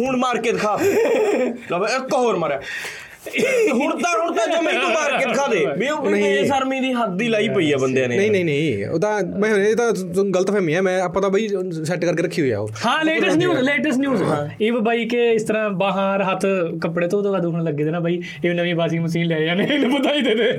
ਹੁਣ 0.00 0.16
ਮਾਰ 0.16 0.38
ਕੇ 0.38 0.52
ਦਿਖਾ। 0.52 0.78
ਲੈ 1.72 1.78
ਵੀ 1.78 1.94
ਇੱਕ 1.96 2.14
ਹੋਰ 2.14 2.36
ਮਾਰਿਆ। 2.36 2.60
ਹੁਣ 3.26 3.98
ਤਾਂ 3.98 4.10
ਹੁਣ 4.20 4.32
ਤਾਂ 4.34 4.46
ਜੋ 4.46 4.60
ਮੈਨੂੰ 4.62 4.90
ਮਾਰ 4.90 5.16
ਕੇ 5.18 5.24
ਦਿਖਾ 5.26 5.46
ਦੇ। 5.46 5.64
ਵੀ 5.78 5.88
ਉਹ 5.88 6.10
ਨਹੀਂ। 6.10 6.44
ਸ਼ਰਮੀ 6.46 6.80
ਦੀ 6.80 6.92
ਹੱਦ 6.92 7.20
ਹੀ 7.22 7.28
ਲਾਈ 7.28 7.48
ਪਈ 7.48 7.70
ਆ 7.72 7.76
ਬੰਦਿਆਂ 7.76 8.08
ਨੇ। 8.08 8.16
ਨਹੀਂ 8.16 8.30
ਨਹੀਂ 8.30 8.44
ਨਹੀਂ। 8.44 8.86
ਉਹ 8.86 8.98
ਤਾਂ 8.98 9.12
ਮੈਂ 9.38 9.50
ਇਹ 9.56 9.74
ਤਾਂ 9.76 9.90
ਗਲਤ 10.24 10.50
ਫਹਿਮੀ 10.50 10.74
ਹੈ 10.74 10.80
ਮੈਂ 10.82 11.00
ਆਪਾਂ 11.00 11.22
ਤਾਂ 11.22 11.30
ਬਾਈ 11.30 11.48
ਸੈੱਟ 11.84 12.04
ਕਰਕੇ 12.04 12.22
ਰੱਖੀ 12.22 12.42
ਹੋਈ 12.42 12.50
ਆ 12.50 12.58
ਉਹ। 12.58 12.68
ਹਾਂ 12.86 13.04
ਲੇਟੈਸਟ 13.04 13.36
ਨਿਊਜ਼ 13.36 13.60
ਲੇਟੈਸਟ 13.60 13.98
ਨਿਊਜ਼ 13.98 14.22
ਇਹ 14.60 14.72
ਬਾਈ 14.80 15.04
ਕੇ 15.08 15.30
ਇਸ 15.32 15.42
ਤਰ੍ਹਾਂ 15.42 15.70
ਬਾਹਰ 15.82 16.22
ਹੱਥ 16.22 16.46
ਕੱਪੜੇ 16.82 17.08
ਤੋਂ 17.08 17.22
ਤੋਂ 17.22 17.38
ਦੁਖਣ 17.40 17.62
ਲੱਗੇ 17.64 17.84
ਦੇ 17.84 17.90
ਨਾ 17.90 18.00
ਬਾਈ 18.00 18.20
ਇਹ 18.44 18.54
ਨਵੀਂ 18.54 18.74
ਵਾਸ਼ਿੰਗ 18.74 19.04
ਮਸ਼ੀਨ 19.04 19.26
ਲੈ 19.26 19.40
ਜਾਣੇ 19.40 19.66
ਇਹਨੂੰ 19.74 19.98
ਪਤਾ 19.98 20.14
ਹੀ 20.14 20.20
ਦੇ 20.22 20.34
ਦੇ। 20.34 20.52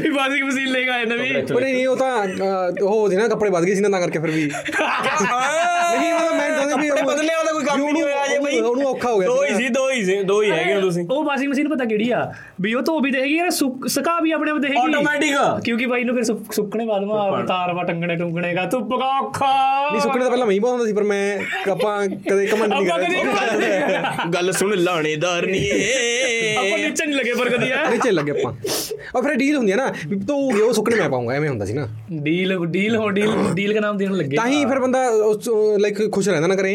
ਵੀ 0.00 0.10
ਵਾਸ਼ਿੰਗ 0.10 0.46
ਮਸ਼ੀਨ 0.46 0.68
ਲੈ 0.72 0.80
ਕੇ 0.80 0.90
ਆਏ 0.90 1.04
ਨਵੀਂ। 1.04 1.34
ਉਹ 1.44 1.60
ਨਹੀਂ 1.60 1.74
ਨਹੀਂ 1.74 1.86
ਉਹ 1.86 1.96
ਤਾਂ 1.96 2.26
ਉਹ 2.82 3.08
ਸੀ 3.10 3.16
ਨਾ 3.16 3.28
ਕੱਪੜੇ 3.28 3.50
ਵੱਧ 3.50 3.64
ਗਏ 3.64 3.74
ਸੀ 3.74 3.80
ਨਾ 3.80 3.88
ਤਾਂ 3.88 4.00
ਕਰਕੇ 4.00 4.18
ਫਿਰ 4.18 4.30
ਵੀ। 4.30 4.44
ਨਹੀਂ 4.44 6.12
ਮਤਲਬ 6.14 6.34
ਮੈਂ 6.34 6.50
ਤਾਂ 6.50 6.76
ਵੀ 6.78 6.88
ਕੱਪੜੇ 6.88 7.02
ਬਦਲੇ 7.04 7.34
ਉਹਦਾ 7.34 7.52
ਕੋਈ 7.52 7.64
ਕੰਮ 7.64 7.84
ਨਹੀਂ 7.84 8.02
ਹੋਇਆ 8.02 8.26
ਜੇ 8.26 8.38
ਬਈ। 8.38 8.60
ਉਹਨੂੰ- 8.60 8.86
ਔਖਾ 8.86 9.10
ਹੋ 9.12 9.18
ਗਿਆ 9.18 9.28
ਦੋ 9.28 9.44
ਹੀ 9.44 9.54
ਸੀ 9.56 9.68
ਦੋ 9.68 9.90
ਹੀ 9.90 10.04
ਸੀ 10.04 10.22
ਦੋ 10.24 10.42
ਹੀ 10.42 10.50
ਹੈਗੇ 10.50 10.74
ਹੋ 10.74 10.80
ਤੁਸੀਂ। 10.80 11.06
ਉਹ 11.10 11.24
ਵਾਸ਼ਿੰਗ 11.24 11.50
ਮਸ਼ੀਨ 11.50 11.68
ਪਤਾ 11.80 11.88
ਕਿਹੜੀ 11.88 12.10
ਆ? 12.10 12.20
ਵੀ 12.60 12.72
ਉਹ 12.74 12.82
ਧੋ 12.82 12.98
ਵੀ 13.00 13.10
ਦੇਗੀ 13.10 13.36
ਯਾਰ 13.36 13.50
ਸੁੱਕ- 13.50 13.88
ਸੁਕਾ 13.88 14.18
ਵੀ 14.20 14.30
ਆਪਣੇ 14.32 14.50
ਆਪ 14.50 14.58
ਦੇਗੀ 14.58 14.76
Automatic। 14.76 15.60
ਕਿਉਂਕਿ 15.64 15.86
ਬਾਈ 15.86 16.04
ਨੂੰ 16.04 16.14
ਫਿਰ 16.14 16.24
ਸੁੱਕ- 16.24 16.52
ਸੁੱਕਣੇ 16.52 16.86
ਬਾਅਦ 16.86 17.04
ਮਾ 17.04 17.42
ਤਾਰ 17.48 17.72
ਵਾ 17.72 17.82
ਟੰਗਣੇ 17.84 18.16
ਟੁੰਗਣੇ 18.16 18.52
ਦਾ 18.54 18.64
ਧੁੱਪ 18.64 18.88
ਕਾ 18.98 19.06
ਔਖਾ 19.20 19.52
ਨਹੀਂ 19.90 20.00
ਸੁੱਕਣੇ 20.00 20.22
ਤਾਂ 20.22 20.30
ਪਹਿਲਾਂ 20.30 20.46
ਮੈਂ 20.46 20.54
ਹੀ 20.54 20.58
ਬਹੁਤ 20.58 20.72
ਹੁੰਦਾ 20.72 20.86
ਸੀ 20.86 20.92
ਪਰ 20.92 21.02
ਮੈਂ 21.02 21.70
ਆਪਾਂ 21.70 21.96
ਕਦੇ 22.30 22.46
ਕਮੈਂਟ 22.46 22.72
ਨਹੀਂ 22.72 22.86
ਕਰਿਆ 22.86 24.14
ਗੱਲ 24.34 24.52
ਸੁਣ 24.52 24.74
ਲਾਣੇਦਾਰ 24.76 25.46
ਨਹੀਂ 25.46 25.60
ਏ। 25.60 26.54
ਆਪਾਂ 26.56 26.78
ਨੀਚੇ 26.78 27.06
ਨਹੀਂ 27.06 27.16
ਲੱਗੇ 27.16 27.32
ਪਰ 27.34 27.48
ਕਦੀ 27.48 27.70
ਆ 27.70 27.88
ਨੀਚੇ 27.90 28.10
ਲੱਗੇ 28.10 28.30
ਆਪਾਂ। 28.32 28.52
ਔਰ 29.16 29.22
ਫਿਰ 29.22 29.34
ਡੀਲ 29.34 29.56
ਹੁੰਦੀ 29.56 29.72
ਹੈ 29.72 29.76
ਨਾ 29.76 29.86
ਵੀ 30.08 30.18
ਤੂੰ 30.20 30.38
ਗਏ 30.54 30.60
ਉਹ 30.60 30.72
ਸੁੱਕਣੇ 30.72 30.96
ਮੈਂ 30.96 31.08
ਪਾਉਂਗਾ 31.10 31.34
ਐਵੇਂ 31.34 31.48
ਹੁੰਦਾ 31.48 31.64
ਸੀ 31.64 31.72
ਨਾ। 31.72 31.86
ਡੀਲ 32.22 32.56
ਡੀਲ 32.66 32.96
ਹੋ 32.96 33.08
ਡੀਲ 33.10 33.30
ਡੀਲ 33.54 33.74
ਦਾ 33.74 33.80
ਨਾਮ 33.80 33.96
ਦੇਣ 33.96 34.12
ਲੱਗੇ। 34.12 34.36
ਤਾਂ 34.36 34.46
ਹੀ 34.46 34.64
ਫਿਰ 34.64 34.78
ਬੰਦਾ 34.78 35.04
ਲਾਈਕ 35.78 36.10
ਖੁਸ਼ 36.12 36.28
ਰਹਿੰਦਾ 36.28 36.48
ਨਾ 36.48 36.54
ਕਰੇ। 36.54 36.72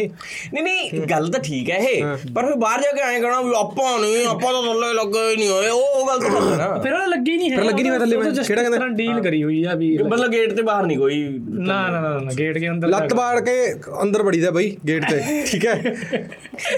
ਨਹੀਂ 0.54 0.62
ਨਹੀਂ 0.64 1.00
ਗੱਲ 1.10 1.28
ਤਾਂ 1.30 1.40
ਠੀਕ 1.40 1.70
ਹੈ 1.70 1.76
ਇਹ। 1.78 2.04
ਪਰ 2.34 2.46
ਫਿਰ 2.46 2.54
ਬਾਹਰ 2.56 2.80
ਜਾ 2.80 2.92
ਕੇ 2.92 3.00
ਐਂ 3.02 3.20
ਕਹਣਾ 3.20 3.40
ਵੀ 3.40 3.52
ਆਪਾਂ 3.56 3.98
ਨਹੀਂ 3.98 4.26
ਆਪਾਂ 4.26 4.52
ਤਾਂ 4.52 4.62
ਥੱਲੇ 4.62 4.92
ਲੱਗੇ 4.96 5.28
ਹੀ 5.30 5.36
ਨਹੀਂ 5.36 5.48
ਹੋਏ 5.48 5.68
ਉਹ 5.68 5.80
ਉਹ 5.96 6.06
ਗੱਲ 6.08 6.18
ਤਾਂ 6.20 6.30
ਹੈ 6.42 6.56
ਨਾ। 6.58 6.78
ਫਿਰ 6.78 6.92
ਉਹ 6.92 7.06
ਲੱਗੀ 7.08 7.36
ਨਹੀਂ 7.36 7.50
ਹੈ 7.50 7.56
ਫਿਰ 7.56 7.64
ਲੱਗੀ 7.64 7.82
ਨਹੀਂ 7.82 7.92
ਮੈਂ 7.92 7.98
ਥੱਲੇ, 8.00 8.16
ਮੈਂ। 8.16 8.32
ਕਿਹੜਾ 8.36 8.62
ਕਹਿੰਦਾ? 8.62 8.86
ਡੀਲ 8.96 9.20
ਕਰੀ 9.20 9.42
ਹੋਈ 9.42 9.62
ਆ 9.64 9.74
ਵੀ 9.74 9.96
ਮਤਲਬ 10.00 10.30
ਗੇਟ 10.32 10.52
ਤੇ 10.52 10.62
ਬਾਹਰ 10.62 10.86
ਨਹੀਂ 10.86 10.98
ਕੋਈ। 10.98 11.22
ਨਾ 11.60 11.80
ਨਾ 11.82 12.00
ਨਾ 12.00 12.08
ਨਾ 12.18 12.30
ਗੇਟ 12.38 12.58
ਦੇ 12.58 12.68
ਅੰਦਰ 12.70 12.88
ਲੱਤ 12.88 13.14
ਬਾੜ 13.14 13.40
ਕੇ 13.40 13.54
ਅੰਦਰ 14.02 14.22
ਵੜੀਦਾ 14.22 14.50
ਬਈ 14.50 14.70
ਗੇਟ 14.88 15.04
ਤੇ 15.10 15.20
ਠੀਕ 15.46 15.66
ਹੈ? 15.66 16.26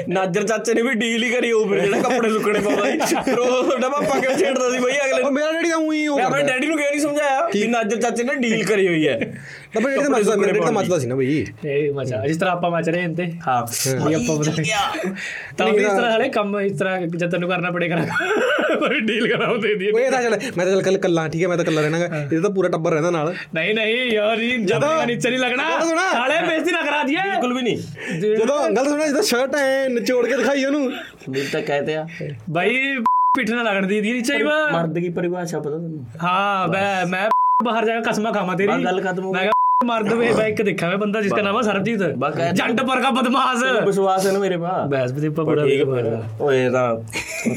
ਨਾਜਰ 0.09 0.43
ਚਾਚੇ 0.45 0.75
ਨੇ 0.75 0.83
ਵੀ 0.83 0.93
ਡੀਲ 0.97 1.25
ਹੀ 1.25 1.31
ਕਰੀ 1.31 1.53
ਉਹ 1.53 1.69
ਫਿਰ 1.69 1.81
ਜਿਹੜਾ 1.81 2.01
ਕੱਪੜੇ 2.01 2.31
ਸੁੱਕਣੇ 2.31 2.61
ਪਾਉਂਦਾ 2.61 3.07
ਸੀ। 3.07 3.17
ਫਿਰ 3.25 3.39
ਉਹ 3.39 3.63
ਤੁਹਾਡਾ 3.63 3.89
ਪਾਪਾ 3.89 4.19
ਕਿਉਂ 4.21 4.37
ਛੇੜਦਾ 4.39 4.71
ਸੀ 4.71 4.79
ਬਈ 4.79 4.97
ਅਗਲੇ 5.07 5.31
ਮੇਰਾ 5.31 5.53
ਡੈਡੀ 5.53 5.69
ਤਾਂ 5.71 5.79
ਉਹੀ 5.79 6.07
ਉਹ 6.07 6.17
ਮੈਂ 6.17 6.25
ਆਪਣੇ 6.25 6.43
ਡੈਡੀ 6.45 6.67
ਨੂੰ 6.67 6.77
ਕਿਉਂ 6.77 6.91
ਨਹੀਂ 6.91 7.01
ਸਮਝਾਇਆ 7.01 7.49
ਕਿ 7.53 7.67
ਨਾਜਰ 7.69 8.01
ਚਾਚੇ 8.01 8.25
ਨੇ 8.25 8.35
ਡੀਲ 8.39 8.65
ਕਰੀ 8.65 8.87
ਹੋਈ 8.89 9.07
ਹੈ? 9.09 9.19
ਤਾਂ 9.75 9.81
ਬਈ 9.83 9.91
ਡੈਡੀ 9.91 10.03
ਤਾਂ 10.03 10.11
ਮੱਚਦਾ 10.11 10.37
ਮੇਰਾ 10.37 10.53
ਡੈਡੀ 10.53 10.65
ਤਾਂ 10.65 10.73
ਮੱਚਦਾ 10.73 10.99
ਸੀ 10.99 11.07
ਨਾ 11.07 11.15
ਬਈ। 11.15 11.47
ਇਹ 11.65 11.93
ਮਜ਼ਾ 11.93 12.27
ਜਿਸ 12.27 12.37
ਤਰ੍ਹਾਂ 12.37 12.55
ਆਪਾਂ 12.57 12.71
ਮਚ 12.71 12.89
ਰਹੇ 12.89 13.03
ਹਾਂ 13.03 13.09
ਤੇ 13.09 13.27
ਹਾਂ। 13.47 13.63
ਵੀ 14.09 14.15
ਆਪਾਂ 14.15 14.37
ਬਤਾ 14.37 14.53
ਤਾਂ 15.59 15.67
ਵੀ 15.67 15.83
ਇਸ 15.83 15.93
ਤਰ੍ਹਾਂ 15.93 16.17
ਹਲੇ 16.17 16.29
ਕੰਮ 16.29 16.59
ਇਸ 16.61 16.79
ਤਰ੍ਹਾਂ 16.79 17.01
ਜਦ 17.01 17.31
ਤੈਨੂੰ 17.31 17.49
ਕਰਨਾ 17.49 17.71
ਪੜੇਗਾ 17.71 17.97
ਕੋਈ 18.79 19.01
ਡੀਲ 19.01 19.27
ਕਰਾਉ 19.29 19.57
ਦੇ 19.57 19.75
ਦੀ 19.75 19.87
ਇਹ 19.87 20.11
ਤਾਂ 20.11 20.23
ਚੱਲ 20.23 20.39
ਮੈਂ 20.57 20.65
ਤਾਂ 20.67 20.73
ਚੱਲ 20.73 20.83
ਕੱਲ 20.83 20.99
ਕੱਲਾ 20.99 21.27
ਠੀਕ 21.29 21.43
ਹੈ 21.43 21.49
ਮੈਂ 21.49 21.57
ਤਾਂ 21.57 21.65
ਕੱਲਾ 21.65 21.81
ਰਹਿਣਾਗਾ। 21.81 22.05
ਇਹਦਾ 22.05 22.41
ਤਾਂ 22.41 22.51
ਪੂਰਾ 22.51 22.69
ਟੱਬਰ 22.69 22.93
ਰਹਿੰਦਾ 22.93 23.11
ਨਾਲ। 23.11 23.35
ਨਹੀਂ 23.55 23.75
ਨਹੀਂ 23.75 24.11
ਯਾਰ 24.13 24.39
ਇਹ 24.39 24.59
ਜਦੋਂ 24.59 25.07
ਨੀਚੇ 25.07 25.31
ਨਹੀਂ 25.31 25.39
ਲੱਗਣਾ। 25.41 25.69
ਸਾਲੇ 26.13 26.41
ਬੇਇੱਜ਼ਤੀ 26.49 26.73
ਨਾ 26.73 26.83
ਕਰਾ 26.83 27.03
ਦਈਏ। 27.03 27.23
ਬਿਲਕੁਲ 27.23 27.55
ਵੀ 27.55 27.63
ਨਹੀਂ। 27.63 27.79
ਜਦੋਂ 28.37 28.59
ਗੱਲ 28.71 28.85
ਸੁਣਾ 28.85 29.07
ਜਦੋਂ 29.07 29.23
ਸ਼ਰਟ 29.23 29.55
ਐ 29.55 29.89
ਨਿਚੋੜ 29.89 30.27
ਕੇ 30.27 30.37
ਦਿਖਾਈ 30.37 30.65
ਉਹਨੂੰ। 30.65 30.91
ਵੀ 31.31 31.43
ਤਾਂ 31.53 31.63
ਕਹਤੇ 31.63 31.97
ਆ। 31.97 32.07
ਬਾਈ 32.51 32.97
ਪਿੱਠ 33.37 33.51
ਨਾ 33.51 33.63
ਲੱਗਣ 33.63 33.87
ਦੀ 33.87 34.01
ਦੀ 34.01 34.13
ਨੀਚੇ 34.13 34.37
ਹੀ 34.37 34.43
ਵਾ 34.43 34.67
ਮਰਦ 34.73 34.93
ਦੀ 34.93 35.09
ਪਰਿਭਾਸ਼ਾ 35.09 35.59
ਪਤਾ 35.61 35.71
ਤੁਹਾਨੂੰ 35.71 36.05
ਹਾਂ 36.23 36.69
ਮੈਂ 36.69 37.07
ਮੈਂ 37.07 37.29
ਬਾਹਰ 37.65 37.85
ਜਾ 37.87 38.01
ਕੇ 38.01 38.11
ਕਸਮਾਂ 38.11 38.33
ਖਾਵਾਂ 38.33 38.57
ਤੇਰੀ। 38.57 38.85
ਗੱਲ 38.85 39.01
ਖਤਮ 39.01 39.25
ਹੋ 39.25 39.33
ਮੈਂ 39.33 39.41
ਗਈ। 39.41 39.47
ਕਿਹਾ 39.47 39.53
ਮਾਰ 39.87 40.03
ਦਵੇ 40.03 40.31
ਮੈਂ 40.35 40.47
ਇੱਕ 40.47 40.61
ਦੇਖਿਆ 40.63 40.89
ਮੈਂ 40.89 40.97
ਬੰਦਾ 40.99 41.21
ਜਿਸਕਾ 41.23 41.43
ਨਾਮ 41.43 41.57
ਹੈ 41.57 41.61
ਸਰਬਜੀਤ। 41.63 42.01
ਜੰਡ 42.55 42.81
ਪਰ 42.81 43.01
ਦਾ 43.03 43.11
ਬਦਮਾਸ਼ 43.11 43.63
ਵਿਸ਼ਵਾਸ 43.87 44.27
ਹੈ 44.27 44.33
ਨਾ 44.33 44.39
ਮੇਰੇ 44.39 44.57
ਪਾ 44.57 44.71
ਬੈਸ 44.91 45.13
ਵੀ 45.13 45.21
ਦੀਪਾ 45.21 45.43
ਬੜਾ 45.43 45.67
ਠੀਕ 45.67 45.89
ਹੈ 45.89 46.23
ਓਏ 46.41 46.69
ਤਾਂ 46.71 46.95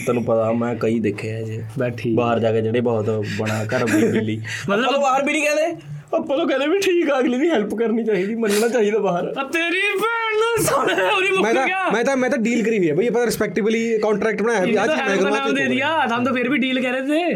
ਤੈਨੂੰ 0.05 0.23
ਪਤਾ 0.23 0.51
ਮੈਂ 0.53 0.73
ਕਈ 0.75 0.99
ਦੇਖੇ 0.99 1.34
ਆ 1.36 1.41
ਜੇ। 1.41 1.62
ਬੈਠੀ 1.79 2.13
ਬਾਹਰ 2.15 2.39
ਜਾ 2.39 2.51
ਕੇ 2.51 2.62
ਜਿਹੜੇ 2.62 2.81
ਬਹੁਤ 2.81 3.10
ਬਣਾ 3.39 3.63
ਘਰ 3.65 3.86
ਬਿੱਲੀ 3.86 4.39
ਮਤਲਬ 4.69 5.01
ਬਾਹਰ 5.01 5.23
ਵੀ 5.23 5.34
ਨਹੀਂ 5.34 5.43
ਕਹਿੰਦੇ। 5.43 5.75
ਪਾਪਾ 6.12 6.36
ਨੂੰ 6.36 6.47
ਕਹਿੰਦੇ 6.47 6.67
ਵੀ 6.67 6.80
ਠੀਕ 6.80 7.10
ਆ 7.12 7.19
ਅਗਲੇ 7.19 7.38
ਦੀ 7.38 7.50
ਹੈਲਪ 7.50 7.74
ਕਰਨੀ 7.76 8.04
ਚਾਹੀਦੀ 8.04 8.36
ਮੰਨਣਾ 8.36 8.67
ਚਾਹੀਦਾ 8.67 8.97
ਬਾਹਰ। 9.00 9.28
ਆ 9.38 9.43
ਤੇਰੀ 9.54 9.82
ਭੈਣ 9.97 10.36
ਨੂੰ 10.36 10.63
ਸੁਣੇ 10.65 10.93
ਹੋਰੀ 11.06 11.30
ਮੁੱਕ 11.32 11.47
ਗਿਆ। 11.65 11.89
ਮੈਂ 11.93 12.04
ਤਾਂ 12.04 12.15
ਮੈਂ 12.17 12.30
ਤਾਂ 12.30 12.38
ਡੀਲ 12.38 12.63
ਕਰੀ 12.63 12.78
ਹੋਈ 12.78 12.89
ਹੈ 12.89 12.93
ਬਈ 12.95 13.06
ਇਹ 13.06 13.12
ਪਤਾ 13.12 13.26
ਰਿਸਪੈਕਟਿਬਲੀ 13.26 13.82
ਕੰਟਰੈਕਟ 14.00 14.41
ਬਣਾਇਆ 14.41 14.60
ਹੈ 14.60 14.84
ਅੱਜ 14.84 14.89
ਮੈਂ 15.00 15.15
ਕਰਵਾ 15.17 15.47
ਦੇ 15.50 15.65
ਦਿਆ 15.67 15.88
ਹਮ 16.08 16.24
ਤਾਂ 16.24 16.34
ਫਿਰ 16.34 16.50
ਵੀ 16.50 16.58
ਡੀਲ 16.58 16.82
ਕਰ 16.82 16.91
ਰਹੇ 16.91 17.02
ਥੇ 17.02 17.34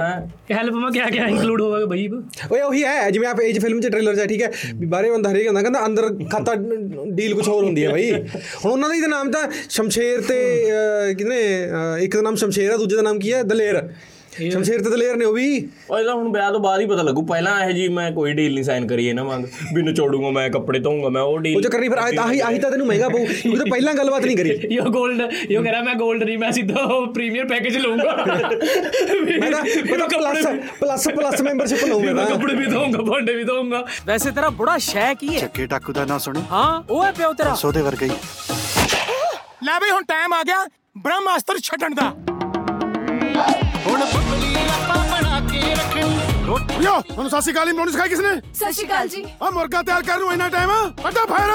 ਕਿ 0.47 0.53
ਹੈਲਪ 0.53 0.73
ਮੈਂ 0.75 0.91
ਕਿਆ 0.91 1.05
ਕਿਆ 1.09 1.27
ਇਨਕਲੂਡ 1.27 1.61
ਹੋਵਾਗਾ 1.61 1.85
ਬਈ? 1.85 2.07
ਓਏ 2.51 2.61
ਉਹੀ 2.61 2.83
ਹੈ 2.83 3.09
ਜਿਵੇਂ 3.11 3.27
ਆਪ 3.27 3.41
ਏਜ 3.41 3.59
ਫਿਲਮ 3.61 3.79
ਚ 3.81 3.87
ਟ੍ਰੇਲਰ 3.87 4.15
ਚ 4.15 4.27
ਠੀਕ 4.29 4.41
ਹੈ? 4.41 4.51
ਵੀ 4.75 4.85
ਬਾਰੇ 4.85 5.11
ਬੰਦਾ 5.11 5.29
ਹਰੇਕ 5.31 5.47
ਹੁੰਦਾ 5.47 5.61
ਕਹਿੰਦਾ 5.61 5.85
ਅੰਦਰ 5.85 6.09
ਖਾਤਾ 6.31 6.55
ਡੀਲ 7.11 7.33
ਕੁਝ 7.35 7.47
ਹੋਰ 7.47 7.63
ਹੁੰਦੀ 7.63 7.85
ਹੈ 7.85 7.91
ਬਈ। 7.91 8.11
ਹੁਣ 8.11 8.71
ਉਹਨਾਂ 8.71 8.89
ਦਾ 8.89 8.95
ਹੀ 8.95 9.01
ਨਾਮ 9.07 9.31
ਤਾਂ 9.31 9.47
ਸ਼ਮਸ਼ੇਰ 9.69 10.21
ਤੇ 10.21 10.41
ਕਿਹਨੇ 11.17 11.39
ਇੱਕ 12.03 12.15
ਦਾ 12.15 12.21
ਨਾਮ 12.21 12.35
ਸ਼ਮਸ਼ੇਰ 12.35 12.71
ਆ 12.71 12.77
ਦੂਜੇ 12.77 12.95
ਦਾ 12.95 13.01
ਨਾਮ 13.01 13.19
ਕੀ 13.19 13.33
ਹੈ? 13.33 13.43
ਦਲੇਰ। 13.43 13.81
ਸ਼ਮਸ਼ੀਰ 14.37 14.81
ਤੇ 14.83 14.89
ਦਲੇਰ 14.89 15.15
ਨੇ 15.15 15.25
ਉਹ 15.25 15.33
ਵੀ। 15.33 15.59
ਪਹਿਲਾਂ 15.87 16.13
ਹੁਣ 16.15 16.31
ਵਿਆਹ 16.31 16.51
ਤੋਂ 16.51 16.59
ਬਾਅਦ 16.59 16.81
ਹੀ 16.81 16.85
ਪਤਾ 16.85 17.01
ਲੱਗੂ। 17.01 17.21
ਪਹਿਲਾਂ 17.25 17.59
ਇਹ 17.65 17.71
ਜੀ 17.73 17.87
ਮੈਂ 17.87 18.11
ਕੋਈ 18.11 18.33
ਡੀਲ 18.33 18.53
ਨਹੀਂ 18.53 18.63
ਸਾਈਨ 18.63 18.87
ਕਰੀ 18.87 19.05
ਇਹਨਾਂ 19.07 19.23
ਵਾਂਗ। 19.25 19.43
ਵੀ 19.73 19.81
ਨਚੋੜੂਗਾ 19.81 20.29
ਮੈਂ 20.29 20.49
ਕੱਪੜੇ 20.49 20.79
ਧੋਊਂਗਾ 20.79 21.09
ਮੈਂ 21.09 21.21
ਉਹ 21.21 21.37
ਡੀਲ 21.39 21.55
ਉਹ 21.57 21.61
ਚੱਕਰ 21.61 21.79
ਨਹੀਂ 21.79 21.89
ਫਿਰ 21.89 21.97
ਆਹੀ 21.99 22.39
ਆਹੀ 22.39 22.59
ਤਾਂ 22.59 22.71
ਤੈਨੂੰ 22.71 22.87
ਮਹਿੰਗਾ 22.87 23.09
ਪਊ। 23.09 23.25
ਤੂੰ 23.43 23.57
ਤਾਂ 23.57 23.65
ਪਹਿਲਾਂ 23.65 23.93
ਗੱਲਬਾਤ 23.93 24.25
ਨਹੀਂ 24.25 24.37
ਕਰੀ। 24.37 24.49
ਯੋ 24.71 24.83
골ਡ 24.85 25.21
ਯੋ 25.51 25.61
ਕਹ 25.63 25.69
ਰਿਹਾ 25.69 25.81
ਮੈਂ 25.83 25.93
골ਡ 25.95 26.23
ਨਹੀਂ 26.23 26.37
ਮੈਂ 26.37 26.51
ਸਿੱਧਾ 26.51 26.85
ਪ੍ਰੀਮੀਅਰ 27.15 27.45
ਪੈਕੇਜ 27.47 27.77
ਲਊਂਗਾ। 27.77 28.15
ਮੈਂ 29.41 29.51
ਤਾਂ 29.51 30.07
ਪਲੱਸ 30.09 30.45
ਪਲੱਸ 30.79 31.07
ਪਲੱਸ 31.09 31.41
ਮੈਂਬਰਸ਼ਿਪ 31.41 31.85
ਲਊਂਗਾ 31.85 32.13
ਮੈਂ 32.13 32.25
ਕੱਪੜੇ 32.25 32.55
ਵੀ 32.55 32.65
ਦਊਂਗਾ 32.65 33.01
ਭਾਂਡੇ 33.11 33.35
ਵੀ 33.35 33.43
ਦਊਂਗਾ 33.43 33.85
ਵੈਸੇ 34.07 34.31
ਤੇਰਾ 34.31 34.49
ਬੁੜਾ 34.59 34.77
ਸ਼ੈ 34.87 35.13
ਕੀ 35.13 35.33
ਹੈ? 35.35 35.39
ਚੱਕੇ 35.39 35.65
ਟਾਕੂ 35.67 35.93
ਦਾ 35.93 36.05
ਨਾਂ 36.05 36.19
ਸੁਣੀ 36.19 36.41
ਹਾਂ 36.51 36.81
ਉਹ 36.89 37.03
ਹੈ 37.05 37.11
ਪਿਓ 37.11 37.33
ਤੇਰਾ। 37.33 37.53
ਸੋਦੇ 37.55 37.81
ਵਰਗਾ 37.81 38.05
ਹੀ। 38.05 38.11
ਲੈ 39.63 39.79
ਬਈ 39.79 39.89
ਹੁਣ 39.91 40.03
ਟਾਈਮ 40.07 40.33
ਆ 40.33 40.41
ਗਿਆ 40.43 40.65
ਬ੍ਰਹਮਾਸਤਰ 40.97 41.59
ਛੱਡਣ 41.63 41.93
ਦਾ। 41.95 42.09
ਹੁਣ 43.87 44.01
ਯੋ 46.83 46.91
ਤੁਹਾਨੂੰ 47.01 47.29
ਸਤਿ 47.29 47.41
ਸ਼੍ਰੀ 47.41 47.53
ਅਕਾਲ 47.53 47.67
ਹੀ 47.67 47.73
ਬਣਾਉਣੀ 47.73 47.91
ਸਿਖਾਈ 47.91 48.09
ਕਿਸਨੇ? 48.09 48.29
ਸਤਿ 48.53 48.71
ਸ਼੍ਰੀ 48.73 48.85
ਅਕਾਲ 48.87 49.07
ਜੀ। 49.07 49.23
ਆ 49.41 49.49
ਮੁਰਗਾ 49.49 49.81
ਤਿਆਰ 49.83 50.03
ਕਰਨ 50.03 50.19
ਨੂੰ 50.19 50.31
ਇੰਨਾ 50.33 50.47
ਟਾਈਮ 50.49 50.71
ਅੱਡਾ 51.07 51.25
ਫਾਇਰ 51.25 51.51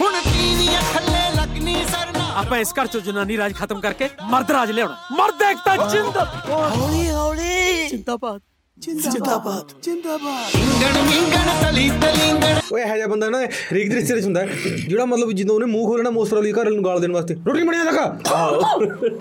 ਹੁਣ 0.00 0.12
ਤੀਵੀਆਂ 0.24 0.82
ਥੱਲੇ 0.92 1.22
ਲੱਗਣੀ 1.36 1.74
ਸਰਨਾ। 1.90 2.26
ਆਪਾਂ 2.40 2.58
ਇਸ 2.58 2.72
ਘਰ 2.78 2.86
ਚੋਂ 2.86 3.00
ਜਨਾਨੀ 3.00 3.36
ਰਾਜ 3.38 3.54
ਖਤਮ 3.58 3.80
ਕਰਕੇ 3.80 4.08
ਮਰਦ 4.30 4.50
ਰਾਜ 4.50 4.70
ਲਿਆਉਣਾ। 4.70 4.96
ਮਰਦ 5.16 5.42
ਏਕਤਾ 5.50 5.76
ਜਿੰਦਾਬਾਦ 5.76 6.50
ਹੌਲੀ 6.50 7.08
ਹੌਲੀ 7.10 7.88
ਜਿੰਦਾਬਾਦ। 7.88 8.40
ਜਿੰਦਾਬਾਦ 8.82 9.70
ਜਿੰਦਾਬਾਦ। 9.82 10.54
ਇੰਗਣ 10.54 10.98
ਮਿੰਗਣ 11.02 11.48
ਤਲੀ 11.62 11.88
ਤਲਿੰਗਣ 12.02 12.58
ਓਏ 12.72 12.82
ਇਹੋ 12.82 12.94
ਜਿਹਾ 12.96 13.06
ਬੰਦਾ 13.06 13.28
ਨਾ 13.28 13.38
ਹਰੇਕ 13.44 13.88
ਦੇ 13.90 13.94
ਰਿਸ਼ਤੇ 13.96 14.14
ਵਿੱਚ 14.14 14.24
ਹੁੰਦਾ 14.24 14.40
ਹੈ, 14.40 14.46
ਜਿਹੜਾ 14.88 15.04
ਮਤਲਬ 15.04 15.30
ਜਦੋਂ 15.32 15.54
ਉਹਨੇ 15.54 15.66
ਮੂੰਹ 15.66 15.86
ਖੋਲਣਾ 15.86 16.10
ਮੋਸਟ 16.10 16.30
ਪ੍ਰੋਬਬਲੀ 16.30 16.52
ਘਰ 16.52 16.70
ਨੂੰ 16.70 16.84
ਗਾਲ 16.84 17.00
ਦੇਣ 17.00 17.12
ਵਾਸਤੇ। 17.12 17.34
ਰੋਟੀ 17.46 17.62
ਬਣਿਆ 17.62 17.84
ਤੱਕ? 17.84 18.28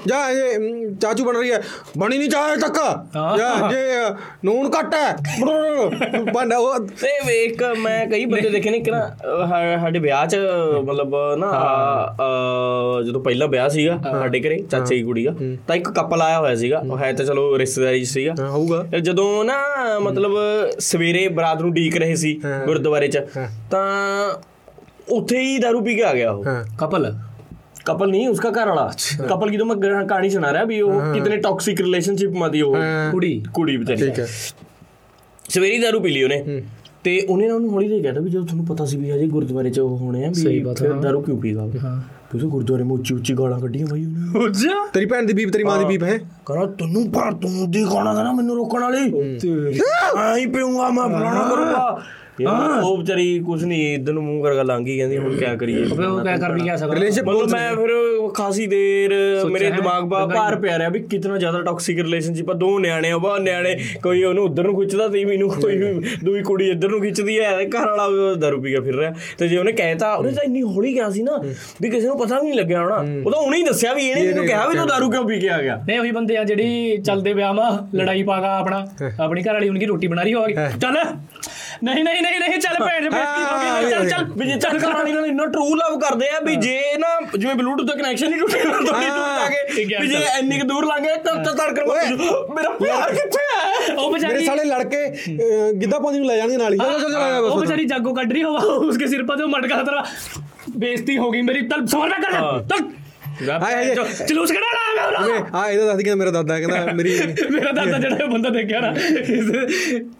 ਜਾ 0.07 0.19
ਇਹ 0.29 0.59
ਮ, 0.59 0.93
ਚਾਚੂ 0.95 1.25
ਬਣ 1.25 1.37
ਰਹੀ 1.37 1.51
ਹੈ। 1.51 1.61
ਬਣੀ 1.97 2.17
ਨਹੀਂ 2.17 2.29
ਚਾਹ 2.29 2.55
ਤੱਕ? 2.57 2.77
ਜਾ 3.37 3.69
ਜੇ 3.71 3.81
ਅ, 4.07 4.13
ਨੂਨ 4.45 4.69
ਘੱਟ 4.79 4.93
ਹੈ? 4.93 5.15
ਭਾਂਡਾ 6.33 6.57
ਉਹ 6.57 6.79
ਤੇ 7.01 7.07
ਵੇਖ 7.27 7.63
ਮੈਂ 7.77 8.05
ਕਈ 8.07 8.25
ਬੰਦੇ 8.25 8.49
ਦੇਖੇ 8.49 8.69
ਨੇ 8.69 8.79
ਕਿ 8.79 8.91
ਨਾ 8.91 8.99
ਅਹ, 9.07 9.47
ਸਾ- 9.49 9.79
ਸਾਡੇ 9.81 9.99
ਵਿਆਹ 9.99 10.25
'ਚ 10.27 10.35
ਮਤਲਬ 10.85 11.15
ਨਾ 11.37 11.51
ਅਹ, 12.19 13.01
ਜਦੋਂ 13.03 13.21
ਪਹਿਲਾ 13.21 13.45
ਵਿਆਹ 13.45 13.69
ਸੀਗਾ 13.69 13.97
ਸਾਡੇ 14.03 14.39
ਘਰੇ 14.39 14.59
ਚਾਚੇ 14.71 14.95
ਦੀ 14.95 15.03
ਕੁੜੀ 15.03 15.25
ਦਾ 15.25 15.33
ਤਾਂ 15.67 15.75
ਇੱਕ 15.75 15.89
ਕਪਲ 15.91 16.21
ਆਇਆ 16.21 16.39
ਹੋਇਆ 16.39 16.55
ਸੀਗਾ 16.55 16.83
ਉਹ 16.91 16.97
ਹੈ 16.97 17.11
ਤਾਂ 17.13 17.25
ਚਲੋ 17.25 17.57
ਰਿਸ਼ਤੇਦਾਰੀ 17.59 18.03
'ਚ 18.03 18.07
ਸੀਗਾ। 18.07 18.35
ਹਾਂ, 18.39 18.49
ਹੋਊਗਾ। 18.49 18.83
ਤੇ 18.91 18.99
ਜਦੋਂ 18.99 19.43
ਨਾ 19.46 19.58
ਮਤਲਬ 19.98 20.32
ਸਵੇਰੇ 20.78 21.26
ਬਰਾਤ 21.28 21.60
ਨੂੰ 21.62 21.72
ਢੀਕ 21.72 21.96
ਰਹੇ 21.96 22.14
ਸੀ 22.14 22.40
ਗੁਰਦੁਆਰੇ 22.66 23.08
'ਚ 23.08 23.18
ਤਾਂ 23.70 23.84
ਉੱਥੇ 25.10 25.38
ਹੀ 25.38 25.58
दारू 25.58 25.84
ਪੀ 25.84 25.94
ਕੇ 25.94 26.02
ਆ 26.02 26.12
ਗਿਆ 26.14 26.30
ਉਹ 26.30 26.44
ਹਾਂ 26.44 26.64
कपल 26.82 27.06
कपल 27.86 28.10
नहीं 28.10 28.26
उसका 28.28 28.50
घर 28.52 28.68
वाला 28.68 28.82
कपल 29.30 29.50
की 29.50 29.58
तो 29.58 29.64
मैं 29.64 29.76
कहानी 29.78 30.28
सुना 30.30 30.50
रहा 30.50 30.62
अभी 30.62 30.76
वो 30.82 30.98
कितने 31.14 31.38
टॉक्सिक 31.38 31.80
रिलेशनशिप 31.80 32.36
में 32.36 32.44
थी 32.50 32.60
वो 32.62 32.82
कुड़ी 33.12 33.30
ਕੁੜੀ 33.52 33.76
ਵਿਚਾਰੀ 33.76 34.00
ਠੀਕ 34.02 34.18
ਹੈ 34.18 34.26
ਸਵੇਰੀ 35.50 35.78
ਦਾਰੂ 35.78 36.00
ਪੀ 36.00 36.10
ਲਈ 36.10 36.22
ਉਹਨੇ 36.22 36.62
ਤੇ 37.04 37.18
ਉਹਨੇ 37.20 37.48
ਨਾ 37.48 37.54
ਉਹਨੂੰ 37.54 37.70
ਹੌਲੀ 37.70 37.88
ਜਿਹੀ 37.88 38.02
ਕਹਿਤਾ 38.02 38.20
ਵੀ 38.20 38.30
ਜਦੋਂ 38.30 38.44
ਤੁਹਾਨੂੰ 38.46 38.66
ਪਤਾ 38.66 38.84
ਸੀ 38.84 38.96
ਵੀ 38.96 39.10
ਹਜੇ 39.10 39.26
ਗੁਰਦੁਆਰੇ 39.26 39.70
ਚ 39.70 39.80
ਉਹ 39.80 39.96
ਹੋਣੇ 39.98 40.24
ਆ 40.24 40.32
ਸਹੀ 40.32 40.46
ਵੀ 40.48 40.60
ਬਾਤ 40.60 40.78
ਫਿਰ 40.78 40.92
ਹੈ। 40.92 41.00
ਦਾਰੂ 41.00 41.20
ਕਿਉਂ 41.22 41.38
ਪੀਗਾ 41.40 41.62
ਉਹ 41.62 41.72
ਉਹ 42.35 42.39
ਗੁਰਦੁਆਰੇ 42.39 42.83
में 42.83 42.93
ਉੱਚੀ 42.93 43.15
ਉੱਚੀ 43.15 43.33
ਗਾਲਾਂ 43.33 43.59
ਕੱਢੀਆਂ 43.59 43.87
ਬਾਈ 43.87 44.05
ਉਹਨੇ। 44.05 44.49
ਤੇਰੀ 44.93 45.05
ਭੈਣ 45.05 45.23
ਦੀ 45.23 45.33
ਬੀਬ 45.33 45.49
ਤੇਰੀ 45.49 45.63
ਮਾਂ 45.63 45.79
ਦੀ 45.79 45.85
ਬੀਬ 45.85 46.03
ਹੈ? 46.03 46.17
ਕਹਿੰਦਾ 46.45 46.65
ਤੈਨੂੰ 46.65 47.11
ਪਰ 47.11 47.33
ਤੂੰ 47.33 47.71
ਦੀ 47.71 47.83
ਗਾਣਾ 47.83 48.23
ਨਾ 48.23 48.33
ਮੈਨੂੰ 48.33 48.55
ਰੋਕਣ 48.55 48.81
ਵਾਲੀ? 48.81 49.13
ਆਈ 50.17 50.45
ਪੀਉਂਗਾ 50.45 50.89
ਮੈਂ 50.89 51.03
ਫਲਾਣਾ 51.03 51.49
ਕਰੂੰਗਾ। 51.49 52.01
ਉਹ 52.39 52.97
ਵਿਚਾਰੀ 52.97 53.39
ਕੁਝ 53.45 53.63
ਨਹੀਂ 53.63 53.93
ਇਦਾਂ 53.93 54.13
ਨੂੰ 54.13 54.23
ਮੂੰਹ 54.23 54.43
ਕਰਕੇ 54.43 54.63
ਲੰਗੀ 54.63 54.97
ਕਹਿੰਦੀ 54.97 55.17
ਹੁਣ 55.17 55.35
ਕੀ 55.37 55.45
ਕਰੀਏ। 55.59 55.83
ਫਿਰ 55.85 56.05
ਉਹ 56.05 56.19
ਕੀ 56.19 56.39
ਕਰ 56.41 56.53
ਵੀ 56.53 56.61
ਕਿਆ 56.61 56.75
ਸਕਦਾ? 56.77 56.95
ਮਤਲਬ 57.25 57.49
ਮੈਂ 57.51 57.75
ਫਿਰ 57.75 57.89
ਖਾਸੀ 58.35 58.65
ਦੇਰ 58.67 59.13
ਮੇਰੇ 59.51 59.69
ਦਿਮਾਗ 59.71 60.07
'ਪਾ 60.09 60.25
ਭਾਰ 60.27 60.55
ਪਿਆ 60.59 60.77
ਰਿਹਾ 60.77 60.89
ਵੀ 60.89 60.99
ਕਿੰਨਾ 61.11 61.37
ਜ਼ਿਆਦਾ 61.37 61.61
ਟੌਕਸਿਕ 61.61 61.99
ਰਿਲੇਸ਼ਨਸ਼ਿਪ 61.99 62.49
ਆ। 62.49 62.53
ਦੋ 62.53 62.77
ਨਿਆਣੇ 62.79 63.11
ਆ 63.11 63.17
ਬਾ 63.17 63.37
ਨਿਆਣੇ 63.39 63.75
ਕੋਈ 64.03 64.23
ਉਹਨੂੰ 64.23 64.43
ਉਧਰ 64.45 64.63
ਨੂੰ 64.63 64.75
ਖਿੱਚਦਾ 64.79 65.07
ਤੇ 65.07 65.23
ਮੈਨੂੰ 65.25 65.49
ਕੋਈ 65.51 65.77
ਦੂਈ 66.23 66.41
ਕੁੜੀ 66.43 66.69
ਇੱਧਰ 66.69 66.89
ਨੂੰ 66.89 67.01
ਖਿੱਚਦੀ 67.01 67.39
ਹੈ 67.39 67.51
ਘਰ 67.65 67.87
ਵਾਲਾ 67.87 68.33
ਦਾਰੂ 68.39 68.61
ਪੀ 68.61 68.73
ਕੇ 68.73 68.79
ਫਿਰ 68.81 68.95
ਰਿਹਾ। 68.95 69.13
ਤੇ 69.37 69.47
ਜੇ 69.47 69.57
ਉਹਨੇ 69.57 69.71
ਕਹਿਤਾ 69.71 70.13
ਉਹਨੇ 70.13 70.31
ਤਾਂ 70.31 70.43
ਇੰਨੀ 70.43 70.61
ਹੌਲੀ 70.63 70.93
ਗਿਆ 70.95 71.09
ਸੀ 71.09 71.23
ਨਾ 71.23 71.41
ਵੀ 71.81 71.89
ਕਿਸੇ 71.89 72.07
ਨੂੰ 72.07 72.17
ਪਤਾ 72.19 72.39
ਵੀ 72.39 72.47
ਨਹੀਂ 72.47 72.59
ਲੱਗਿਆ 72.59 72.81
ਹੋਣਾ। 72.81 72.95
ਉਹ 73.25 73.31
ਤਾਂ 73.31 73.39
ਉਹਨੇ 73.39 73.57
ਹੀ 73.57 73.63
ਦੱਸਿਆ 73.63 73.93
ਵੀ 73.93 74.07
ਇਹਨੇ 74.09 74.25
ਮੈਨੂੰ 74.27 74.45
ਕਿਹਾ 74.45 74.67
ਵੀ 74.67 74.77
ਤੂੰ 74.77 74.87
ਦਾਰੂ 74.87 75.09
ਕਿਉਂ 75.11 75.23
ਪੀ 75.27 75.39
ਕੇ 75.39 75.49
ਆ 75.49 75.61
ਗਿਆ? 75.61 75.75
ਨਹੀਂ 75.87 75.99
ਉਹੀ 75.99 76.11
ਬੰਦੇ 76.11 76.37
ਆ 76.37 76.43
ਜਿਹੜੀ 76.43 76.97
ਚੱਲਦੇ 76.97 77.33
ਵਿਆਹ 77.33 77.53
ਮਾ 77.53 77.69
ਲੜਾਈ 77.95 78.23
ਪਾਗਾ 78.23 78.57
ਆਪਣਾ 78.57 78.85
ਆਪਣੀ 79.19 79.41
ਘਰ 79.43 79.53
ਵਾਲੀ 79.53 79.67
ਉਹਨਾਂ 79.67 79.79
ਦੀ 79.79 79.85
ਰੋਟੀ 79.85 80.07
ਬਣਾ 80.07 80.23
ਰਹੀ 80.23 80.33
ਹੋਵੇ 80.33 80.53
ਚੱਲ। 80.81 80.97
ਨਹੀਂ 81.83 82.03
ਨਹੀਂ 82.03 82.21
ਨਹੀਂ 82.21 82.39
ਨਹੀਂ 82.39 82.59
ਚੱਲ 82.59 82.75
ਭੈਣ 82.79 83.01
ਦੇ 83.01 83.09
ਬੇਇੱਜ਼ਤੀ 83.09 83.43
ਹੋ 83.43 83.57
ਗਈ 83.81 83.89
ਚੱਲ 83.91 84.09
ਚੱਲ। 84.09 84.23
ਵੀ 84.33 84.45
ਜੇ 84.45 84.57
ਚੱਲ 84.59 84.77
ਕਰਾਣੀ 84.79 85.11
ਨਾਲ 85.11 85.25
ਇੰਨਾ 85.25 85.45
ਟਰੂ 85.47 85.75
ਲਵ 85.75 85.97
ਕਰਦੇ 85.99 86.29
ਆ 86.29 86.39
ਵੀ 86.41 86.55
ਜੇ 86.57 86.79
ਨਾ 86.99 87.07
ਜਿਵੇਂ 87.35 87.55
ਬਲੂਟੂਥ 87.55 87.87
ਦਾ 87.87 87.93
ਕਨੈਕਸ਼ਨ 87.95 88.33
ਹੀ 88.33 88.39
ਟੁੱਟੇ 88.39 88.63
ਨਾ 88.63 88.71
ਤਾਂ 88.73 89.01
ਟੁੱਟਾ 89.01 89.47
ਕੇ 89.49 89.83
ਵੀ 89.91 90.07
ਜੇ 90.07 90.17
ਇੰਨੀ 90.39 90.59
ਕੁ 90.59 90.67
ਦੂਰ 90.67 90.85
ਲੰਘੇ 90.85 91.15
ਤਾਂ 91.25 91.35
ਤਾਂ 91.45 91.53
ਤੜਕ 91.55 91.79
ਮੇਰਾ 92.51 92.69
ਪਿਆਰ 92.71 93.13
ਕਿੱਥੇ 93.13 93.43
ਆ? 93.51 93.93
ਉਹ 93.95 94.11
ਵਿਚਾਰੀ 94.13 94.33
ਮੇਰੇ 94.33 94.45
ਸਾਲੇ 94.45 94.63
ਲੜਕੇ 94.65 95.05
ਗਿੱਧਾ 95.73 95.99
ਪਾਉਂਦੀ 95.99 96.19
ਨੂੰ 96.19 96.27
ਲੈ 96.27 96.35
ਜਾਣਗੇ 96.37 96.57
ਨਾਲ 96.57 96.73
ਹੀ। 96.73 96.77
ਚੱਲ 96.79 96.99
ਚੱਲ 97.01 97.11
ਚੱਲ 97.13 97.43
ਉਹ 97.43 97.59
ਵਿਚਾਰੀ 97.59 97.85
ਜਾਗੋ 97.85 98.13
ਕੱਢ 98.13 98.31
ਰਹੀ 98.33 98.43
ਹਵਾ 98.43 98.59
ਉਸਕੇ 98.77 99.07
ਸਿਰ 99.07 99.23
ਪਰ 99.25 99.45
ਮਟਕਾ 99.47 99.81
ਤਰਾ। 99.83 100.03
ਬੇਇੱਜ਼ਤੀ 100.77 101.17
ਹੋ 101.17 101.29
ਗਈ 101.31 101.41
ਮੇਰੀ 101.41 101.67
ਤਾਂ 101.67 101.85
ਸਵਾਲ 101.87 102.09
ਨਾ 102.09 102.17
ਕਰ 102.19 102.61
ਤੱਕ 102.69 102.85
ਹਾਏ 103.41 103.73
ਹਾਏ 103.75 103.95
ਚਲੂਸ 104.27 104.51
ਕਢਾ 104.51 104.67
ਲਾ 105.07 105.21
ਜਿਵੇਂ 105.21 105.39
ਆ 105.53 105.69
ਇਹਦਾ 105.69 105.85
ਦੱਸ 105.85 105.97
ਕਹਿੰਦਾ 105.97 106.15
ਮੇਰਾ 106.15 106.31
ਦਾਦਾ 106.31 106.59
ਕਹਿੰਦਾ 106.59 106.93
ਮੇਰੀ 106.93 107.15
ਮੇਰਾ 107.51 107.71
ਦਾਦਾ 107.73 107.97
ਜਿਹੜਾ 107.97 108.15
ਇਹ 108.17 108.29
ਬੰਦਾ 108.29 108.49
ਦੇਖਿਆ 108.49 108.79
ਨਾ 108.81 108.93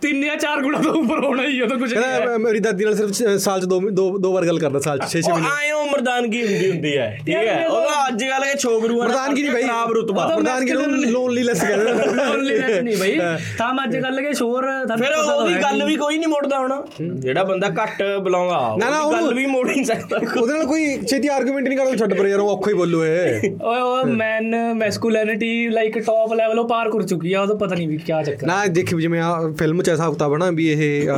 ਤਿੰਨ 0.02 0.22
ਜਾਂ 0.22 0.36
ਚਾਰ 0.38 0.62
ਗੁਣਾ 0.62 0.80
ਤੋਂ 0.80 0.94
ਉੱਪਰ 0.94 1.24
ਹੋਣਾ 1.24 1.44
ਹੀ 1.44 1.62
ਉਹ 1.62 1.68
ਤਾਂ 1.68 1.78
ਕੁਝ 1.78 1.94
ਨਹੀਂ 1.94 2.04
ਹੈ 2.04 2.18
ਕਹਿੰਦਾ 2.18 2.38
ਮੇਰੀ 2.40 2.60
ਦਾਦੀ 2.60 2.86
ਨਾਲ 2.86 2.96
ਸਿਰਫ 2.96 3.38
ਸਾਲ 3.40 3.62
ਚ 3.62 3.66
ਦੋ 3.66 3.80
ਦੋ 3.92 4.08
ਦੋ 4.20 4.34
ਵਾਰ 4.34 4.46
ਗੱਲ 4.46 4.60
ਕਰਦਾ 4.60 4.80
ਸਾਲ 4.82 5.00
ਚ 5.00 5.10
6-6 5.12 5.22
ਉਹ 5.28 5.34
ਮਹੀਨੇ। 5.34 5.54
ਆਏ 5.54 5.72
ਉਹ 5.72 5.86
ਮਰਦਾਨਗੀ 5.88 6.42
ਹੁੰਦੀ 6.44 6.70
ਹੁੰਦੀ 6.70 6.96
ਹੈ 6.98 7.08
ਠੀਕ 7.22 7.36
ਹੈ 7.48 7.58
ਉਹ 7.70 7.94
ਅੱਜ 8.00 8.24
ਕੱਲ 8.26 8.44
ਕੇ 8.44 8.58
ਛੋਗਰੂਆਂ 8.60 9.08
ਪ੍ਰਧਾਨਗੀ 9.08 9.42
ਨਹੀਂ 9.44 9.52
ਭਾਈ 9.52 9.63
ਖਰਾਬ 9.63 9.92
ਰੁਤਬਾ। 9.94 10.28
ਪ੍ਰਧਾਨਗੀ 10.30 10.72
ਨੂੰ 10.74 11.00
ਲੋਨਲੀਨੈਸ 11.08 11.62
ਕਹਿੰਦੇ 11.62 11.94
ਲੋਨਲੀਨੈਸ 12.16 12.82
ਨਹੀਂ 12.82 12.98
ਬਈ। 12.98 13.18
ਤਾਂ 13.58 13.74
ਮੈਂ 13.74 13.84
ਅੱਜ 13.84 13.98
ਕੱਲ 14.00 14.22
ਕੇ 14.22 14.34
ਸ਼ੋਰ 14.36 14.66
ਫਿਰ 14.96 15.13
ਉਹਦੀ 15.18 15.54
ਗੱਲ 15.62 15.84
ਵੀ 15.86 15.96
ਕੋਈ 15.98 16.18
ਨਹੀਂ 16.18 16.28
ਮੋੜਦਾ 16.30 16.60
ਹੁਣ। 16.60 16.74
ਜਿਹੜਾ 17.20 17.44
ਬੰਦਾ 17.46 17.70
ਘੱਟ 17.78 18.02
ਬੁਲਾਉਂਦਾ 18.20 18.60
ਨਾ, 18.78 18.90
ਨਾ, 18.90 19.00
ਉਹਦੀ 19.00 19.18
ਗੱਲ 19.18 19.34
ਵੀ 19.34 19.46
ਮੋੜ 19.48 19.66
ਨਹੀਂ 19.68 19.84
ਸਕਦਾ। 19.86 20.20
ਉਹਦੇ 20.32 20.54
ਨਾਲ 20.54 20.66
ਕੋਈ 20.68 20.98
ਛੇਤੀ 21.04 21.28
ਆਰਗੂਮੈਂਟ 21.30 21.68
ਨਹੀਂ 21.68 21.78
ਕਰਦਾ 21.78 21.96
ਛੱਡ 21.98 22.13
ਪਰ 22.13 22.28
ਯਾਰ 22.28 22.40
ਉਹ 22.40 22.50
ਔਖਾ 22.50 22.70
ਹੀ 22.70 22.76
ਬੋਲੂ 22.76 23.04
ਏ 23.06 23.40
ਓਏ 23.63 23.80
ਉਹ 23.80 24.06
man 24.16 24.56
masculinity 24.73 25.69
like 25.69 25.99
top 25.99 26.34
level 26.34 26.60
ਉਹ 26.60 26.67
ਪਾਰ 26.69 26.89
ਕਰ 26.89 27.03
ਚੁੱਕੀ 27.03 27.34
ਆ 27.34 27.41
ਉਹ 27.41 27.47
ਤਾਂ 27.47 27.56
ਪਤਾ 27.56 27.75
ਨਹੀਂ 27.75 27.88
ਵੀ 27.88 27.97
ਕੀ 27.97 28.13
ਚੱਕਰ 28.25 28.47
ਨਾ 28.47 28.65
ਦੇਖ 28.65 28.95
ਜਿਵੇਂ 28.95 29.19
ਆ 29.21 29.51
ਫਿਲਮ 29.60 29.82
ਚ 29.82 29.89
ਐਸਾ 29.89 30.10
ਹਫਤਾ 30.10 30.27
ਬਣਾ 30.27 30.49
ਵੀ 30.51 30.67
ਇਹ 30.69 31.10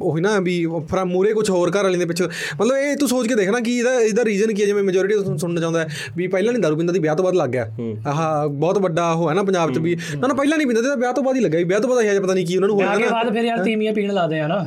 ਉਹੀ 0.00 0.20
ਨਾ 0.20 0.40
ਵੀ 0.40 0.66
ਫਰਾ 0.90 1.04
ਮੂਰੇ 1.04 1.32
ਕੁਝ 1.32 1.50
ਹੋਰ 1.50 1.70
ਘਰ 1.70 1.82
ਵਾਲੇ 1.82 1.98
ਦੇ 1.98 2.04
ਪਿੱਛੇ। 2.04 2.24
ਮਤਲਬ 2.60 2.76
ਇਹ 2.76 2.96
ਤੂੰ 2.96 3.08
ਸੋਚ 3.08 3.28
ਕੇ 3.28 3.34
ਦੇਖਣਾ 3.34 3.60
ਕਿ 3.60 3.76
ਇਹਦਾ 3.78 4.00
ਇਹਦਾ 4.00 4.24
ਰੀਜ਼ਨ 4.24 4.52
ਕੀ 4.54 4.62
ਹੈ 4.62 4.66
ਜਿਵੇਂ 4.66 4.82
ਮੈਜੋਰਿਟੀ 4.82 5.38
ਸੁਣਨਾ 5.38 5.60
ਚਾਹੁੰਦਾ 5.60 5.80
ਹੈ 5.80 5.88
ਵੀ 6.16 6.26
ਪਹਿਲਾਂ 6.26 6.52
ਨਹੀਂ 6.52 6.62
ਦਾਰੂ 6.62 6.76
ਪੀਂਦਾ 6.76 6.92
ਸੀ 6.92 6.98
ਵਿਆਹ 6.98 7.16
ਤੋਂ 7.16 7.24
ਬਾਅਦ 7.24 7.34
ਲੱਗ 7.34 7.50
ਗਿਆ। 7.50 7.66
ਆਹ 8.06 8.48
ਬਹੁਤ 8.48 8.78
ਵੱਡਾ 8.78 9.10
ਉਹ 9.12 9.28
ਹੈ 9.30 9.34
ਨਾ 9.34 9.42
ਪੰਜਾਬ 9.42 9.72
ਚ 9.72 9.78
ਵੀ। 9.78 9.96
ਨਾ 10.16 10.26
ਨਾ 10.28 10.34
ਪਹਿਲਾਂ 10.34 10.58
ਨਹੀਂ 10.58 10.66
ਪੀਂਦਾ 10.66 10.82
ਸੀ 10.82 11.00
ਵਿਆਹ 11.00 11.12
ਤੋਂ 11.12 11.22
ਬਾਅਦ 11.22 11.36
ਹੀ 11.36 11.40
ਲੱਗਾ 11.40 11.58
ਵੀ 11.58 11.64
ਵਿਆਹ 11.64 11.80
ਤੋਂ 11.80 11.90
ਬਾਅਦ 11.90 12.04
ਇਹ 12.04 12.20
ਪਤਾ 12.20 12.34
ਨਹੀਂ 12.34 12.46
ਕੀ 12.46 12.56
ਉਹਨਾਂ 12.56 12.68
ਨੂੰ 12.68 12.76
ਹੋਇਆ 12.76 12.94
ਨਾ। 12.98 13.06
ਬਾਅਦ 13.10 13.32
ਫਿਰ 13.34 13.44
ਯਾਰ 13.44 13.62
ਤੀਮੀਆਂ 13.64 13.92
ਪੀਣ 13.92 14.12
ਲਾਦੇ 14.12 14.40
ਆ 14.40 14.46
ਨਾ। 14.46 14.58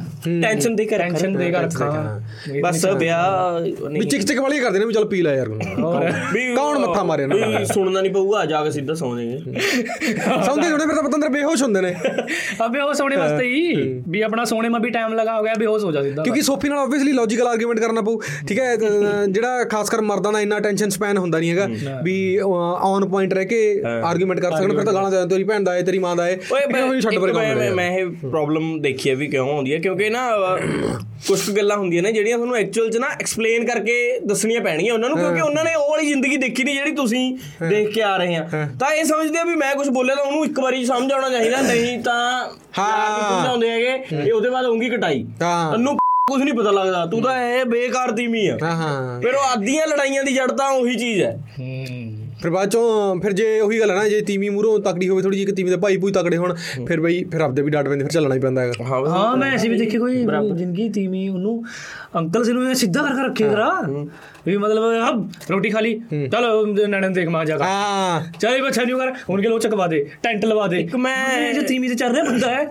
ਟੈਨਸ਼ਨ 0.41 0.75
ਦੇ 0.75 0.85
ਕੇ 0.85 0.97
ਟੈਨਸ਼ਨ 0.97 1.33
ਦੇ 1.37 1.45
ਕੇ 1.45 1.51
ਰੱਖਾਂ 1.51 2.19
ਬਸ 2.63 2.85
ਵਿਆਹ 2.85 3.59
ਵੀ 3.89 4.05
ਚਿਕ 4.05 4.23
ਚਿਕ 4.23 4.39
ਵਾਲੀ 4.39 4.59
ਕਰਦੇ 4.59 4.79
ਨੇ 4.79 4.85
ਵੀ 4.85 4.93
ਚੱਲ 4.93 5.05
ਪੀ 5.05 5.21
ਲੈ 5.21 5.35
ਯਾਰ 5.35 5.49
ਕੌਣ 6.55 6.77
ਮੱਥਾ 6.79 7.03
ਮਾਰੇ 7.07 7.25
ਨਾ। 7.27 7.35
ਵੀ 7.35 7.65
ਸੁਣਨਾ 7.65 8.01
ਨਹੀਂ 8.01 8.11
ਪਊਗਾ 8.13 8.43
ਜਾ 8.45 8.63
ਕੇ 8.63 8.71
ਸਿੱਧਾ 8.71 8.93
ਸੌਂ 8.93 9.15
ਜਾਏਗੇ 9.17 9.59
ਸੌਂਦੇ 10.45 10.69
ਜੁੜੇ 10.69 10.85
ਫਿਰ 10.85 10.95
ਤਾਂ 10.95 11.03
ਪਤੰਦਰ 11.03 11.29
ਬੇਹੋਸ਼ 11.29 11.63
ਹੁੰਦੇ 11.63 11.81
ਨੇ। 11.81 11.93
ਅਬੇ 12.65 12.79
ਉਹ 12.79 12.93
ਸੋਣੇ 12.93 13.15
ਵਾਸਤੇ 13.15 13.45
ਹੀ। 13.45 14.01
ਵੀ 14.07 14.21
ਆਪਣਾ 14.21 14.43
ਸੋਣੇ 14.45 14.69
ਮਾ 14.69 14.79
ਵੀ 14.79 14.89
ਟਾਈਮ 14.89 15.13
ਲਗਾ 15.13 15.37
ਹੋ 15.37 15.43
ਗਿਆ 15.43 15.53
ਬੇਹੋਸ਼ 15.59 15.83
ਹੋ 15.83 15.91
ਜਾ 15.91 16.03
ਸਿੱਧਾ। 16.03 16.23
ਕਿਉਂਕਿ 16.23 16.41
ਸੋਫੀ 16.41 16.69
ਨਾਲ 16.69 16.79
ਆਬਵੀਅਸਲੀ 16.79 17.11
ਲੌਜੀਕਲ 17.11 17.47
ਆਰਗੂਮੈਂਟ 17.47 17.79
ਕਰਨਾ 17.79 18.01
ਪਊ। 18.01 18.19
ਠੀਕ 18.47 18.59
ਹੈ 18.59 18.75
ਜਿਹੜਾ 19.29 19.63
ਖਾਸ 19.65 19.89
ਕਰ 19.89 20.01
ਮਰਦਾਂ 20.01 20.31
ਦਾ 20.33 20.41
ਇੰਨਾ 20.41 20.59
ਟੈਨਸ਼ਨ 20.59 20.89
ਸਪੈਨ 20.89 21.17
ਹੁੰਦਾ 21.17 21.39
ਨਹੀਂ 21.39 21.51
ਹੈਗਾ। 21.51 21.99
ਵੀ 22.03 22.15
ਔਨ 22.39 23.07
ਪੁਆਇੰਟ 23.09 23.33
ਰਹਿ 23.33 23.45
ਕੇ 23.45 23.59
ਆਰਗੂਮੈਂਟ 24.03 24.39
ਕਰ 24.39 24.51
ਸਕਣ 24.51 24.75
ਫਿਰ 24.75 24.85
ਤਾਂ 24.85 24.93
ਗਾਲਾਂ 24.93 25.11
ਦੇ 25.11 25.25
ਤੇਰੀ 25.29 25.43
ਭੈਣ 25.43 25.63
ਦਾ 25.63 25.73
ਹੈ 25.73 25.81
ਤੇਰੀ 25.81 25.99
ਮਾਂ 25.99 26.15
ਦਾ 26.15 26.25
ਹੈ 26.25 26.37
ਓਏ 26.51 26.61
ਇਹਨਾਂ 26.61 26.85
ਨੂੰ 26.87 27.01
ਛੱਡ 27.01 27.17
ਪਰੇ 27.19 27.31
ਮੈਂ 27.33 27.43
ਕੰਮ 27.45 27.59
ਮੈਂ- 27.59 27.73
ਮੈਂ 27.73 27.91
ਇਹ 27.91 28.05
ਪ੍ਰੋਬਲਮ 28.21 28.79
ਦੇਖੀ 28.81 29.09
ਹੈ 29.09 29.15
ਵੀ 29.15 29.27
ਕਿਉਂ 29.27 29.49
ਆਉਂਦੀ 29.49 29.73
ਹੈ 29.73 29.77
ਕਿਉਂਕਿ 29.79 30.09
ਨਾ 30.09 30.29
ਕੁਝ 31.27 31.39
ਕੁ 31.41 31.51
ਗੱਲਾਂ 31.53 31.77
ਹੁੰਦੀਆਂ 31.77 32.01
ਨੇ 32.03 32.11
ਜਿਹੜੀਆਂ 32.11 32.37
ਤੁਹਾਨੂੰ 32.37 32.55
ਐਕਚੁਅਲ 32.55 32.89
'ਚ 32.91 32.97
ਨਾ 32.97 33.07
ਐਕਸਪਲੇਨ 33.11 33.65
ਕਰਕੇ 33.65 33.95
ਦੱਸਣੀਆਂ 34.25 34.61
ਪੈਣਗੀਆਂ 34.61 34.93
ਉਹਨਾਂ 34.93 35.09
ਨੂੰ 35.09 35.17
ਕਿਉਂਕਿ 35.17 35.41
ਉਹਨਾਂ 35.41 35.63
ਨੇ 35.63 35.73
ਉਹ 35.75 35.89
ਵਾਲੀ 35.89 36.07
ਜ਼ਿੰਦਗੀ 36.07 36.37
ਦੇਖੀ 36.37 36.63
ਨਹੀਂ 36.63 36.75
ਜਿਹੜੀ 36.75 36.91
ਤੁਸੀਂ 36.97 37.37
ਦੇਖ 37.69 37.93
ਕੇ 37.93 38.03
ਆ 38.03 38.17
ਰਹੇ 38.17 38.35
ਆ। 38.35 38.47
ਤਾਂ 38.79 38.91
ਇਹ 38.91 39.05
ਸਮਝਦੇ 39.05 39.39
ਆ 39.39 39.43
ਵੀ 39.43 39.55
ਮੈਂ 39.55 39.75
ਕੁਝ 39.75 39.89
ਬੋਲਿਆ 39.89 40.15
ਤਾਂ 40.15 40.23
ਉਹਨੂੰ 40.23 40.45
ਇੱਕ 40.45 40.59
ਵਾਰੀ 40.59 40.85
ਸਮਝ 40.85 41.11
ਆਉਣਾ 41.11 41.29
ਚਾਹੀਦਾ 41.29 41.61
ਨਹੀਂ 41.61 41.99
ਤਾਂ 41.99 42.49
ਹਾਂ। 42.79 43.37
ਸਮਝਾਉਂਦੇ 43.37 43.69
ਹੈਗੇ। 43.71 44.03
ਇਹ 44.27 44.33
ਉਹਦੇ 44.33 44.49
ਬਾਅਦ 44.49 44.65
ਉਂਗੀ 44.65 44.89
ਕਟਾਈ। 44.89 45.25
ਹਾਂ। 45.41 45.77
ਕੁਝ 46.27 46.41
ਨਹੀਂ 46.41 46.53
ਪਤਾ 46.53 46.71
ਲੱਗਦਾ। 46.71 47.05
ਤੂੰ 47.05 47.21
ਤਾਂ 47.21 47.35
ਇਹ 47.41 47.63
ਬੇਕਾਰ 47.65 48.11
ਤੀਮੀ 48.11 48.47
ਆ। 48.47 48.57
ਹਾਂ 48.63 48.71
ਹਾਂ। 48.75 49.19
ਫਿਰ 49.21 49.35
ਉਹ 49.35 49.43
ਆਦੀਆਂ 49.51 49.85
ਲੜਾਈਆਂ 49.87 50.23
ਦੀ 50.23 50.33
ਜੜ 50.33 50.51
ਤਾਂ 50.51 50.69
ਉਹੀ 50.71 50.95
ਚੀਜ਼ 50.95 51.21
ਹੈ। 51.21 51.37
ਫਿਰ 52.41 52.51
ਬਾਅਦ 52.51 52.69
ਚੋਂ 52.69 53.15
ਫਿਰ 53.21 53.31
ਜੇ 53.33 53.59
ਉਹੀ 53.59 53.79
ਗੱਲ 53.79 53.91
ਹੈ 53.91 53.95
ਨਾ 53.95 54.07
ਜੇ 54.09 54.19
ਤੀਵੀਂ 54.21 54.49
ਮੂਹਰੋਂ 54.51 54.79
ਤਕੜੀ 54.79 55.07
ਹੋਵੇ 55.09 55.21
ਥੋੜੀ 55.21 55.37
ਜਿਹੀ 55.37 55.45
ਕਿ 55.45 55.51
ਤੀਵੀਂ 55.51 55.71
ਦੇ 55.71 55.77
ਭਾਈ 55.77 55.97
ਭੂਈ 55.97 56.11
ਤਕੜੇ 56.11 56.37
ਹੋਣ 56.37 56.53
ਫਿਰ 56.87 56.99
ਬਈ 57.01 57.23
ਫਿਰ 57.23 57.41
ਆਪਦੇ 57.41 57.61
ਵੀ 57.61 57.71
ਡਾਟ 57.71 57.87
ਪੈਂਦੇ 57.87 58.03
ਫਿਰ 58.03 58.11
ਚੱਲਣਾ 58.11 58.35
ਹੀ 58.35 58.39
ਪੈਂਦਾ 58.39 58.61
ਹੈਗਾ। 58.61 58.83
ਹਾਂ 59.09 59.35
ਮੈਂ 59.37 59.51
ਐਸੀ 59.51 59.69
ਵੀ 59.69 59.77
ਦੇਖੀ 59.77 59.97
ਕੋਈ 59.97 60.15
ਜ਼ਿੰਦਗੀ 60.57 60.89
ਤੀਵੀਂ 60.89 61.29
ਉਹਨੂੰ 61.29 61.63
ਅੰਕਲ 62.15 62.43
ਸੀ 62.43 62.53
ਨੂੰ 62.53 62.75
ਸਿੱਧਾ 62.75 63.01
ਕਰ 63.03 63.15
ਕਰ 63.15 63.23
ਰੱਖੇ 63.25 63.49
ਕਰਾ 63.49 63.71
ਵੀ 64.45 64.57
ਮਤਲਬ 64.57 65.29
ਰੋਟੀ 65.51 65.69
ਖਾ 65.69 65.79
ਲਈ 65.79 65.99
ਚਲ 66.31 66.45
ਨੈਣਨ 66.89 67.13
ਦੇਖ 67.13 67.27
ਮਾਂ 67.27 67.43
ਜਾ 67.45 67.57
ਹਾਂ। 67.57 68.21
ਚਲ 68.39 68.61
ਬੱਚਾ 68.63 68.83
ਨਹੀਂ 68.83 68.95
ਕਰ 68.95 69.11
ਹੁਣ 69.29 69.41
ਕੇ 69.41 69.47
ਲੋ 69.47 69.57
ਚਕਵਾ 69.59 69.87
ਦੇ 69.87 70.05
ਟੈਂਟ 70.23 70.45
ਲਵਾ 70.45 70.67
ਦੇ। 70.67 70.79
ਇੱਕ 70.79 70.95
ਮੈਂ 70.95 71.53
ਜੋ 71.53 71.61
ਤੀਵੀਂ 71.67 71.89
ਤੇ 71.89 71.95
ਚੱਲ 71.95 72.13
ਰਿਹਾ 72.13 72.23
ਬੰਦਾ 72.25 72.51
ਹੈ। 72.51 72.63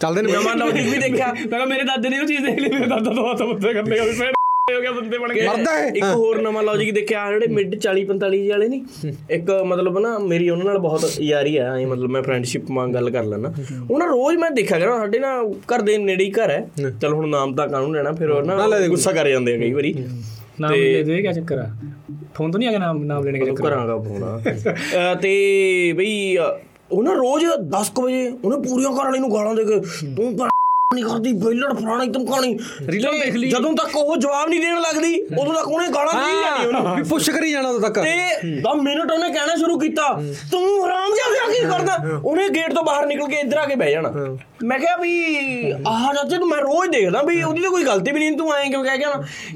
ਚੱਲਦੇ 0.00 0.22
ਨੇ 0.22 0.32
ਨਵਾਂ 0.32 0.54
ਲੌਜਿਕ 0.56 0.86
ਵੀ 0.88 0.98
ਦੇਖਿਆ। 0.98 1.32
ਮੈਂ 1.32 1.46
ਕਿਹਾ 1.48 1.64
ਮੇਰੇ 1.64 1.82
ਦਾਦੇ 1.84 2.08
ਨੇ 2.08 2.18
ਉਹ 2.18 2.26
ਚੀਜ਼ 2.26 2.44
ਦੇਖ 2.44 2.58
ਲਈ 2.60 2.68
ਮੇਰੇ 2.70 2.86
ਦਾਦਾ 3.04 3.14
ਤੋਂ 3.14 3.30
ਹੱਥ 3.30 3.42
ਬੰਦੇ 3.44 3.72
ਕਰਨੇ 3.72 3.98
ਆ 3.98 4.04
ਵੀ 4.04 4.12
ਫਿਰ 4.12 4.32
ਹੋ 4.68 4.80
ਗਿਆ 4.80 4.90
ਬੰਦੇ 4.92 5.18
ਬਣ 5.18 5.32
ਗਏ 5.32 5.46
ਮਰਦਾ 5.46 5.72
ਹੈ 5.72 5.86
ਇੱਕ 5.88 6.04
ਹੋਰ 6.04 6.40
ਨਵਾਂ 6.42 6.62
ਲੌਜਿਕ 6.62 6.92
ਦੇਖਿਆ 6.94 7.20
ਆਹ 7.20 7.30
ਜਿਹੜੇ 7.30 7.46
ਮਿਡ 7.48 7.74
40 7.78 8.04
45 8.10 8.38
ਵਾਲੇ 8.48 8.68
ਨਹੀਂ 8.68 9.12
ਇੱਕ 9.30 9.50
ਮਤਲਬ 9.66 9.98
ਨਾ 9.98 10.16
ਮੇਰੀ 10.24 10.48
ਉਹਨਾਂ 10.50 10.64
ਨਾਲ 10.66 10.78
ਬਹੁਤ 10.78 11.04
ਯਾਰੀ 11.22 11.56
ਆ 11.56 11.66
ਐਂ 11.74 11.86
ਮਤਲਬ 11.86 12.10
ਮੈਂ 12.10 12.22
ਫਰੈਂਡਸ਼ਿਪ 12.22 12.70
ਵਾਂਗ 12.72 12.94
ਗੱਲ 12.94 13.10
ਕਰ 13.10 13.24
ਲੈਣਾ 13.24 13.52
ਉਹਨਾਂ 13.90 14.06
ਰੋਜ਼ 14.08 14.36
ਮੈਂ 14.38 14.50
ਦੇਖਿਆ 14.50 14.78
ਕਰਾਂ 14.78 14.98
ਸਾਡੇ 14.98 15.18
ਨਾ 15.18 15.32
ਘਰ 15.72 15.82
ਦੇ 15.82 15.96
ਨੇੜੇ 16.00 16.24
ਹੀ 16.24 16.30
ਘਰ 16.32 16.50
ਹੈ। 16.50 16.90
ਚਲ 17.00 17.12
ਹੁਣ 17.12 17.28
ਨਾਮ 17.28 17.54
ਤਾਂ 17.54 17.68
ਕਾਹਨੂੰ 17.68 17.92
ਲੈਣਾ 17.94 18.12
ਫਿਰ 18.12 18.30
ਉਹ 18.30 18.42
ਨਾ 18.44 18.86
ਗੁੱਸਾ 18.88 19.12
ਕਰ 19.12 19.28
ਜਾਂਦੇ 19.28 19.54
ਆ 19.54 19.58
ਕਈ 19.58 19.72
ਵਾਰੀ। 19.72 19.92
ਨਾਮ 20.60 20.72
ਦੇ 20.72 21.02
ਦੇ 21.02 21.20
ਕੀ 21.22 21.32
ਚੱਕਰ 21.32 21.58
ਆ? 21.58 21.66
ਫੋਨ 22.34 22.50
ਤੋਂ 22.50 22.58
ਨਹੀਂ 22.58 22.68
ਆ 22.68 22.72
ਗਿਆ 22.72 22.78
ਨਾਮ 22.80 23.04
ਨਾਮ 23.04 23.24
ਲੈਣੇ 23.24 23.38
ਦਾ 23.40 23.46
ਚੱਕਰ 23.46 23.62
ਕਰਾਂਗਾ 23.62 23.96
ਫੋਨ 23.98 25.14
ਤੇ 25.22 25.92
ਬਈ 25.96 26.36
ਅ, 26.38 26.50
ਉਹ 26.92 27.02
ਨਾ 27.02 27.12
ਰੋਜ਼ 27.14 27.44
10 27.72 27.92
ਵਜੇ 27.98 28.26
ਉਹਨੇ 28.34 28.56
ਪੂਰੀਆਂ 28.68 28.90
ਘਰ 28.90 29.04
ਵਾਲੀ 29.04 29.18
ਨੂੰ 29.18 29.32
ਗਾਲਾਂ 29.32 29.54
ਦੇ 29.54 29.64
ਕੇ 29.64 29.80
ਤੂੰ 30.16 30.34
ਨਹੀਂ 30.94 31.04
ਕਰਦੀ 31.04 31.32
ਬੇਲੜ 31.44 31.72
ਫਲਾਣਾ 31.74 32.04
ਇੱਕਦਮ 32.04 32.24
ਕਹਾਣੀ 32.26 32.56
ਰੀਲਾਂ 32.88 33.12
ਦੇਖ 33.14 33.34
ਲਈ। 33.34 33.50
ਜਦੋਂ 33.50 33.72
ਤੱਕ 33.76 33.96
ਉਹ 33.96 34.16
ਜਵਾਬ 34.16 34.48
ਨਹੀਂ 34.48 34.60
ਦੇਣ 34.60 34.80
ਲੱਗਦੀ 34.80 35.20
ਉਦੋਂ 35.40 35.54
ਤੱਕ 35.54 35.68
ਉਹਨੇ 35.68 35.88
ਗਾਲਾਂ 35.94 36.14
ਦੇਈ 36.14 36.40
ਜਾਂਦੀ 36.42 36.66
ਉਹਨੂੰ। 36.68 36.94
ਵੀ 36.96 37.02
ਪੁੱਛ 37.10 37.30
ਕਰੀ 37.30 37.50
ਜਾਣਾ 37.52 37.68
ਉਦੋਂ 37.68 37.80
ਤੱਕ। 37.80 38.00
ਤੇ 38.00 38.16
10 38.62 38.82
ਮਿੰਟ 38.82 39.10
ਉਹਨੇ 39.10 39.32
ਕਹਿਣਾ 39.32 39.54
ਸ਼ੁਰੂ 39.56 39.78
ਕੀਤਾ 39.78 40.08
ਤੂੰ 40.50 40.62
ਹਰਾਮ 40.86 41.14
ਜਿਹਾ 41.14 41.46
ਕੀ 41.46 41.60
ਕਰਦਾ? 41.62 41.98
ਉਹਨੇ 42.24 42.48
ਗੇਟ 42.50 42.74
ਤੋਂ 42.74 42.82
ਬਾਹਰ 42.84 43.06
ਨਿਕਲ 43.06 43.28
ਕੇ 43.28 43.36
ਇੱਧਰ 43.40 43.58
ਆ 43.58 43.64
ਕੇ 43.66 43.74
ਬਹਿ 43.74 43.90
ਜਾਣਾ। 43.90 44.36
ਮੈਂ 44.64 44.78
ਕਿਹਾ 44.78 44.96
ਵੀ 44.96 45.70
ਆਹ 45.86 46.12
ਚਾਚੇ 46.14 46.38
ਤੂੰ 46.38 46.48
ਮੈਂ 46.48 46.58
ਰੋਜ਼ 46.58 46.90
ਦੇਖਦਾ 46.90 47.22
ਵੀ 47.22 47.42
ਉਹਦੀ 47.42 47.62
ਤਾਂ 47.62 47.70
ਕੋਈ 47.70 47.84
ਗਲਤੀ 47.84 48.12
ਵੀ 48.12 48.18
ਨਹੀਂ 48.18 48.36
ਤੂੰ 48.38 48.52
ਐਂ 48.54 48.70
ਕਿਉਂ 48.70 48.84
ਕਹਿ 48.84 48.98
ਗਿਆ 48.98 49.10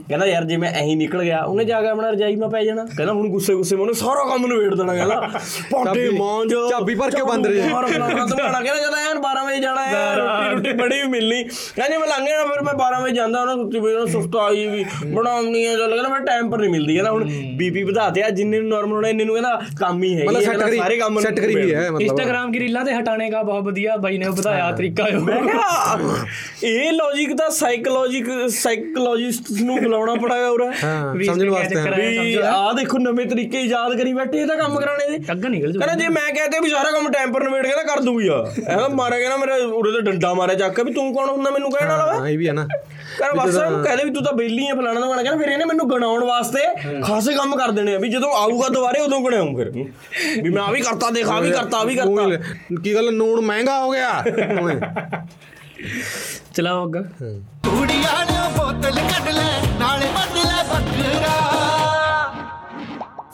ਕਹਿੰਦਾ 0.09 0.27
ਯਾਰ 0.27 0.45
ਜੇ 0.45 0.57
ਮੈਂ 0.57 0.71
ਐਂ 0.73 0.97
ਨਿਕਲ 0.97 1.23
ਗਿਆ 1.23 1.43
ਉਹਨੇ 1.43 1.65
ਜਾ 1.65 1.81
ਕੇ 1.83 1.89
ਆਪਣਾ 1.89 2.11
ਰਜਾਈ 2.11 2.37
ਮੈਂ 2.37 2.49
ਪੈ 2.49 2.63
ਜਾਣਾ। 2.65 2.85
ਕਹਿੰਦਾ 2.87 3.13
ਹੁਣ 3.13 3.29
ਗੁੱਸੇ 3.31 3.55
ਗੁੱਸੇ 3.55 3.77
ਮੈਂ 3.77 3.83
ਉਹਨੇ 3.83 3.95
ਸਾਰਾ 3.95 4.25
ਕੰਮ 4.29 4.47
ਨਵੇੜ 4.47 4.75
ਦੇਣਾ 4.75 4.95
ਕਹਿੰਦਾ। 4.95 5.31
ਪਾਟੇ 5.73 6.09
ਮਾਂਜ 6.11 6.55
ਚਾਬੀ 6.71 6.95
ਭਰ 6.95 7.11
ਕੇ 7.11 7.23
ਬੰਦ 7.23 7.47
ਰਹੇ। 7.47 7.69
ਕਹਿੰਦਾ 7.69 8.75
ਜਦੋਂ 8.77 8.99
ਐਨ 9.01 9.19
12 9.21 9.45
ਵਜੇ 9.47 9.61
ਜਾਣਾ 9.61 9.87
ਹੈ 9.87 10.15
ਰੋਟੀ 10.17 10.51
ਰੋਟੀ 10.51 10.73
ਬੜੀ 10.79 11.01
ਵੀ 11.03 11.09
ਮਿਲਣੀ 11.29 11.45
ਕਹਿੰਦੇ 11.77 11.99
ਮੈਂ 11.99 12.09
ਲੰਘ 12.09 12.27
ਜਾਣਾ 12.29 12.45
ਫਿਰ 12.45 12.63
ਮੈਂ 12.63 12.75
12 12.75 13.03
ਵਜੇ 13.03 13.15
ਜਾਂਦਾ 13.15 13.41
ਉਹਨਾਂ 13.41 13.57
ਸੁੱਤੀ 13.57 13.81
ਪਈ 13.81 13.93
ਉਹਨਾਂ 13.93 14.07
ਸੁਸਤ 14.07 14.37
ਆਈ 14.37 14.67
ਵੀ 14.67 14.85
ਬਣਾਉਣੀ 15.07 15.67
ਹੈ 15.67 15.77
ਚੱਲ। 15.77 15.91
ਕਹਿੰਦਾ 15.91 16.09
ਮੈਂ 16.09 16.21
ਟਾਈਮ 16.21 16.51
ਪਰ 16.51 16.59
ਨਹੀਂ 16.59 16.71
ਮਿਲਦੀ। 16.71 16.95
ਕਹਿੰਦਾ 16.95 17.11
ਹੁਣ 17.11 17.25
ਬੀਪੀ 17.57 17.83
ਵਧਾਤੇ 17.83 18.23
ਆ 18.23 18.29
ਜਿੰਨੇ 18.31 18.61
ਨੂੰ 18.61 18.69
ਨਾਰਮਲ 18.69 18.93
ਹੋਣਾ 18.93 19.09
ਇੰਨੇ 19.09 19.25
ਨੂੰ 19.25 19.35
ਕਹਿੰਦਾ 19.35 19.61
ਕੰਮ 19.81 20.03
ਹੀ 20.03 20.15
ਹੈ 20.21 20.25
ਮਤਲਬ 20.25 20.77
ਸਾਰੇ 20.77 20.97
ਕੰਮ 20.97 21.21
ਸੈੱਟ 21.21 21.41
ਕਰੀ 21.41 21.55
ਵੀ 21.55 21.75
ਹੈ 21.75 21.91
ਮਤਲਬ। 21.91 22.01
ਇੰਸਟਾਗ੍ਰਾਮ 22.01 22.53
ਕੀ 22.53 22.59
ਰੀਲਾਂ 22.61 22.85
ਤੇ 22.85 22.95
ਹਟਾਣੇ 22.95 23.31
ਦਾ 23.31 23.43
ਬਹੁਤ 23.43 23.65
ਵਧੀਆ 23.65 23.97
ਬਾਈ 23.97 24.19
ਨੇ 24.19 24.29
ਬਤਾਇਆ 24.31 24.71
ਤਰੀਕਾ 24.73 25.05
ਹੈ। 25.05 25.19
ਮੈਂ 25.19 25.41
ਕਿਹਾ 25.43 25.99
ਇਹ 26.65 26.93
ਲੌਜੀਕ 26.93 27.37
ਤਾਂ 27.37 27.51
ਸਾਈਕੋਲੋਜਿਕ 27.51 28.27
ਸਾਈਕੋਲੋਜਿਸਟ 28.49 29.51
ਨੂੰ 29.63 29.77
ਬੁਲਾਉਣਾ 29.83 30.15
ਪੜਾਗਾ 30.15 30.49
ਉਰਾ। 30.49 30.67
ਹਾਂ 30.85 31.15
ਸਮਝਣ 31.25 31.51
ਵਾਸਤੇ। 31.51 31.77
ਹਾਂ। 31.77 31.87
ਹੈ? 31.89 32.11
ਵੀ। 32.23 32.35
ਆਹ 32.35 32.73
ਦੇਖੋ 32.75 32.99
ਨਵੇਂ 32.99 33.27
ਤਰੀਕੇ 33.27 33.61
ਇਜਾਦ 33.61 33.97
ਕਰੀ 33.99 34.13
ਬੈਠੇ 34.13 34.39
ਇਹਦਾ 34.39 34.55
ਕੰਮ 34.55 34.79
ਕਰਾਣੇ 34.81 35.07
ਦੇ 35.11 35.19
ਅੱਗਾ 35.33 35.49
ਨਿਕਲ 35.49 35.73
ਜੂ 35.73 35.81
ਕਹਿੰਦਾ 35.81 35.95
ਜੇ 35.95 36.09
ਮੈਂ 36.09 36.23
ਕਹਤੇ 36.35 36.61
ਵੀ 36.61 36.69
ਸਾਰਾ 36.71 36.91
ਕੰਮ 36.91 37.11
ਟਾਈਮ 37.13 37.33
ਪਰ 37.33 37.45
ਨਵੇੜ 37.45 37.67
ਕੇ 37.67 37.75
ਨਾ 37.77 37.83
ਕਰ 37.85 38.01
ਦੂਗੀ 38.01 38.29
ਆ। 38.29 38.45
ਐਵੇਂ 38.69 38.89
ਮਾਰਿਆ 38.89 39.19
ਕਹਿੰਦਾ 39.19 39.37
ਮੇਰੇ 39.37 39.61
ਉਰੇ 39.73 39.93
ਤੇ 39.93 40.01
ਡੰਡਾ 40.01 40.33
ਮਾਰਿਆ 40.35 40.55
ਚੱਕ 40.55 40.75
ਕੇ 40.77 40.83
ਵੀ 40.83 40.93
ਤੂੰ 40.93 41.08
ਕੌਣ 41.15 41.29
ਹੁੰਦਾ 41.29 41.51
ਮੈਨੂੰ 41.51 41.71
ਕਹਿਣ 41.73 41.89
ਵਾਲਾ 41.89 42.07
ਵਾ? 42.07 42.15
ਹਾਂ 42.15 42.29
ਇਹ 42.29 42.39
ਵੀ 42.39 42.49
ਹੈ 42.49 42.53
ਨਾ। 42.53 42.67
ਕਹਿੰਦਾ 43.19 43.45
ਬਸ 43.45 43.55
ਇਹਨੂੰ 43.57 43.83
ਕਹਦੇ 43.85 44.05
ਵੀ 44.05 44.11
ਤੂੰ 44.11 44.23
ਤਾਂ 44.25 44.33
ਬੇਲੀ 44.33 44.67
ਹੈ 44.67 44.75
ਫਲਾਣਾ 44.75 45.01
ਦਾ 45.01 45.07
ਕਹਿੰਦਾ 45.13 45.37
ਫਿਰ 45.37 45.49
ਇਹਨੇ 45.49 45.65
ਮੈਨੂੰ 45.65 45.89
ਗਣਾਉਣ 45.91 46.25
ਵਾਸਤੇ 46.25 46.61
ਖਾਸੇ 47.03 47.35
ਕੰਮ 47.35 47.57
ਕਰ 47.57 47.71
ਦੇਣੇ 47.71 47.95
ਆ 47.95 47.99
ਵੀ 47.99 48.09
ਜਦੋਂ 48.09 48.33
ਆਊਗਾ 48.35 48.69
ਦੁਬਾਰੇ 48.69 49.01
ਉਦੋਂ 49.01 49.21
ਗਣਾਉਂ 49.21 49.55
ਫਿਰ। 49.57 49.71
ਵੀ 50.43 50.49
ਮੈਂ 50.51 50.63
ਆ 50.63 50.71
ਵੀ 50.71 50.81
ਕਰਤਾ 50.81 51.11
ਦੇਖ 51.11 51.29
ਆ 51.29 51.39
ਵੀ 51.41 51.51
ਕਰਤਾ 51.51 51.79
ਆ 51.79 51.85
ਵੀ 51.85 51.97
ਕਰਤਾ। 51.97 52.77
ਕੀ 52.83 52.95
ਗੱਲ 52.95 53.13
ਨੂਣ 53.15 53.41
ਮਹਿੰਗਾ 53.41 53.79
ਹੋ 53.81 53.91
ਗਿਆ। 53.91 54.23
ਚਲਾਓ 56.55 56.87
ਅੱਗਾ। 56.87 57.01
ਕੁੜੀਆਂ 57.65 58.25
ਨੇ 58.25 58.39
ਬੋਤਲ 58.57 58.99
ਕੱਢ 59.03 59.29
ਲੈ 59.29 59.51
ਨਾਲੇ 59.81 60.07
ਬਦਲੇ 60.09 60.63
ਬੱਕਰਾ 60.71 61.38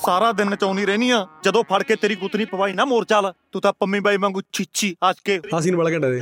ਸਾਰਾ 0.06 0.30
ਦਿਨ 0.32 0.48
ਨਚਾਉਣੀ 0.50 0.84
ਰਹਿਨੀ 0.86 1.10
ਆ। 1.10 1.26
ਜਦੋਂ 1.44 1.62
ਫੜ 1.64 1.82
ਕੇ 1.82 1.96
ਤੇਰੀ 1.96 2.14
ਗੁੱਤਨੀ 2.14 2.44
ਪਵਾਈ 2.44 2.72
ਨਾ 2.72 2.84
ਮੋਰਚਾਲ 2.84 3.32
ਤੂੰ 3.52 3.62
ਤਾਂ 3.62 3.72
ਪੰਮੀ 3.72 4.00
ਬਾਈ 4.00 4.16
ਵਾਂਗੂ 4.16 4.40
ਚੀਚੀ 4.52 4.94
ਅੱਜ 5.10 5.16
ਕੇ। 5.24 5.38
ਹਾਸੀਨ 5.54 5.76
ਵਾਲਾ 5.76 5.90
ਘੰਟਾ 5.90 6.08
ਦੇ। 6.10 6.20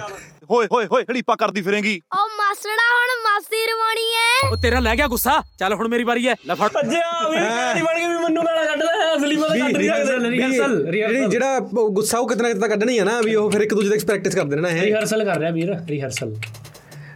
ਹੋਏ 0.51 0.67
ਹੋਏ 0.73 0.87
ਹੋਏ 0.87 1.03
ਹੜੀਪਾ 1.11 1.35
ਕਰਦੀ 1.37 1.63
ਫਿਰੇਂਗੀ। 1.63 2.01
ਓ 2.15 2.27
ਮਾਸੜਾ 2.39 2.87
ਹੁਣ 2.93 3.13
ਮਾਸੀ 3.25 3.65
ਰਵਾਣੀ 3.67 4.07
ਐ। 4.17 4.49
ਉਹ 4.51 4.57
ਤੇਰਾ 4.63 4.81
ਲੈ 4.81 4.95
ਗਿਆ 4.97 5.07
ਗੁੱਸਾ। 5.09 5.43
ਚੱਲ 5.59 5.75
ਹੁਣ 5.75 5.89
ਮੇਰੀ 5.89 6.05
ਵਾਰੀ 6.05 6.27
ਹੈ 6.29 6.35
ਲੈ 6.47 6.55
ਫੜ। 6.55 6.69
ਭੱਜਿਆ 6.73 7.29
ਵੀ 7.31 7.37
ਕਹਾਣੀ 7.37 7.83
ਬਣ 7.83 7.99
ਗਈ 7.99 8.07
ਵੀ 8.07 8.19
ਮੈਨੂੰ 8.25 8.45
ਗਾਲਾਂ 8.45 8.65
ਕੱਢ 8.67 8.83
ਲੈ 8.83 9.15
ਅਸਲੀ 9.17 9.37
ਵਾਲਾ 9.37 9.57
ਕੱਢ 9.59 9.77
ਨਹੀਂ 9.77 9.91
ਸਕਦੇ 9.91 10.31
ਰਿਹਰਸਲ 10.31 10.85
ਜਿਹੜੀ 10.93 11.27
ਜਿਹੜਾ 11.27 11.59
ਗੁੱਸਾ 11.91 12.19
ਉਹ 12.19 12.29
ਕਿਤਨਾ 12.29 12.49
ਕਿਤਨਾ 12.49 12.69
ਕੱਢਣਾ 12.69 12.93
ਹੈ 12.93 13.05
ਨਾ 13.05 13.21
ਵੀ 13.21 13.35
ਉਹ 13.35 13.51
ਫਿਰ 13.51 13.61
ਇੱਕ 13.61 13.75
ਦੂਜੇ 13.75 13.89
ਦੀ 13.89 13.99
ਪ੍ਰੈਕਟਿਸ 14.07 14.35
ਕਰਦੇ 14.35 14.57
ਰਹਿਣਾ 14.57 14.69
ਹੈ 14.69 14.83
ਰਿਹਰਸਲ 14.83 15.25
ਕਰ 15.25 15.39
ਰਿਹਾ 15.39 15.51
ਵੀਰ 15.51 15.75
ਰਿਹਰਸਲ 15.89 16.35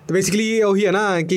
ਤੇ 0.09 0.15
ਬੇਸਿਕਲੀ 0.15 0.63
ਉਹੀ 0.63 0.85
ਹੈ 0.87 0.91
ਨਾ 0.93 1.01
ਕਿ 1.21 1.37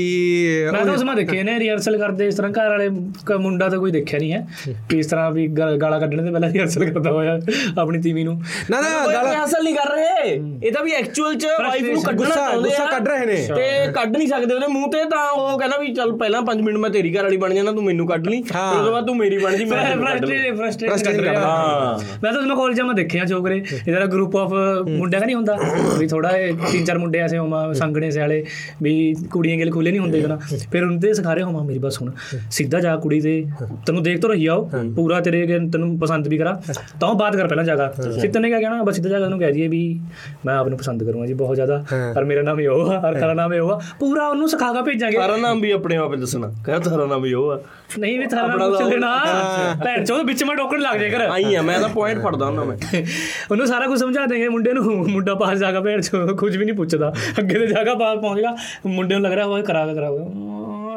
ਮੈਂ 0.73 0.83
ਤਾਂ 0.85 0.93
ਉਸਮਾ 0.93 1.13
ਦੇਖੇ 1.13 1.41
ਨੇ 1.43 1.57
ਰਿਹਰਸਲ 1.59 1.97
ਕਰਦੇ 1.97 2.27
ਇਸ 2.27 2.35
ਤਰ੍ਹਾਂ 2.35 2.51
ਘਰ 2.51 2.69
ਵਾਲੇ 2.69 2.89
ਕ- 3.25 3.37
ਮੁੰਡਾ 3.39 3.69
ਤਾਂ 3.69 3.77
ਕੋਈ 3.79 3.91
ਦੇਖਿਆ 3.91 4.19
ਨਹੀਂ 4.19 4.33
ਹੈ 4.33 4.45
ਵੀ 4.89 4.99
ਇਸ 4.99 5.07
ਤਰ੍ਹਾਂ 5.07 5.31
ਵੀ 5.31 5.47
ਗਾਲਾਂ 5.47 5.99
ਕੱਢਣ 5.99 6.21
ਦੇ 6.21 6.31
ਪਹਿਲਾਂ 6.31 6.49
ਰਿਹਰਸਲ 6.49 6.85
ਕਰਦਾ 6.85 7.11
ਹੋਇਆ 7.11 7.39
ਆਪਣੀ 7.77 8.01
ਤੀਵੀ 8.01 8.23
ਨੂੰ। 8.23 8.33
ਨਾ 8.69 8.81
ਨਾ 8.81 8.89
ਕੋਈ 9.05 9.13
ਗੱਲ 9.13 9.27
ਰਿਹਰਸਲ 9.27 9.63
ਨਹੀਂ 9.63 9.73
ਕਰ 9.75 9.89
ਰਹੇ। 9.91 10.33
ਇਹ 10.63 10.71
ਤਾਂ 10.71 10.83
ਵੀ 10.83 10.91
ਐਕਚੁਅਲ 10.91 11.35
ਚ 11.35 11.45
ਵਾਈਫ 11.59 11.83
ਨੂੰ 11.83 12.01
ਕੱਢਣਾ 12.03 12.29
ਚਾਹੁੰਦੇ 12.29 12.69
ਗੁੱਸਾ 12.69 12.83
ਆ। 12.83 12.91
ਕੱਢ 12.91 13.07
ਰਹੇ 13.07 13.25
ਨੇ। 13.25 13.35
ਤੇ 13.55 13.91
ਕੱਢ 13.91 14.17
ਨਹੀਂ 14.17 14.27
ਸਕਦੇ 14.27 14.53
ਉਹਦੇ 14.55 14.67
ਮੂੰਹ 14.67 14.91
ਤੇ 14.91 15.03
ਤਾਂ 15.05 15.25
ਉਹ 15.31 15.57
ਕਹਿੰਦਾ 15.59 15.77
ਵੀ 15.77 15.93
ਚੱਲ 15.93 16.11
ਪਹਿਲਾਂ 16.17 16.41
5 16.41 16.61
ਮਿੰਟ 16.61 16.77
ਮੈਂ 16.77 16.89
ਤੇਰੀ 16.89 17.13
ਘਰ 17.15 17.23
ਵਾਲੀ 17.23 17.37
ਬਣ 17.37 17.53
ਜਾਣਾ 17.53 17.71
ਤੂੰ 17.71 17.83
ਮੈਨੂੰ 17.83 18.07
ਕੱਢ 18.07 18.27
ਲਈ। 18.27 18.39
ਉਸ 18.39 18.49
ਤੋਂ 18.49 18.91
ਬਾਅਦ 18.91 19.05
ਤੂੰ 19.07 19.15
ਮੇਰੀ 19.17 19.37
ਬਣ 19.37 19.57
ਜੀ 19.57 19.65
ਮੈਂ। 19.65 19.83
ਫਰਸਟ੍ਰੇਟ 19.97 20.55
ਫਰਸਟ੍ਰੇਟ 20.57 20.91
Frustrate 20.91 21.15
ਕਰ 21.15 21.21
ਰਿਹਾ 21.23 21.41
ਹਾਂ। 21.41 21.99
ਮੈਂ 22.23 22.31
ਤਾਂ 22.33 22.41
ਉਸ 22.41 22.47
ਕਾਲਜ 22.57 22.81
ਮੈਂ 22.81 22.93
ਦੇਖਿਆ 22.93 23.25
ਚੋਕਰੇ 23.25 23.57
ਇਹਦਾ 23.87 24.05
ਗਰੁੱਪ 24.05 24.35
ਆਫ 24.37 24.53
ਮੁੰਡਿਆਂ 24.89 25.19
ਦਾ 25.21 25.25
ਨਹੀਂ 25.25 25.35
ਹੁੰਦਾ। 25.35 25.57
ਵੀ 25.97 26.07
ਥੋੜਾ 26.07 26.29
ਤਿੰਨ 26.71 26.83
ਚਾਰ 26.85 26.97
ਮੁੰਡੇ 26.97 27.19
ਐਸੇ 27.19 27.37
ਹੋਮਾ 27.37 27.71
ਸੰਗਣੇ 27.73 28.11
ਸੇ 28.11 28.19
ਵਾਲੇ 28.19 28.43
ਵੀ 28.81 29.15
ਕੁੜੀਆਂ 29.31 29.57
ਗਿਲ 29.57 29.71
ਖੁੱਲੇ 29.71 29.91
ਨਹੀਂ 29.91 30.01
ਹੁੰਦੇ 30.01 30.21
ਜਨਾ 30.21 30.35
ਫਿਰ 30.71 30.83
ਉਹਨਾਂ 30.83 30.97
ਦੇ 30.97 31.13
ਸਿਖਾ 31.13 31.33
ਰਹੇ 31.33 31.43
ਹੋਮਾ 31.43 31.63
ਮੇਰੀ 31.63 31.79
ਬਸ 31.79 31.97
ਸੁਣ 31.97 32.11
ਸਿੱਧਾ 32.51 32.79
ਜਾ 32.79 32.95
ਕੁੜੀ 32.95 33.19
ਦੇ 33.21 33.43
ਤੈਨੂੰ 33.85 34.03
ਦੇਖ 34.03 34.19
ਤਾਂ 34.21 34.29
ਰਹੀ 34.29 34.45
ਆਓ 34.45 34.69
ਪੂਰਾ 34.95 35.19
ਤੇਰੇ 35.19 35.43
ਅੱਗੇ 35.43 35.59
ਤੈਨੂੰ 35.73 35.99
ਪਸੰਦ 35.99 36.27
ਵੀ 36.27 36.37
ਕਰਾ 36.37 36.61
ਤਾਂ 37.01 37.13
ਬਾਤ 37.13 37.35
ਕਰ 37.35 37.47
ਪਹਿਲਾਂ 37.47 37.63
ਜਾਗਾ। 37.63 37.91
ਸਿੱਧਾ 38.21 38.39
ਨੇ 38.39 38.49
ਕਿਆ 38.49 38.59
ਕਹਿਣਾ 38.59 38.83
ਬਸ 38.83 38.95
ਸਿੱਧਾ 38.95 39.09
ਜਾ 39.09 39.17
ਉਹਨੂੰ 39.17 39.39
ਕਹਿ 39.39 39.51
ਦਈਏ 39.51 39.67
ਵੀ 39.67 39.99
ਮੈਂ 40.45 40.55
ਆਪ 40.57 40.67
ਨੂੰ 40.67 40.77
ਪਸੰਦ 40.77 41.03
ਕਰੂੰਗਾ 41.03 41.25
ਜੀ 41.27 41.33
ਬਹੁਤ 41.33 41.55
ਜ਼ਿਆਦਾ 41.55 41.83
ਪਰ 42.15 42.23
ਮੇਰਾ 42.23 42.41
ਨਾਮ 42.41 42.59
ਇਹ 42.61 42.69
ਆ 42.69 42.99
ਹਰ 42.99 43.19
ਖਾਣਾ 43.19 43.33
ਨਾਮ 43.33 43.53
ਇਹ 43.53 43.61
ਆ। 43.61 43.79
ਪੂਰਾ 43.99 44.27
ਉਹਨੂੰ 44.27 44.49
ਸਿਖਾ 44.49 44.71
ਕੇ 44.73 44.81
ਭੇਜਾਂਗੇ। 44.81 45.17
ਸਾਰਾ 45.17 45.37
ਨਾਮ 45.37 45.61
ਵੀ 45.61 45.71
ਆਪਣੇ 45.71 45.95
ਆਪ 45.97 46.13
ਹੀ 46.13 46.19
ਦੱਸਣਾ 46.19 46.51
ਕਹਿੰਦਾ 46.65 46.89
ਸਾਰਾ 46.89 47.05
ਨਾਮ 47.05 47.25
ਉਹ 47.35 47.49
ਆ। 47.51 47.59
ਨਹੀਂ 47.99 48.19
ਵੀ 48.19 48.25
ਥਾਰਾ 48.25 48.47
ਨਾਮ 48.47 48.71
ਪੁੱਛ 48.71 48.81
ਲੈਣਾ। 48.83 49.15
ਭੈਣ 49.83 50.03
ਚੋਦ 50.05 50.25
ਵਿੱਚ 50.25 50.43
ਮੈਂ 50.43 50.55
ਟੋਕਣ 50.55 50.79
ਲੱਗ 50.81 50.99
ਜਾਏ 50.99 51.09
ਕਰ। 51.09 51.21
ਆਈ 51.21 51.55
ਆ 51.55 51.61
ਮੈਂ 51.61 51.79
ਤਾਂ 51.79 51.89
ਪੁਆਇੰਟ 51.89 52.21
ਫੜਦਾ 52.23 52.45
ਹੁੰਦਾ 52.45 52.63
ਮੈਂ। 52.63 52.77
ਉਹਨੂੰ 53.51 53.67
ਸਾਰਾ 53.67 53.87
ਕੁਝ 53.87 53.99
ਸਮਝਾ 53.99 54.25
ਦੇਂਗੇ 54.25 54.49
ਮੁੰਡੇ 54.49 54.73
ਨੂੰ। 54.73 54.83
ਮੁੰਡਾ 55.09 55.35
ਪਾਸ 55.35 55.57
ਜਾਗਾ 55.57 55.81
ਭੈਣ 55.81 56.01
ਚੋ 56.01 56.25
ਕੁਝ 56.35 56.55
ਵੀ 56.57 56.65
ਨਹੀਂ 56.65 56.75
ਪੁੱਛਦਾ। 56.75 57.11
ਅੱਗੇ 57.39 57.59
ਤੇ 57.59 57.67
ਜਾਗਾ 57.67 57.93
ਪਾਸ 57.95 58.17
ਪਹੁੰਚੇਗਾ 58.51 58.95
ਮੁੰਡੇ 58.95 59.15
ਨੂੰ 59.15 59.23
ਲੱਗ 59.23 59.33
ਰਿਹਾ 59.33 59.45
ਹੋਏ 59.45 59.61
ਕਰਾ 59.61 59.93
ਕਰਾ 59.93 60.09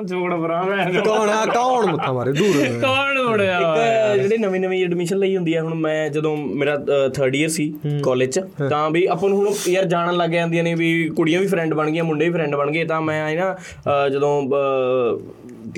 ਜੋੜ 0.05 0.35
ਬਰਾ 0.35 0.63
ਮੈਂ 0.63 1.03
ਕੌਣ 1.03 1.29
ਆ? 1.29 1.45
ਕੌਣ 1.47 1.87
ਮੁੱਥਾ 1.87 2.13
ਮਾਰੇ? 2.13 2.33
ਦੂਰ। 2.33 2.81
ਕੌਣ 2.83 3.23
ਮੁੜਿਆ? 3.23 3.59
ਇੱਕ 3.59 4.23
ਜਿਹੜੇ 4.23 4.39
ਨਵੀਂ 4.39 4.61
ਨਵੀਂ 4.61 4.85
ਐਡਮਿਸ਼ਨ 4.85 5.19
ਲਈ 5.19 5.37
ਹੁੰਦੀ 5.37 5.55
ਹੈ 5.57 5.63
ਹੁਣ 5.63 5.75
ਮੈਂ 5.75 6.11
ਜਦੋਂ 6.11 6.37
ਮੇਰਾ 6.37 6.75
3rd 7.19 7.35
ਇਅਰ 7.35 7.49
ਸੀ 7.49 7.75
ਕਾਲਜ 8.05 8.31
ਚ 8.31 8.41
ਤਾਂ 8.71 8.91
ਵੀ 8.91 9.07
ਆਪਾਂ 9.07 9.29
ਨੂੰ 9.29 9.39
ਹੁਣ 9.39 9.49
ਯਾਰ 9.69 9.85
ਜਾਣਨ 9.85 10.17
ਲੱਗ 10.17 10.31
ਜਾਂਦੀਆਂ 10.31 10.65
ਨੇ 10.65 10.75
ਵੀ 10.75 11.09
ਕੁੜੀਆਂ 11.09 11.41
ਵੀ 11.41 11.47
ਫਰੈਂਡ 11.47 11.75
ਬਣ 11.75 11.91
ਗਈਆਂ 11.91 12.05
ਮੁੰਡੇ 12.05 12.25
ਵੀ 12.25 12.33
ਫਰੈਂਡ 12.33 12.57
ਬਣ 12.57 12.71
ਗਏ 12.71 12.85
ਤਾਂ 12.85 13.01
ਮੈਂ 13.01 13.25
ਆਈ 13.25 13.37
ਨਾ 13.37 13.55
ਜਦੋਂ 14.09 14.43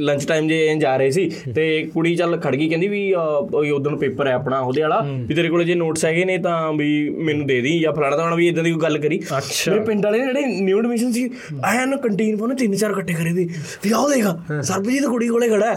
ਲੰਚ 0.01 0.27
ਟਾਈਮ 0.27 0.49
ਜੇ 0.49 0.67
ਐਂ 0.69 0.77
ਜਾ 0.77 0.97
ਰਹੇ 0.97 1.11
ਸੀ 1.11 1.31
ਤੇ 1.55 1.65
ਕੁੜੀ 1.95 2.15
ਚੱਲ 2.17 2.37
ਖੜ 2.41 2.55
ਗਈ 2.57 2.69
ਕਹਿੰਦੀ 2.69 2.89
ਵੀ 2.89 3.03
ਉਦੋਂ 3.15 3.97
ਪੇਪਰ 3.97 4.27
ਹੈ 4.27 4.33
ਆਪਣਾ 4.33 4.59
ਉਹਦੇ 4.59 4.83
ਵਾਲਾ 4.83 5.01
ਵੀ 5.29 5.35
ਤੇਰੇ 5.35 5.49
ਕੋਲੇ 5.49 5.65
ਜੇ 5.65 5.75
ਨੋਟਸ 5.75 6.05
ਹੈਗੇ 6.05 6.25
ਨੇ 6.25 6.39
ਤਾਂ 6.39 6.73
ਵੀ 6.73 6.89
ਮੈਨੂੰ 7.19 7.47
ਦੇ 7.47 7.61
ਦੀ 7.61 7.79
ਜਾਂ 7.81 7.93
ਫਲਾਣਾ 7.93 8.17
ਤਾਂ 8.17 8.37
ਵੀ 8.37 8.49
ਇਦਾਂ 8.49 8.65
ਦੀ 8.65 8.73
ਕੋਈ 8.73 8.81
ਗੱਲ 8.81 8.99
ਕਰੀ। 8.99 9.21
ਅੱਛਾ। 9.39 9.73
ਮੇਰੇ 9.73 9.85
ਪਿੰਡ 9.85 10.05
ਵਾਲੇ 10.05 10.19
ਨੇ 10.19 10.25
ਜਿਹੜੇ 10.25 10.47
ਨਿਊ 10.63 10.79
ਐਡਮਿਸ਼ਨ 10.79 11.13
ਸੀ 11.13 11.29
ਆਇਆ 11.65 11.85
ਨਾ 11.85 11.97
ਕੰਟੀਨ 11.97 12.37
ਪਾ 12.37 12.55
ਤਿੰਨ 12.55 12.75
ਚਾਰ 12.77 12.91
ਇਕੱਠੇ 12.91 13.15
ਕਰੇ 13.15 13.33
ਦੇ 13.33 13.49
ਵੀ 13.85 13.93
ਆਓ 13.93 14.09
ਦੇਗਾ 14.09 14.37
ਸਰਬਜੀਤ 14.63 15.05
ਕੁੜੀ 15.07 15.29
ਕੋਲੇ 15.29 15.49
ਖੜਾ 15.49 15.75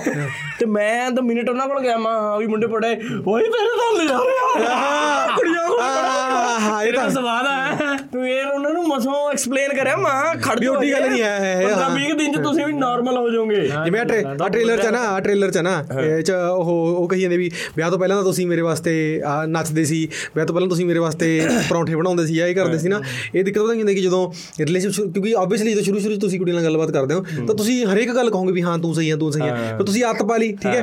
ਤੇ 0.60 0.66
ਮੈਂ 0.66 1.12
ਤਾਂ 1.12 1.24
ਮਿੰਟ 1.24 1.50
ਉਹਨਾਂ 1.50 1.68
ਕੋਲ 1.68 1.82
ਗਿਆ 1.82 1.98
ਮੈਂ 1.98 2.38
ਵੀ 2.40 2.48
ਮੁੰਡੇ 2.48 2.68
ਪੜੇ 2.68 2.90
ਓਏ 3.28 3.44
ਤੇਰੇ 3.44 3.76
ਨਾਲ 3.78 3.98
ਲੈ 3.98 4.06
ਜਾ 4.06 4.18
ਰਿਹਾ। 4.18 5.36
ਕੁੜੀਆਂ 5.36 5.68
ਕੋਲ 5.68 5.80
ਹਾਂ। 5.80 6.84
ਇਹ 6.84 6.94
ਤਾਂ 6.94 7.10
ਸਵਾਦ 7.10 7.46
ਆ 7.48 7.96
ਤੂੰ 8.14 8.28
ਇਹ 8.28 8.44
ਉਹਨਾਂ 8.46 8.72
ਨੂੰ 8.72 8.88
ਮਸੋਂ 8.88 9.14
ਐਕਸਪਲੇਨ 9.32 9.74
ਕਰਿਆ 9.76 9.96
ਮਾਂ 9.98 10.36
ਖੜ 10.36 10.58
ਉਹਦੀ 10.68 10.92
ਗੱਲ 10.92 11.10
ਨਹੀਂ 11.10 11.22
ਹੈ, 11.22 11.38
ਇਹ, 11.54 11.68
15 11.68 11.90
20 11.96 12.14
ਦਿਨ 12.18 12.32
ਚ 12.34 12.44
ਤੁਸੀਂ 12.44 12.66
ਵੀ 12.66 12.74
ਨਾਰਮਲ 12.74 13.18
ਹੋ 13.18 13.30
ਜਾਓਗੇ। 13.30 13.62
ਜਿਵੇਂ 14.06 14.26
ਆ 14.42 14.50
ਟ੍ਰੇਲਰ 14.50 14.78
ਚ 14.78 14.88
ਨਾ 14.88 15.00
ਆ 15.00 15.20
ਟ੍ਰੇਲਰ 15.20 15.52
ਚ 15.52 15.58
ਨਾ। 15.58 15.86
ਇਹ 16.02 16.22
ਚ 16.22 16.32
ਉਹ 16.32 16.72
ਉਹ 16.98 17.08
ਕਹੀ 17.08 17.22
ਜਾਂਦੇ 17.22 17.38
ਵੀ 17.38 17.52
ਵਿਆਹ 17.78 17.90
ਤੋਂ 17.90 18.00
ਪਹਿਲਾਂ 18.00 18.18
ਤਾਂ 18.18 18.24
ਤੁਸੀਂ 18.24 18.48
ਮੇਰੇ 18.48 18.62
ਵਾਸਤੇ 18.62 19.22
ਆ 19.26 19.46
ਨੱਚਦੇ 19.46 19.86
ਸੀ। 19.86 20.08
ਵਿਆਹ 20.36 20.46
ਤੋਂ 20.46 20.56
ਪਹਿਲਾਂ 20.56 20.70
ਤੁਸੀਂ 20.70 20.86
ਮੇਰੇ 20.86 21.00
ਵਾਸਤੇ 21.00 21.42
ਪਰੌਂਠੇ 21.70 21.96
ਬਣਾਉਂਦੇ 21.96 22.26
ਸੀ 22.26 22.40
ਆ 22.40 22.48
ਇਹ 22.48 22.56
ਕਰਦੇ 22.56 22.78
ਸੀ 22.78 22.88
ਨਾ। 22.88 23.02
ਇਹ 23.36 23.44
ਦਿੱਕਤ 23.44 23.60
ਕੀ 23.60 23.78
ਹੁੰਦੀ 23.78 23.96
ਕਿ 23.96 24.02
ਜਦੋਂ 24.02 24.32
ਰਿਲੇਸ਼ਨਸ਼ਿਪ 24.60 25.14
ਕਿਉਂਕਿ 25.14 25.34
ਆਬਵੀਅਸਲੀ 25.38 25.72
ਜਦੋਂ 25.72 25.84
ਸ਼ੁਰੂ 25.84 26.00
ਸ਼ੁਰੂ 26.00 26.16
ਤੁਸੀਂ 26.16 26.40
ਕੁੜੀ 26.40 26.52
ਨਾਲ 26.52 26.64
ਗੱਲਬਾਤ 26.64 26.92
ਕਰਦੇ 26.92 27.14
ਹੋ 27.16 27.24
ਤਾਂ 27.48 27.56
ਤੁਸੀਂ 27.56 27.86
ਹਰੇਕ 27.86 28.12
ਗੱਲ 28.16 28.30
ਕਹੋਗੇ 28.30 28.52
ਵੀ 28.52 28.62
ਹਾਂ 28.62 28.78
ਤੂੰ 28.78 28.96
ਸਹੀ 28.96 29.12
ਹੈ 29.12 29.16
ਤੂੰ 29.16 29.32
ਸਹੀ 29.34 29.42
ਹੈ। 29.42 29.56
ਫਿਰ 29.78 29.86
ਤੁਸੀਂ 29.86 30.04
ਆਦਤ 30.04 30.24
ਪਾ 30.24 30.38
ਲਈ 30.38 30.52
ਠੀਕ 30.52 30.66
ਹੈ। 30.66 30.82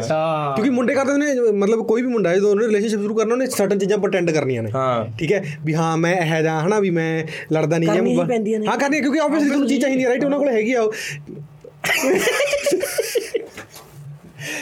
ਕਿਉਂਕਿ 0.55 0.71
ਮੁੰਡੇ 0.71 0.95
ਕਰਦੇ 0.95 1.13
ਨੇ 1.13 1.51
ਮਤਲਬ 1.53 1.87
ਕੋਈ 1.87 2.03
ਵੀ 2.03 2.09
ਮੁੰਡਾ 2.09 2.31
ਹੈ 2.31 2.37
ਜਦੋਂ 2.37 2.51
ਉਹਨੇ 2.51 2.67
ਰਿਲੇਸ਼ਨਸ਼ਿਪ 2.67 3.01
ਸ਼ੁਰੂ 3.01 3.15
ਕਰਨਾ 3.15 3.33
ਉਹਨੇ 3.35 3.47
ਸਰਟਨ 3.47 3.79
ਚੀਜ਼ਾਂ 3.79 3.99
ਪ੍ਰਟੈਂਡ 3.99 4.31
ਕਰਨੀਆਂ 4.31 4.63
ਨੇ। 4.63 4.71
ਠੀਕ 5.19 5.33
ਹੈ? 5.33 5.43
ਵੀ 5.65 5.75
ਹਾਂ 5.75 5.97
ਮੈਂ 5.97 6.15
ਇਹ 6.15 6.43
ਜਾ 6.43 6.61
ਹਨਾ 6.61 6.81
ਵੀ 6.81 6.91
ਮੈਂ 6.91 7.25
ਲੜਦਾ 7.53 7.79
ਨਹੀਂ 7.79 7.89
ਹੀ। 7.89 8.17
ਹਾਂ 8.67 8.77
ਕਰਨੀ 8.79 9.01
ਕਿਉਂਕਿ 9.01 9.21
ਆਬਵੀਅਸਲੀ 9.21 9.49
ਤੁਹਾਨੂੰ 9.49 9.69
ਚੀਜ਼ 9.69 9.81
ਚਾਹੀਦੀ 9.81 10.05
ਹੈ 10.05 10.09
ਰਾਈਟ 10.09 10.25
ਉਹਨਾਂ 10.25 10.39
ਕੋਲ 10.39 10.49
ਹੈਗੀ 10.49 10.73
ਆ 10.73 10.83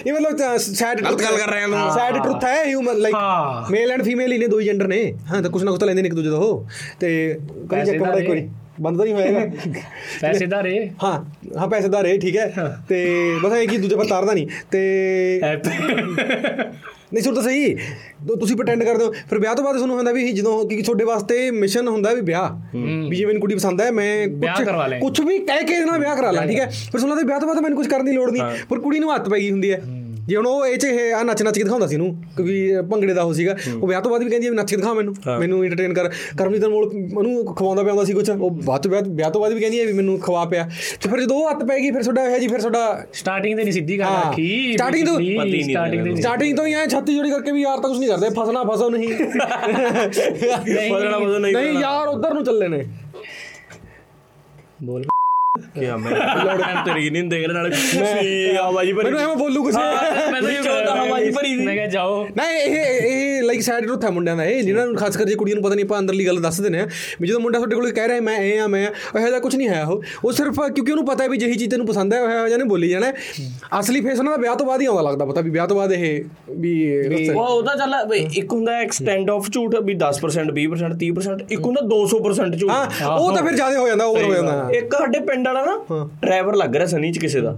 ਇਹ 0.06 0.12
ਮਤਲਬ 0.12 0.56
ਸੈਡ 0.58 1.00
ਗਲਤ 1.00 1.22
ਗੱਲ 1.22 1.36
ਕਰ 1.36 1.50
ਰਹੇ 1.50 1.60
ਹਾਂ 1.62 1.68
ਤੂੰ। 1.68 1.90
ਸੈਡ 1.94 2.22
ਟਰੁੱਥ 2.22 2.44
ਹੈ 2.44 2.64
ਹਿਊਮਨ 2.64 2.98
ਲਾਈਕ 2.98 3.14
ਹਾਂ। 3.14 3.70
ਮੇਲ 3.70 3.90
ਐਂਡ 3.90 4.02
ਫੀਮੇਲ 4.02 4.32
ਹੀ 4.32 4.38
ਨੇ 4.38 4.46
ਦੋ 4.46 4.60
ਹੀ 4.60 4.64
ਜੈਂਡਰ 4.64 4.86
ਨੇ। 4.88 5.02
ਹਾਂ 5.30 5.42
ਤਾਂ 5.42 5.50
ਕੁਛ 5.50 5.62
ਨਾ 5.62 5.70
ਕੁਛ 5.70 5.80
ਤਾਂ 5.80 5.86
ਲੈਂਦੇ 5.86 6.02
ਨੇ 6.02 6.08
ਇੱਕ 6.08 6.14
ਦੂਜੇ 6.14 6.30
ਦਾ 6.30 6.36
ਉਹ 6.36 6.66
ਤੇ 7.00 7.10
ਕਰੀ 7.70 7.84
ਚੈੱਕ 7.86 7.98
ਕਰੋ 7.98 8.18
ਇੱਕ 8.18 8.28
ਵਾਰੀ 8.28 8.48
ਬੰਦ 8.80 8.98
ਤਾਂ 8.98 9.04
ਨਹੀਂ 9.06 9.14
ਹੋਏਗਾ। 9.14 9.40
ਪੈਸੇ 10.20 10.46
ਦਾ 10.46 10.62
ਰੇ 10.62 10.78
ਹਾਂ 11.04 11.12
ਹਾਂ 11.58 11.68
ਪੈਸੇਦਾਰ 11.68 12.06
ਹੈ 12.06 12.16
ਠੀਕ 12.18 12.36
ਹੈ। 12.36 12.46
ਤੇ 12.88 13.04
ਬਸ 13.42 13.52
ਇਹ 13.52 13.68
ਕਿ 13.68 13.78
ਦੂਜੇ 13.78 13.96
ਪਰ 13.96 14.04
ਤਾਰਦਾ 14.04 14.32
ਨਹੀਂ। 14.32 14.46
ਤੇ 14.70 15.40
ਨਹੀਂ 17.12 17.22
ਸੁਣ 17.22 17.34
ਤਾਂ 17.34 17.42
ਸਹੀ 17.42 17.74
ਤੁਸੀਂ 18.40 18.56
ਪ੍ਰਟੈਂਡ 18.56 18.84
ਕਰਦੇ 18.84 19.04
ਹੋ। 19.04 19.10
ਫਿਰ 19.30 19.38
ਵਿਆਹ 19.38 19.54
ਤੋਂ 19.54 19.64
ਬਾਅਦ 19.64 19.76
ਤੁਹਾਨੂੰ 19.76 19.96
ਹੁੰਦਾ 19.96 20.12
ਵੀ 20.12 20.30
ਜਦੋਂ 20.32 20.64
ਕਿ 20.68 20.80
ਤੁਹਾਡੇ 20.82 21.04
ਵਾਸਤੇ 21.04 21.50
ਮਿਸ਼ਨ 21.50 21.88
ਹੁੰਦਾ 21.88 22.12
ਵੀ 22.14 22.20
ਵਿਆਹ। 22.20 22.76
ਵੀ 23.08 23.16
ਜੇ 23.16 23.24
ਮੈਨੂੰ 23.26 23.40
ਕੁੜੀ 23.40 23.54
ਪਸੰਦ 23.54 23.80
ਹੈ 23.80 23.90
ਮੈਂ 23.90 24.26
ਲੈ। 24.88 24.98
ਕੁਝ 24.98 25.20
ਵੀ 25.20 25.38
ਕਹਿ 25.38 25.64
ਕੇ 25.64 25.74
ਇਹਦੇ 25.74 25.84
ਨਾਲ 25.84 26.00
ਵਿਆਹ 26.00 26.16
ਕਰਾ 26.16 26.30
ਲਾਂ 26.30 26.46
ਠੀਕ 26.46 26.58
ਹੈ? 26.58 26.66
ਫਿਰ 26.66 27.00
ਸੁਣਦਾ 27.00 27.22
ਵਿਆਹ 27.22 27.40
ਤੋਂ 27.40 27.48
ਬਾਅਦ 27.48 27.58
ਮੈਨੂੰ 27.58 27.78
ਕੁਝ 27.78 27.86
ਕਰਨ 27.86 28.04
ਦੀ 28.04 28.12
ਲੋੜ 28.12 28.30
ਨਹੀਂ। 28.30 28.42
ਪਰ 28.70 28.78
ਕੁੜੀ 28.78 28.98
ਨੂੰ 28.98 29.14
ਹੱਥ 29.14 29.28
ਪੈ 29.28 29.38
ਗਈ 29.38 29.50
ਹੁੰਦੀ 29.50 29.72
ਹੈ। 29.72 29.80
ਜੇ 30.28 30.36
ਹੁਣ 30.36 30.46
ਉਹ 30.46 30.66
ਇਹ 30.66 30.76
ਚ 30.78 30.84
ਇਹ 30.84 31.14
ਆ 31.14 31.22
ਨੱਚ 31.22 31.42
ਨੱਚ 31.42 31.56
ਕੇ 31.58 31.62
ਦਿਖਾਉਂਦਾ 31.62 31.86
ਸੀ 31.86 31.94
ਇਹਨੂੰ 31.94 32.14
ਕਿਉਂਕਿ 32.36 32.82
ਭੰਗੜੇ 32.90 33.14
ਦਾ 33.14 33.22
ਉਹ 33.22 33.32
ਸੀਗਾ 33.34 33.56
ਉਹ 33.82 33.88
ਵਿਆਹ 33.88 34.00
ਤੋਂ 34.00 34.10
ਬਾਅਦ 34.10 34.22
ਵੀ 34.22 34.28
ਕਹਿੰਦੀ 34.30 34.46
ਹੈ 34.46 34.50
ਵੀ 34.50 34.56
ਨੱਚ 34.56 34.70
ਕੇ 34.70 34.76
ਦਿਖਾ 34.76 34.92
ਮੈਨੂੰ 34.92 35.14
ਮੈਨੂੰ 35.38 35.64
ਐਂਟਰਟੇਨ 35.64 35.94
ਕਰ। 35.94 36.10
ਕਰਮਜੀਤ 36.38 36.64
ਅਨਮੋਲ 36.64 36.84
ਉਹਨੂੰ 37.16 37.54
ਖਵਾਉਂਦਾ 37.54 37.82
ਪਿਆਉਂਦਾ 37.82 38.04
ਸੀ 38.04 38.12
ਕੁਝ 38.12 38.30
ਉਹ 38.30 38.50
ਬਾਅਦ 38.50 38.86
ਵਿਆਹ 38.86 39.02
ਵਿਆਹ 39.08 39.30
ਤੋਂ 39.30 39.40
ਬਾਅਦ 39.40 39.52
ਵੀ 39.52 39.60
ਕਹਿੰਦੀ 39.60 39.80
ਹੈ 39.80 39.86
ਵੀ 39.86 39.92
ਮੈਨੂੰ 39.92 40.18
ਖਵਾ 40.20 40.44
ਪਿਆ। 40.44 40.68
ਤੇ 41.02 41.08
ਫਿਰ 41.08 41.20
ਜਦੋਂ 41.20 41.36
ਉਹ 41.36 41.50
ਹੱਥ 41.50 41.64
ਪੈ 41.64 41.78
ਗਈ 41.78 41.90
ਫਿਰ 41.90 42.02
ਤੁਹਾਡਾ 42.02 42.28
ਇਹ 42.28 42.40
ਜੀ 42.40 42.48
ਫਿਰ 42.48 42.58
ਤੁਹਾਡਾ 42.58 43.06
ਸਟਾਰਟਿੰਗ 43.12 43.56
ਤੇ 43.56 43.62
ਨਹੀਂ 43.64 43.72
ਸਿੱਧੀ 43.72 43.98
ਗੱਲ 43.98 44.06
ਹਾਂ। 44.06 44.32
ਹੀ 44.32 44.56
ਨਹੀਂ 44.56 44.72
ਸਟਾਰਟਿੰਗ 44.72 45.06
ਤੇ 46.04 46.14
ਸਟਾਰਟਿੰਗ 46.16 46.56
ਤੋਂ 46.56 46.66
ਹੀ 46.66 46.74
ਐ 46.74 46.86
ਛੱਤੀ 46.86 47.16
ਜੋੜੀ 47.16 47.30
ਕਰਕੇ 47.30 47.52
ਵੀ 47.52 47.62
ਯਾਰ 47.62 47.78
ਤਾਂ 47.78 47.90
ਕੁਝ 47.90 47.98
ਨਹੀਂ 47.98 48.08
ਕਰਦੇ 48.08 48.28
ਫਸਣਾ 48.30 48.64
ਫਸੋ 48.64 48.90
ਨਹੀਂ। 48.90 49.08
ਫਸਣਾ 49.08 51.18
ਫਸੋ 51.18 51.38
ਨਹੀਂ 51.38 51.54
ਨਹੀਂ 51.54 51.78
ਯਾਰ 51.80 52.08
ਉਧਰ 52.08 52.34
ਨੂੰ 52.34 52.44
ਚੱਲੇ 52.44 52.68
ਨੇ। 52.68 52.84
ਬੋਲ। 54.82 55.04
ਕੀ 55.56 55.84
ਆ 55.84 55.96
ਮੈਂ 55.96 56.10
ਲੋੜਾਂ 56.44 56.82
ਤੇਰੀ 56.84 57.08
ਨਹੀਂ 57.10 57.22
ਦੇਖ 57.30 57.48
ਨਾਲ 57.48 57.70
ਸੀ 57.72 57.98
ਆਵਾਜ਼ 58.56 58.92
ਭਰੀ 58.92 59.04
ਮੈਨੂੰ 59.04 59.18
ਐਵੇਂ 59.20 59.34
ਬੋਲੂ 59.36 59.64
ਕਿਸੇ 59.64 59.78
ਮੈਂ 60.32 60.40
ਤਾਂ 60.42 60.50
ਇਹ 60.50 60.62
ਚੌਦਾਂ 60.62 60.94
ਆਵਾਜ਼ 60.96 61.28
ਭਰੀ 61.36 61.48
ਸੀ। 61.56 61.64
ਮੈਂ 61.64 61.74
ਕਿਹਾ 61.74 61.86
ਜਾਓ। 61.86 62.22
ਨਹੀਂ 62.36 62.60
ਇਹ 62.60 63.08
ਇਹ 63.08 63.42
ਲਾਈਕ 63.42 63.62
ਸੈਡ 63.62 63.86
ਰੁੱਥ 63.88 64.04
ਮੁੰਡਿਆਂ 64.10 64.36
ਦਾ। 64.36 64.44
ਇਹ 64.44 64.62
ਜਿਹਨਾਂ 64.62 64.86
ਨੂੰ 64.86 64.94
ਖਾਸ 64.96 65.16
ਕਰ 65.16 65.24
ਜੇ 65.24 65.34
ਕੁੜੀਆਂ 65.34 65.56
ਨੂੰ 65.56 65.64
ਪਤਾ 65.64 65.74
ਨਹੀਂ 65.74 65.84
ਆਪਾਂ 65.84 65.98
ਅੰਦਰਲੀ 65.98 66.26
ਗੱਲ 66.26 66.40
ਦੱਸ 66.42 66.60
ਦਿੰਦੇ 66.60 66.78
ਆ 66.80 66.86
ਵੀ 67.20 67.28
ਜਦੋਂ 67.28 67.40
ਮੁੰਡਾ 67.40 67.58
ਤੁਹਾਡੇ 67.58 67.76
ਕੋਲ 67.76 67.90
ਕਹਿ 67.90 68.08
ਰਿਹਾ 68.08 68.20
ਮੈਂ 68.28 68.36
ਇਹ 68.38 68.60
ਆ 68.60 68.66
ਮੈਂ 68.66 68.82
ਇਹੋ 68.82 69.26
ਜਿਹਾ 69.26 69.38
ਕੁਝ 69.40 69.54
ਨਹੀਂ 69.56 69.68
ਹੈ 69.68 69.82
ਉਹ। 69.84 70.02
ਉਹ 70.24 70.32
ਸਿਰਫ 70.32 70.60
ਕਿਉਂਕਿ 70.64 70.92
ਉਹਨੂੰ 70.92 71.04
ਪਤਾ 71.06 71.24
ਹੈ 71.24 71.28
ਵੀ 71.28 71.36
ਜਿਹੀ 71.38 71.54
ਚੀਜ਼ 71.54 71.70
ਤੈਨੂੰ 71.70 71.86
ਪਸੰਦ 71.86 72.14
ਹੈ 72.14 72.20
ਉਹ 72.22 72.46
ਇਹੋ 72.48 72.56
ਨੇ 72.58 72.64
ਬੋਲੀ 72.64 72.88
ਜਾਣਾ। 72.88 73.12
ਅਸਲੀ 73.80 74.00
ਫੇਸ 74.00 74.18
ਉਹਨਾਂ 74.18 74.32
ਦਾ 74.32 74.40
ਵਿਆਹ 74.42 74.56
ਤੋਂ 74.56 74.66
ਬਾਅਦ 74.66 74.80
ਹੀ 74.80 74.86
ਆਉਂਦਾ 74.86 75.02
ਲੱਗਦਾ 75.02 75.24
ਪਤਾ 75.24 75.40
ਵੀ 75.40 75.50
ਵਿਆਹ 75.50 75.66
ਤੋਂ 75.66 75.76
ਬਾਅਦ 75.76 75.92
ਇਹ 75.92 76.22
ਵੀ 76.60 76.72
ਉਹ 77.30 77.42
ਉਹਦਾ 77.42 77.74
ਚੱਲ 77.76 77.94
ਇੱਕ 78.36 78.52
ਹੁੰਦਾ 78.52 78.78
ਐਕਸਟੈਂਡ 78.78 79.30
ਆਫ 79.30 79.50
ਝੂਠ 79.52 79.76
ਵੀ 79.84 79.94
10% 80.04 80.52
20% 80.60 80.96
30% 81.04 81.44
ਇੱਕ 81.50 81.64
ਹੁੰਦਾ 81.66 81.86
200% 81.94 82.58
ਝੂਠ। 82.58 82.70
ਹਾਂ 82.70 83.16
ਉਹ 83.18 83.32
ਤਾਂ 83.34 83.42
ਫਿਰ 83.44 83.54
ਜ਼ਿਆਦਾ 83.54 83.78
ਹੋ 83.78 83.86
ਜਾਂਦਾ 83.88 84.04
ਓਵਰ 84.06 84.22
ਹੋ 84.22 84.34
ਜਾਂਦਾ। 84.34 84.68
ਇੱਕ 84.78 84.94
ਸਾਡੇ 84.98 85.20
ਪਿੰਡ 85.26 85.41
ਵਾਲਾ 85.44 85.64
ਨਾ 85.64 86.08
ਡਰਾਈਵਰ 86.22 86.54
ਲੱਗ 86.54 86.76
ਰਿਹਾ 86.76 86.86
ਸਨੀ 86.86 87.12
ਚ 87.12 87.18
ਕਿਸੇ 87.18 87.40
ਦਾ। 87.40 87.56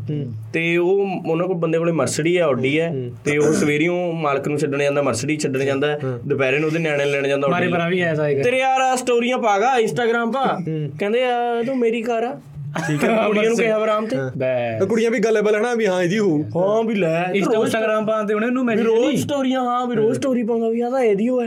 ਤੇ 0.52 0.76
ਉਹ 0.76 1.06
ਉਹਨਾਂ 1.26 1.46
ਕੋਲ 1.46 1.56
ਬੰਦੇ 1.56 1.78
ਕੋਲੇ 1.78 1.92
ਮਰਸਡੀ 1.92 2.36
ਹੈ 2.38 2.42
ਆਡੀ 2.42 2.78
ਹੈ। 2.80 2.92
ਤੇ 3.24 3.36
ਉਹ 3.38 3.52
ਸਵੇਰੀਓ 3.52 3.94
ਮਾਲਕ 4.12 4.48
ਨੂੰ 4.48 4.58
ਛੱਡਣ 4.58 4.82
ਜਾਂਦਾ 4.82 5.02
ਮਰਸਡੀ 5.02 5.36
ਛੱਡਣ 5.36 5.64
ਜਾਂਦਾ 5.64 5.90
ਹੈ, 5.90 5.98
ਦੁਪਹਿਰੇ 6.26 6.58
ਨੂੰ 6.58 6.68
ਉਹਦੇ 6.68 6.78
ਨਿਆਣੇ 6.78 7.04
ਲੈਣ 7.04 7.28
ਜਾਂਦਾ 7.28 7.48
ਮਾਰੇ 7.48 7.68
ਬਰਾ 7.68 7.88
ਵੀ 7.88 8.00
ਐਸਾ 8.00 8.24
ਹੈਗਾ 8.24 8.42
ਤੇਰੇ 8.42 8.58
ਯਾਰ 8.58 8.96
ਸਟੋਰੀਆਂ 8.96 9.38
ਪਾਗਾ 9.38 9.76
ਇੰਸਟਾਗ੍ਰਾਮ 9.78 10.32
ਪਾ। 10.32 10.44
ਕਹਿੰਦੇ 10.98 11.24
ਆ 11.24 11.62
ਤੂੰ 11.66 11.78
ਮੇਰੀ 11.78 12.02
ਕਾਰ 12.02 12.22
ਆ। 12.22 12.36
ਠੀਕ 12.86 13.04
ਹੈ 13.04 13.08
ਕੁੜੀਆਂ 13.26 13.44
ਨੂੰ 13.44 13.56
ਕਿਹਾ 13.56 13.76
ਆਰਾਮ 13.76 14.06
ਤੇ। 14.06 14.16
ਬੈ 14.36 14.76
ਤਾਂ 14.78 14.86
ਕੁੜੀਆਂ 14.86 15.10
ਵੀ 15.10 15.18
ਗੱਲੇਬਲ 15.18 15.56
ਹਨਾ 15.56 15.74
ਵੀ 15.74 15.86
ਹਾਂ 15.86 16.02
ਇਹਦੀ 16.02 16.18
ਹੋ 16.18 16.30
ਹਾਂ 16.56 16.82
ਵੀ 16.84 16.94
ਲੈ। 16.94 17.22
ਇੰਸਟਾਗ੍ਰਾਮ 17.34 18.06
ਪਾਉਂਦੇ 18.06 18.34
ਉਹਨੇ 18.34 18.46
ਨੂੰ 18.46 18.62
ਵੀ 18.62 18.66
ਮੈਸੇਜ 18.66 18.86
ਰੋਜ਼ 18.86 19.20
ਸਟੋਰੀਆਂ 19.22 19.60
ਹਾਂ 19.60 19.86
ਵੀ 19.86 19.96
ਰੋਜ਼ 19.96 20.16
ਸਟੋਰੀ 20.18 20.42
ਪਾਉਂਦਾ 20.42 20.68
ਵੀ 20.68 20.80
ਆ 20.80 20.90
ਤਾਂ 20.90 21.00
ਇਹਦੀ 21.00 21.28
ਹੋ। 21.28 21.40
ਹੈ 21.40 21.46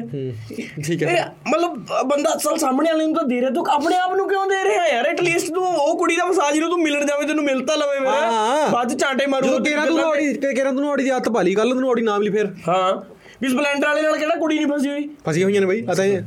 ਠੀਕ 0.86 1.04
ਹੈ। 1.04 1.26
ਮਤਲਬ 1.48 1.78
ਬੰਦਾ 2.06 2.34
ਅਸਲ 2.38 2.58
ਸਾਹਮਣੇ 2.58 2.92
ਵਾਲੇ 2.92 3.06
ਨੂੰ 3.06 3.16
ਤਾਂ 3.16 3.24
ਦੇ 3.24 3.40
ਰਿਹਾ 3.42 3.50
ਤੂੰ 3.50 3.66
ਆਪਣੇ 3.72 3.98
ਆਪ 3.98 4.14
ਨੂੰ 4.16 4.28
ਕਿਉਂ 4.30 4.46
ਦੇ 4.48 4.64
ਰਿਹਾ 4.64 4.86
ਯਾਰ? 4.88 5.06
ਐਟਲੀਸਟ 5.08 5.54
ਤੂੰ 5.54 5.66
ਉਹ 5.68 5.98
ਕੁੜੀ 5.98 6.16
ਦਾ 6.16 6.26
ਮਸਾਜ 6.26 6.60
ਨੂੰ 6.60 6.70
ਤੂੰ 6.70 6.80
ਮਿਲਣ 6.80 7.06
ਜਾਵੇਂ 7.06 7.28
ਤੈਨੂੰ 7.28 7.44
ਮਿਲ 7.44 7.66
ਤਾਂ 7.66 7.78
ਲਵੇ 7.78 8.00
ਮੇਰਾ। 8.00 8.70
ਬਾਅਦ 8.72 8.94
ਚਾਂਟੇ 8.94 9.26
ਮਾਰੂ 9.26 9.58
ਕੇਰਾ 9.64 9.86
ਤੂੰ 9.86 10.00
ਔੜੀ 10.02 10.34
ਕੇਰਾ 10.34 10.72
ਤੂੰ 10.72 10.90
ਔੜੀ 10.90 11.04
ਦੀ 11.04 11.12
ਹੱਥ 11.12 11.30
ਪਾ 11.30 11.42
ਲਈ 11.42 11.54
ਕੱਲ 11.56 11.76
ਨੂੰ 11.76 11.90
ਔੜੀ 11.90 12.02
ਨਾਮ 12.02 12.22
ਲਈ 12.22 12.30
ਫਿਰ। 12.30 12.50
ਹਾਂ। 12.68 12.94
ਵੀ 13.42 13.48
ਸਪਲੈਂਡਰ 13.48 13.88
ਵਾਲੇ 13.88 14.02
ਨਾਲ 14.02 14.18
ਕਿਹੜਾ 14.18 14.36
ਕੁੜੀ 14.36 14.56
ਨਹੀਂ 14.56 14.68
ਫਸੀ 14.68 14.90
ਹੋਈ? 14.90 15.08
ਫਸੀਆਂ 15.28 15.46
ਹੋਈਆਂ 15.46 15.62
ਨੇ 15.62 15.68
ਬਈ 15.68 15.84
ਆ 15.90 15.94
ਤਾਂ 15.94 16.06
ਇਹ। 16.06 16.22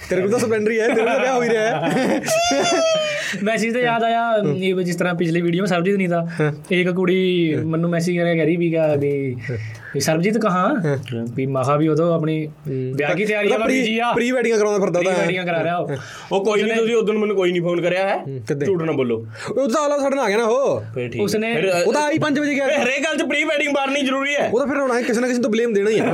ਤੇਰੇ 0.00 0.20
ਕੋਲ 0.20 0.30
ਤਾਂ 0.30 0.38
ਸਪਲੈਂਡਰ 0.38 0.70
ਹੀ 0.70 0.78
ਹੈ 0.80 0.86
ਤੇਰੇ 0.88 1.04
ਨਾਲ 1.04 1.20
ਵਿਆਹ 1.20 1.34
ਹੋ 1.34 1.42
ਹੀ 1.42 1.48
ਰਿਹਾ 1.48 1.80
ਹੈ। 1.80 2.20
ਮੈਸੇਜ 3.44 3.72
ਤੇ 3.74 3.80
ਯਾਦ 3.80 4.02
ਆਇਆ 4.04 4.20
ਇਹ 4.56 4.74
ਜਿਸ 4.82 4.96
ਤਰ੍ਹਾਂ 4.96 5.14
ਪਿਛਲੀ 5.14 5.40
ਵੀਡੀਓ 5.40 5.62
ਮੈਂ 5.62 5.68
ਸਰਬਜੀਤ 5.68 5.96
ਨਹੀਂ 5.96 6.08
ਦਾ 6.08 6.26
ਇੱਕ 6.70 6.90
ਕੁੜੀ 6.90 7.54
ਮੈਨੂੰ 7.64 7.90
ਮੈਸੇਜ 7.90 8.16
ਕਰਿਆ 8.18 8.34
ਕਹਿ 8.34 8.44
ਰਹੀ 8.44 8.56
ਵੀਗਾ 8.56 8.94
ਵੀ 8.94 9.10
ਇਹ 9.96 10.00
ਸਰਬਜੀਤ 10.00 10.38
ਕਹਾ? 10.38 10.68
ਵੀ 11.34 11.44
ਮਹਾ 11.46 11.76
ਵੀ 11.76 11.88
ਉਦੋਂ 11.88 12.12
ਆਪਣੀ 12.14 12.48
ਵਿਆਹ 12.68 13.14
ਦੀ 13.14 13.24
ਤਿਆਰੀ 13.24 13.48
ਵਾਲਾ 13.48 13.68
ਜੀ 13.68 13.98
ਆ। 13.98 14.12
ਪ੍ਰੀ 14.12 14.30
ਵੈਡਿੰਗ 14.30 14.58
ਕਰਾਉਂਦਾ 14.58 14.78
ਫਿਰਦਾ 14.78 15.02
ਤਾਂ। 15.02 15.12
ਵੈਡਿੰਗ 15.18 15.46
ਕਰਾ 15.46 15.62
ਰਿਹਾ 15.64 15.76
ਉਹ। 15.76 16.44
ਕੋਈ 16.44 16.62
ਨਹੀਂ 16.62 16.76
ਤੁਸੀਂ 16.76 16.94
ਉਦੋਂ 16.96 17.14
ਮੈਨੂੰ 17.14 17.36
ਕੋਈ 17.36 17.52
ਨਹੀਂ 17.52 17.62
ਫੋਨ 17.62 17.80
ਕਰਿਆ 17.80 18.08
ਹੈ। 18.08 18.40
ਝੂਠ 18.64 18.82
ਨਾ 18.82 18.92
ਬੋਲੋ। 18.92 19.16
ਉਹ 19.50 19.68
ਤਾਂ 19.68 19.82
ਆਲਾ 19.84 19.98
ਸਾਡੇ 19.98 20.16
ਨਾਲ 20.16 20.24
ਆ 20.24 20.28
ਗਿਆ 20.28 20.36
ਨਾ 20.38 20.44
ਉਹ। 20.44 20.82
ਉਸਨੇ 21.20 21.54
ਉਹ 21.86 21.92
ਤਾਂ 21.92 22.02
ਆਈ 22.02 22.18
5 22.18 22.40
ਵਜੇ 22.40 22.54
ਗਿਆ। 22.54 22.66
ਹਰੇ 22.82 22.98
ਗੱਲ 23.04 23.16
'ਚ 23.16 23.22
ਪ੍ਰੀ 23.22 23.44
ਵੈਡਿੰਗ 23.44 23.72
ਮਾਰਨੀ 23.74 24.02
ਜ਼ਰੂਰੀ 24.02 24.34
ਹੈ। 24.34 24.48
ਉਹ 24.48 24.58
ਤਾਂ 24.58 24.66
ਫਿਰ 24.66 24.78
ਹੁਣ 24.78 24.92
ਆਏ 24.92 25.02
ਕਿਸੇ 25.02 25.20
ਨਾ 25.20 25.28
ਕਿਸੇ 25.28 25.42
ਤੋਂ 25.42 25.50
ਬਲੇਮ 25.50 25.72
ਦੇਣਾ 25.72 25.90
ਹੀ 25.90 26.00
ਹੈ। 26.00 26.06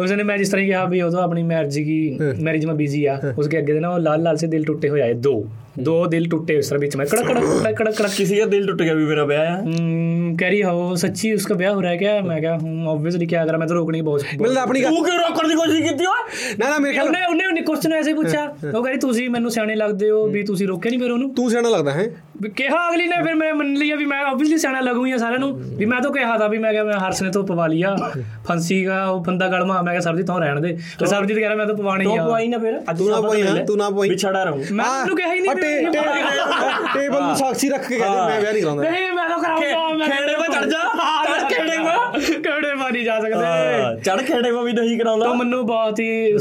ਉਸਨੇ 0.00 0.22
ਮੈਂ 0.22 0.38
ਜਿਸ 0.38 0.48
ਤਰ੍ਹਾਂ 0.48 0.66
ਕਿਹਾ 0.66 0.84
ਵੀ 0.84 1.02
ਉਦੋਂ 1.02 1.22
ਆਪਣੀ 1.22 1.42
ਮੈਰਿਜ 1.42 1.78
ਕੀ 1.78 2.18
ਮੈਰਿਜ 2.42 2.66
ਮੈਂ 2.66 2.74
ਬਿਜ਼ੀ 2.74 3.04
ਆ 3.06 3.20
ਉਸਕੇ 3.38 3.58
ਅੱਗੇ 3.58 3.72
ਦੇ 3.72 3.80
ਨਾ 3.80 3.88
ਉਹ 3.88 3.98
ਲਾਲ 3.98 4.22
ਲਾਲ 4.22 4.36
ਸੇ 4.36 4.46
ਦਿਲ 4.46 4.64
ਟੁੱਟੇ 4.64 4.88
ਹੋਏ 4.88 5.00
ਆਏ 5.00 5.12
ਦੋ। 5.12 5.44
दो 5.79 5.93
दिल 6.07 6.23
टूटे 6.29 6.53
उस 6.59 6.69
तरह 6.69 6.79
बीच 6.79 6.95
में 6.95 7.01
कड़क 7.07 7.25
कड़क 7.25 7.43
कड़क 7.55 7.75
कड़क 7.77 7.97
कड़क 7.97 8.13
ਕਿਸੇ 8.13 8.37
ਦਾ 8.37 8.45
ਦਿਲ 8.47 8.65
ਟੁੱਟ 8.67 8.81
ਗਿਆ 8.81 8.93
ਵੀ 8.95 9.03
ਮੇਰਾ 9.05 9.23
ਵਿਆਹ 9.25 9.43
ਹੈ 9.45 9.57
हम्म, 9.63 10.29
कह 10.37 10.47
रही 10.47 10.61
हो 10.69 10.85
सच्ची 10.97 11.29
उसका 11.33 11.55
ब्याह 11.57 11.73
हो 11.73 11.81
रहा 11.81 11.91
है 11.91 11.97
क्या 11.99 12.13
मैं 12.23 12.37
क्या 12.39 12.53
ऑब्वियसली 12.87 13.27
क्या 13.27 13.43
करा 13.43 13.59
मैं 13.59 13.67
तो 13.67 13.75
रोकनी 13.75 13.99
बहुत 14.03 14.25
ਮਿਲਦਾ 14.39 14.61
ਆਪਣੀ 14.61 14.81
ਗੱਲ 14.83 14.89
ਤੂੰ 14.91 15.03
ਕਿਉਂ 15.05 15.17
ਰੋਕਣ 15.19 15.47
ਦੀ 15.47 15.55
ਕੋਸ਼ਿਸ਼ 15.55 15.83
ਕੀਤੀ 15.83 16.05
ਓਏ 16.05 16.55
ਨਾ 16.55 16.69
ਨਾ 16.69 16.77
ਮੇਰੇ 16.79 16.93
ਖਿਆਲ 16.93 17.07
ਉਹਨੇ 17.07 17.21
ਉਹਨੇ 17.25 17.45
ਉਹਨੇ 17.45 17.61
ਕੁਐਸਚਨ 17.63 17.93
ਐਸੇ 17.95 18.13
ਪੁੱਛਿਆ 18.15 18.41
ਉਹ 18.43 18.71
ਕਹਿੰਦੀ 18.73 18.99
ਤੁਸੀਂ 18.99 19.29
ਮੈਨੂੰ 19.29 19.51
ਸਿਆਣੇ 19.51 19.75
ਲੱਗਦੇ 19.77 20.09
ਹੋ 20.09 20.25
ਵੀ 20.29 20.43
ਤੁਸੀਂ 20.45 20.67
ਰੋਕਿਆ 20.67 20.89
ਨਹੀਂ 20.89 20.99
ਫਿਰ 20.99 21.11
ਉਹਨੂੰ 21.11 21.29
ਤੂੰ 21.35 21.49
ਸਿਆਣਾ 21.51 21.69
ਲੱਗਦਾ 21.69 21.91
ਹੈ 21.91 22.07
ਵੀ 22.41 22.49
ਕਿਹਾ 22.57 22.81
ਅਗਲੀ 22.89 23.05
ਨੇ 23.07 23.21
ਫਿਰ 23.23 23.35
ਮੈਂ 23.35 23.53
ਮੰਨ 23.55 23.73
ਲਿਆ 23.75 23.95
ਵੀ 23.95 24.05
ਮੈਂ 24.05 24.19
ਆਬਵੀਅਸਲੀ 24.23 24.57
ਸਿਆਣਾ 24.57 24.79
ਲੱਗੂ 24.81 25.05
ਹੀ 25.05 25.11
ਆ 25.11 25.17
ਸਾਰਿਆਂ 25.17 25.39
ਨੂੰ 25.39 25.51
ਵੀ 25.77 25.85
ਮੈਂ 25.85 26.01
ਤਾਂ 26.01 26.11
ਕਿਹਾ 26.11 26.35
था 26.37 26.49
ਵੀ 26.49 26.57
ਮੈਂ 26.57 26.71
ਕਿਹਾ 26.71 26.83
ਮੈਂ 26.83 26.99
ਹਰਸ 26.99 27.21
ਨੇ 27.21 27.29
ਤੋਂ 27.31 27.43
ਪਵਾ 27.45 27.67
ਲਿਆ 27.67 27.95
ਫਾਂਸੀ 28.47 28.83
ਦਾ 28.85 29.03
ਉਹ 29.05 29.23
ਬੰਦਾ 29.23 29.47
ਗਲਮਾ 29.49 29.81
ਮੈਂ 29.81 29.93
ਕਿਹਾ 29.93 30.01
ਸਰਬਜੀਤ 30.01 30.27
ਤੋਂ 30.27 30.39
ਰਹਿਣ 30.39 30.59
ਦੇ 30.61 30.73
ਤੇ 30.99 31.05
ਸਰਬਜੀਤ 31.05 31.37
ਕਹਿ 31.37 31.45
ਰਿਹਾ 31.45 31.55
ਮੈਂ 31.55 31.65
ਤਾਂ 31.65 31.75
ਪਵਾਣੀ 31.75 32.03
ਤੂੰ 32.03 32.17
ਆ 32.19 32.25
ਪਵਾਈ 32.25 32.47
ਨਾ 32.47 32.57
ਫਿਰ 32.57 32.77
ਅੱਜ 32.81 32.97
ਤੂੰ 32.97 33.07
ਨਾ 33.07 33.15
ਸਾਬਤ 33.15 33.27
ਪਵਾਈ 33.27 33.41
ਲੈ। 33.43 33.49
ਹਾਂ, 33.49 33.65
ਤੂੰ 33.65 33.77
ਨਾ 33.77 33.89
ਪਵਾਈ। 33.91 34.09
ਵਿਛੜਾ 34.09 34.43
ਰਹੂੰ 34.43 34.59
ਮੈਂ 34.73 34.85
ਉਹਨੂੰ 34.91 35.17
ਕਿਹਾ 35.17 35.33
ਹੀ 35.33 35.39
ਨਹੀਂ 35.39 35.49
ਆ 35.49 35.53
ਵੀ 35.53 35.55
ਟੇ- 35.55 35.60
ਮੈਂ 35.60 35.60
ਟੇ- 35.60 35.60
ਟੇਬਲ 35.62 37.22
ਨੂੰ 37.22 37.36
ਸਾਖੀ 37.36 37.68
ਰੱਖ 37.68 37.86
ਕੇ 37.88 37.98
ਕਹਿੰਦੇ 37.98 38.18
ਮੈਂ 38.18 38.40
ਵਿਆਹ 38.40 38.52
ਨਹੀਂ 38.52 38.62
ਕਰਾਉਂਦਾ। 38.62 38.90
ਨਹੀਂ 38.90 39.12
ਮੈਂ 39.12 39.28
ਤਾਂ 39.28 39.38
ਕਰਾਉਂਦਾ 39.38 39.96
ਮੈਂ 39.96 40.08
ਖੇੜੇ 40.08 40.34
'ਤੇ 40.34 40.52
ਚੜ 40.52 40.64
ਜਾ। 40.66 40.78
ਹਾਂ 41.00 41.48
ਖੇੜੇ 41.48 41.64
'ਤੇ 41.68 41.76
ਖੇੜੇ 42.32 42.60
'ਤੇ 42.60 42.90
ਨਹੀਂ 42.92 43.04
ਜਾ 43.04 43.18
ਸਕਦੇ। 43.20 44.00
ਚੜ 44.02 44.16
ਖੇੜੇ 44.22 44.42
'ਤੇ 44.42 44.50
ਵੀ 44.52 44.72
ਨਹੀਂ 44.72 44.98
ਕਰਾਉਂਦਾ। 44.98 45.26
ਤਾਂ 45.26 45.34
ਮੈਨੂੰ 45.34 45.64
ਬਹੁਤ 45.66 46.00
ਹੀ 46.00 46.36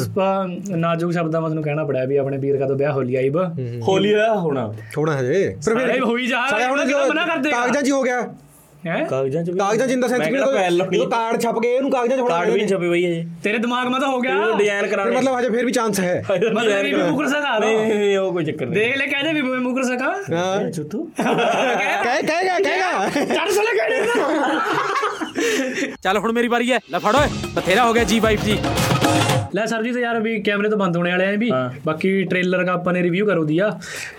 ਨਾਜ਼ੁਕ 0.78 1.12
ਸ਼ਬਦਾਂ 1.14 1.42
ਵਿੱਚ 1.42 1.54
ਨੂੰ 1.54 1.64
ਕਹਿਣਾ 1.64 1.84
ਪੜਿਆ 1.84 2.06
ਵੀ 2.06 2.18
ਆਪਣੇ 2.18 2.38
ਵੀਰ 2.38 2.58
ਕਾ 2.58 2.68
ਤਾਂ 2.68 2.76
ਵਿਆਹ 2.76 2.92
ਹੋ 2.94 3.02
ਲਿਆ 3.02 3.22
ਇਬ 3.22 3.38
ਹੋ 3.88 3.98
ਲਿਆ 3.98 4.34
ਹੋਣਾ। 4.36 4.68
ਹੋਣਾ 4.98 5.18
ਹਜੇ। 5.20 5.44
ਪਰ 5.66 5.76
ਫਿਰ 5.78 6.04
ਹੋਈ 6.04 6.28
ਜਾ। 6.28 6.46
ਸਾਰੇ 6.50 6.66
ਹੁਣ 6.66 6.86
ਮਨਾ 7.10 7.26
ਕਰਦੇ 7.26 7.52
ਕਾਗਜ਼ਾਂ 7.52 7.82
'ਚ 7.82 7.92
ਹੋ 7.92 8.02
ਗਿਆ। 8.04 8.22
ਹੈ? 8.88 9.04
ਕਾਗਜ਼ਾਂ 9.04 9.44
'ਚ 9.44 9.50
ਵੀ 9.50 9.60
ਕਾਗਜ਼ਾਂ 9.60 9.88
'ਚ 9.88 9.91
ਸੈਂਸ 9.91 10.12
ਕਿ 10.12 10.30
ਕਿਹੜਾ 10.32 10.46
ਪੈਲ 10.46 10.76
ਲਾਉਣੀ 10.78 10.98
ਜਦੋਂ 10.98 11.10
ਕਾਰਡ 11.10 11.41
ਛਪ 11.41 11.60
ਗਏ 11.60 11.76
ਇਹਨੂੰ 11.76 11.91
ਕਾਗਜ਼ਾਂ 11.91 12.17
'ਚ 12.17 12.22
ਹੋਣਾ 12.22 12.36
ਕਾਰਡ 12.36 12.50
ਵੀ 12.50 12.67
ਛਪੇ 12.67 12.89
ਬਈ 12.89 13.06
ਅਜੇ 13.08 13.26
ਤੇਰੇ 13.44 13.58
ਦਿਮਾਗ 13.58 13.88
ਮਾ 13.88 14.00
ਤਾਂ 14.00 14.08
ਹੋ 14.08 14.20
ਗਿਆ। 14.20 14.36
ਉਹ 14.38 14.58
ਡਿਜ਼ਾਈਨ 14.58 14.88
ਕਰਾਣੇ 14.88 15.15
ਮਤਲਬ 15.17 15.39
ਹਜੇ 15.39 15.50
ਫਿਰ 15.50 15.65
ਵੀ 15.65 15.72
ਚਾਂਸ 15.72 16.00
ਹੈ। 16.00 16.24
ਮਤਲਬ 16.30 16.82
ਵੀ 16.84 16.94
ਮੁਕਰ 16.94 17.28
ਸਕਾ। 17.28 17.58
ਨਹੀਂ 17.60 17.78
ਨਹੀਂ, 17.78 17.94
ਨਹੀਂ, 17.96 18.17
ਉਹ 18.17 18.32
ਕੋਈ 18.34 18.46
ਚੱਕਰ 18.46 18.65
ਨਹੀਂ। 18.65 18.76
ਦੇਖ 18.76 18.98
ਲੈ 18.98 19.06
ਕਹਿੰਦੇ 19.06 19.34
ਵੀ 19.34 19.41
ਮੈਂ 19.41 19.60
ਮੁਕਰ 19.60 19.84
ਸਕਾ। 19.84 20.13
ਹਾਂ। 20.32 20.72
ਚੁੱਤੂ 20.72 21.04
ਕਹਿ। 21.17 22.22
ਕਹੇਗਾ 22.24 22.60
ਕਹੇਗਾ। 22.60 23.10
ਚੜ 23.26 23.50
ਸਲੇ 23.50 23.80
ਚੱਲ 26.04 26.17
ਹੁਣ 26.17 26.32
ਮੇਰੀ 26.32 26.48
ਵਾਰੀ 26.48 26.72
ਹੈ। 26.72 26.80
ਲੈ 26.91 27.00
ਫੜ 27.00 27.15
ਓਏ 27.15 27.28
ਬਥੇਰਾ 27.56 27.86
ਹੋ 27.86 27.94
ਗਿਆ 27.94 28.04
ਜੀ 28.04 28.20
ਵਾਈਫ 28.20 28.44
ਜੀ 28.44 28.58
ਲੈ 29.56 29.66
ਸਰ 29.66 29.82
ਜੀ 29.84 29.92
ਤੇ 29.92 30.02
ਯਾਰ 30.02 30.20
ਵੀ 30.22 30.40
ਕੈਮਰੇ 30.42 30.70
ਤੋਂ 30.70 30.78
ਬੰਦ 30.78 30.98
ਹੋਣੇ 30.98 31.12
ਵਾਲੇ 31.12 31.26
ਆ 31.26 31.32
ਵੀ। 31.38 31.50
ਬਾਕੀ 31.86 32.24
ਟ੍ਰੇਲਰ 32.24 32.64
ਦਾ 32.66 32.74
ਆਪਾਂ 32.74 32.94
ਨੇ 32.94 33.02
ਰਿਵਿਊ 33.04 33.26
ਕਰੋ 33.26 33.44
ਦਿਆ 33.46 33.70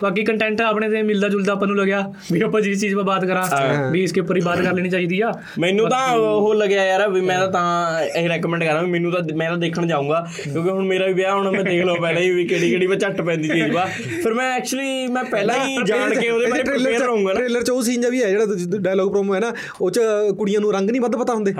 ਬਾਕੀ 0.02 0.24
ਕੰਟੈਂਟ 0.24 0.60
ਆਪਣੇ 0.62 0.88
ਤੇ 0.90 1.02
ਮਿਲਦਾ 1.02 1.28
ਜੁਲਦਾ 1.28 1.52
ਆਪਾਂ 1.52 1.66
ਨੂੰ 1.68 1.76
ਲੱਗਿਆ। 1.76 2.00
ਵੀ 2.32 2.40
ਆਪਾਂ 2.42 2.60
ਜਿਸ 2.60 2.80
ਚੀਜ਼ 2.80 2.94
'ਤੇ 2.94 3.02
ਬਾਤ 3.02 3.24
ਕਰਾਂ 3.24 3.90
ਵੀ 3.90 4.02
ਇਸਕੇ 4.04 4.20
ਉੱਪਰ 4.20 4.36
ਹੀ 4.36 4.40
ਬਾਤ 4.40 4.60
ਕਰ 4.62 4.72
ਲੈਣੀ 4.72 4.90
ਚਾਹੀਦੀ 4.90 5.20
ਆ। 5.20 5.32
ਮੈਨੂੰ 5.60 5.88
ਤਾਂ 5.90 6.06
ਉਹ 6.16 6.54
ਲੱਗਿਆ 6.54 6.84
ਯਾਰ 6.86 7.08
ਵੀ 7.10 7.20
ਮੈਂ 7.20 7.38
ਤਾਂ 7.48 8.02
ਇਹ 8.02 8.28
ਰეკਮੈਂਡ 8.28 8.64
ਕਰਾਂ 8.64 8.82
ਮੈਨੂੰ 8.86 9.12
ਤਾਂ 9.12 9.22
ਮੈਂ 9.36 9.48
ਤਾਂ 9.50 9.56
ਦੇਖਣ 9.58 9.86
ਜਾਊਂਗਾ। 9.86 10.24
ਕਿਉਂਕਿ 10.42 10.70
ਹੁਣ 10.70 10.84
ਮੇਰਾ 10.86 11.06
ਵੀ 11.06 11.12
ਵਿਆਹ 11.12 11.34
ਹੁਣ 11.34 11.50
ਮੈਂ 11.50 11.62
ਦੇਖ 11.64 11.84
ਲਓ 11.84 11.94
ਪਹਿਲਾਂ 11.96 12.22
ਹੀ 12.22 12.30
ਵੀ 12.30 12.46
ਕਿਹੜੀ 12.46 12.70
ਕਿਹੜੀ 12.70 12.86
ਮੈਂ 12.86 12.96
ਝੱਟ 12.96 13.20
ਪੈਂਦੀ 13.22 13.48
ਚੀਜ਼ 13.48 13.72
ਵਾ 13.74 13.84
ਫਿਰ 14.22 14.34
ਮੈਂ 14.34 14.50
ਐਕਚੁਅਲੀ 14.56 15.06
ਮੈਂ 15.08 15.24
ਪਹਿਲਾਂ 15.24 15.58
ਹੀ 15.64 15.76
ਜਾਣ 15.86 16.14
ਕੇ 16.14 16.28
ਉਹਦੇ 16.30 16.46
ਬਾਰੇ 16.46 16.62
ਪ੍ਰੇਪੇਅਰ 16.62 17.00
ਰਹੂੰਗਾ 17.00 17.32
ਨਾ। 17.32 17.38
ਟ੍ਰੇਲਰ 17.38 17.62
'ਚ 17.62 17.70
ਉਹ 17.70 17.82
ਸੀਨ 17.82 18.08
ਵੀ 18.10 18.22
ਹੈ 18.22 18.30
ਜਿਹੜਾ 18.30 18.78
ਡਾਇਲੌਗ 18.78 19.10
ਪ੍ਰੋਮੋ 19.10 19.34
ਹੈ 19.34 19.40
ਨਾ 19.40 19.52
ਉਹ 19.80 19.90
'ਚ 19.90 20.00
ਕੁੜੀਆਂ 20.38 20.60
ਨੂੰ 20.60 20.72
ਰੰਗ 20.72 20.90
ਨਹੀਂ 20.90 21.00
ਵੱਧ 21.00 21.16
ਪਤਾ 21.16 21.34
ਹੁੰਦੇ। 21.34 21.54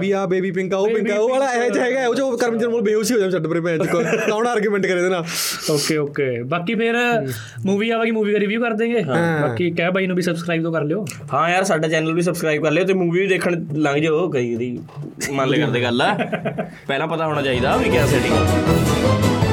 ਵੀ 0.00 0.10
ਆ 0.12 0.24
ਬੇਬੀ 0.26 0.50
ਪਿੰਕ 0.50 0.74
ਆ 0.74 0.76
ਉਹ 0.78 0.88
ਪਿੰਕ 0.88 1.10
ਆ 1.10 1.18
ਉਹ 1.18 1.28
ਵਾਲਾ 1.28 1.52
ਇਹ 1.54 1.80
ਹੈਗਾ 1.80 2.06
ਉਹ 2.08 2.14
ਜੋ 2.14 2.30
ਕਰਮਜਨ 2.36 2.68
ਮੋਲ 2.68 2.82
ਬੇਹੋਸ਼ 2.82 3.12
ਹੋ 3.18 3.24
ਜਾ 3.24 3.30
ਛੱਡ 3.30 3.46
ਪਰੇ 3.46 3.60
ਭੈਣ 3.60 3.78
ਚ 3.78 3.86
ਕੌਣ? 3.88 4.46
ਆਰਗੂਮੈਂਟ 4.48 4.86
ਕਰੇ 4.86 4.96
ਇਹਦੇ 4.96 5.08
ਨਾਲ। 5.08 5.24
ਓਕੇ 5.70 5.96
ਓਕੇ 5.96 6.30
ਬਾਕੀ 6.48 6.74
ਫਿਰ 6.74 6.96
ਮੂਵੀ 7.66 7.90
ਆਵਾਂਗੀ 7.90 8.10
ਮੂਵੀ 8.10 8.32
ਦਾ 8.32 8.38
ਰਿਵਿਊ 8.38 8.60
ਕਰ 8.60 8.72
ਦੇਂਗੇ 8.74 9.02
ਬਾਕੀ 9.42 9.70
ਕਹਿ 9.70 9.90
ਬਾਈ 9.90 10.06
ਨੂੰ 10.06 10.16
ਵੀ 10.16 10.22
ਸਬਸਕ੍ਰਾਈਬ 10.22 10.62
ਤੋਂ 10.62 10.72
ਕਰ 10.72 10.84
ਲਿਓ। 10.84 11.04
ਹਾਂ 11.32 11.48
ਯਾਰ 11.50 11.64
ਸਾਡਾ 11.64 11.88
ਚੈਨਲ 11.88 12.12
ਵੀ 12.14 12.22
ਸਬਸਕ੍ਰਾਈਬ 12.22 12.64
ਕਰ 12.64 12.70
ਲਿਓ 12.70 12.84
ਤੇ 12.84 12.94
ਮੂਵੀ 12.94 13.20
ਵੀ 13.20 13.26
ਦੇਖਣ 13.26 13.56
ਲੰਘ 13.78 13.98
ਜਾਓ 13.98 14.28
ਕਈ 14.30 14.54
ਦੀ 14.56 14.70
ਮੰਨ 15.32 15.48
ਲੈ 15.48 15.58
ਕਰਦੇ 15.58 15.82
ਗੱਲ 15.82 16.02
ਆ? 16.02 16.12
ਪਹਿਲਾਂ 16.88 17.06
ਪਤਾ 17.08 17.26
ਹੋਣਾ 17.26 17.42
ਚਾਹੀਦਾ 17.42 17.76
ਵੀ 17.76 17.90
ਕਿਆ 17.90 18.06
ਸੈਟਿੰਗ 18.06 19.47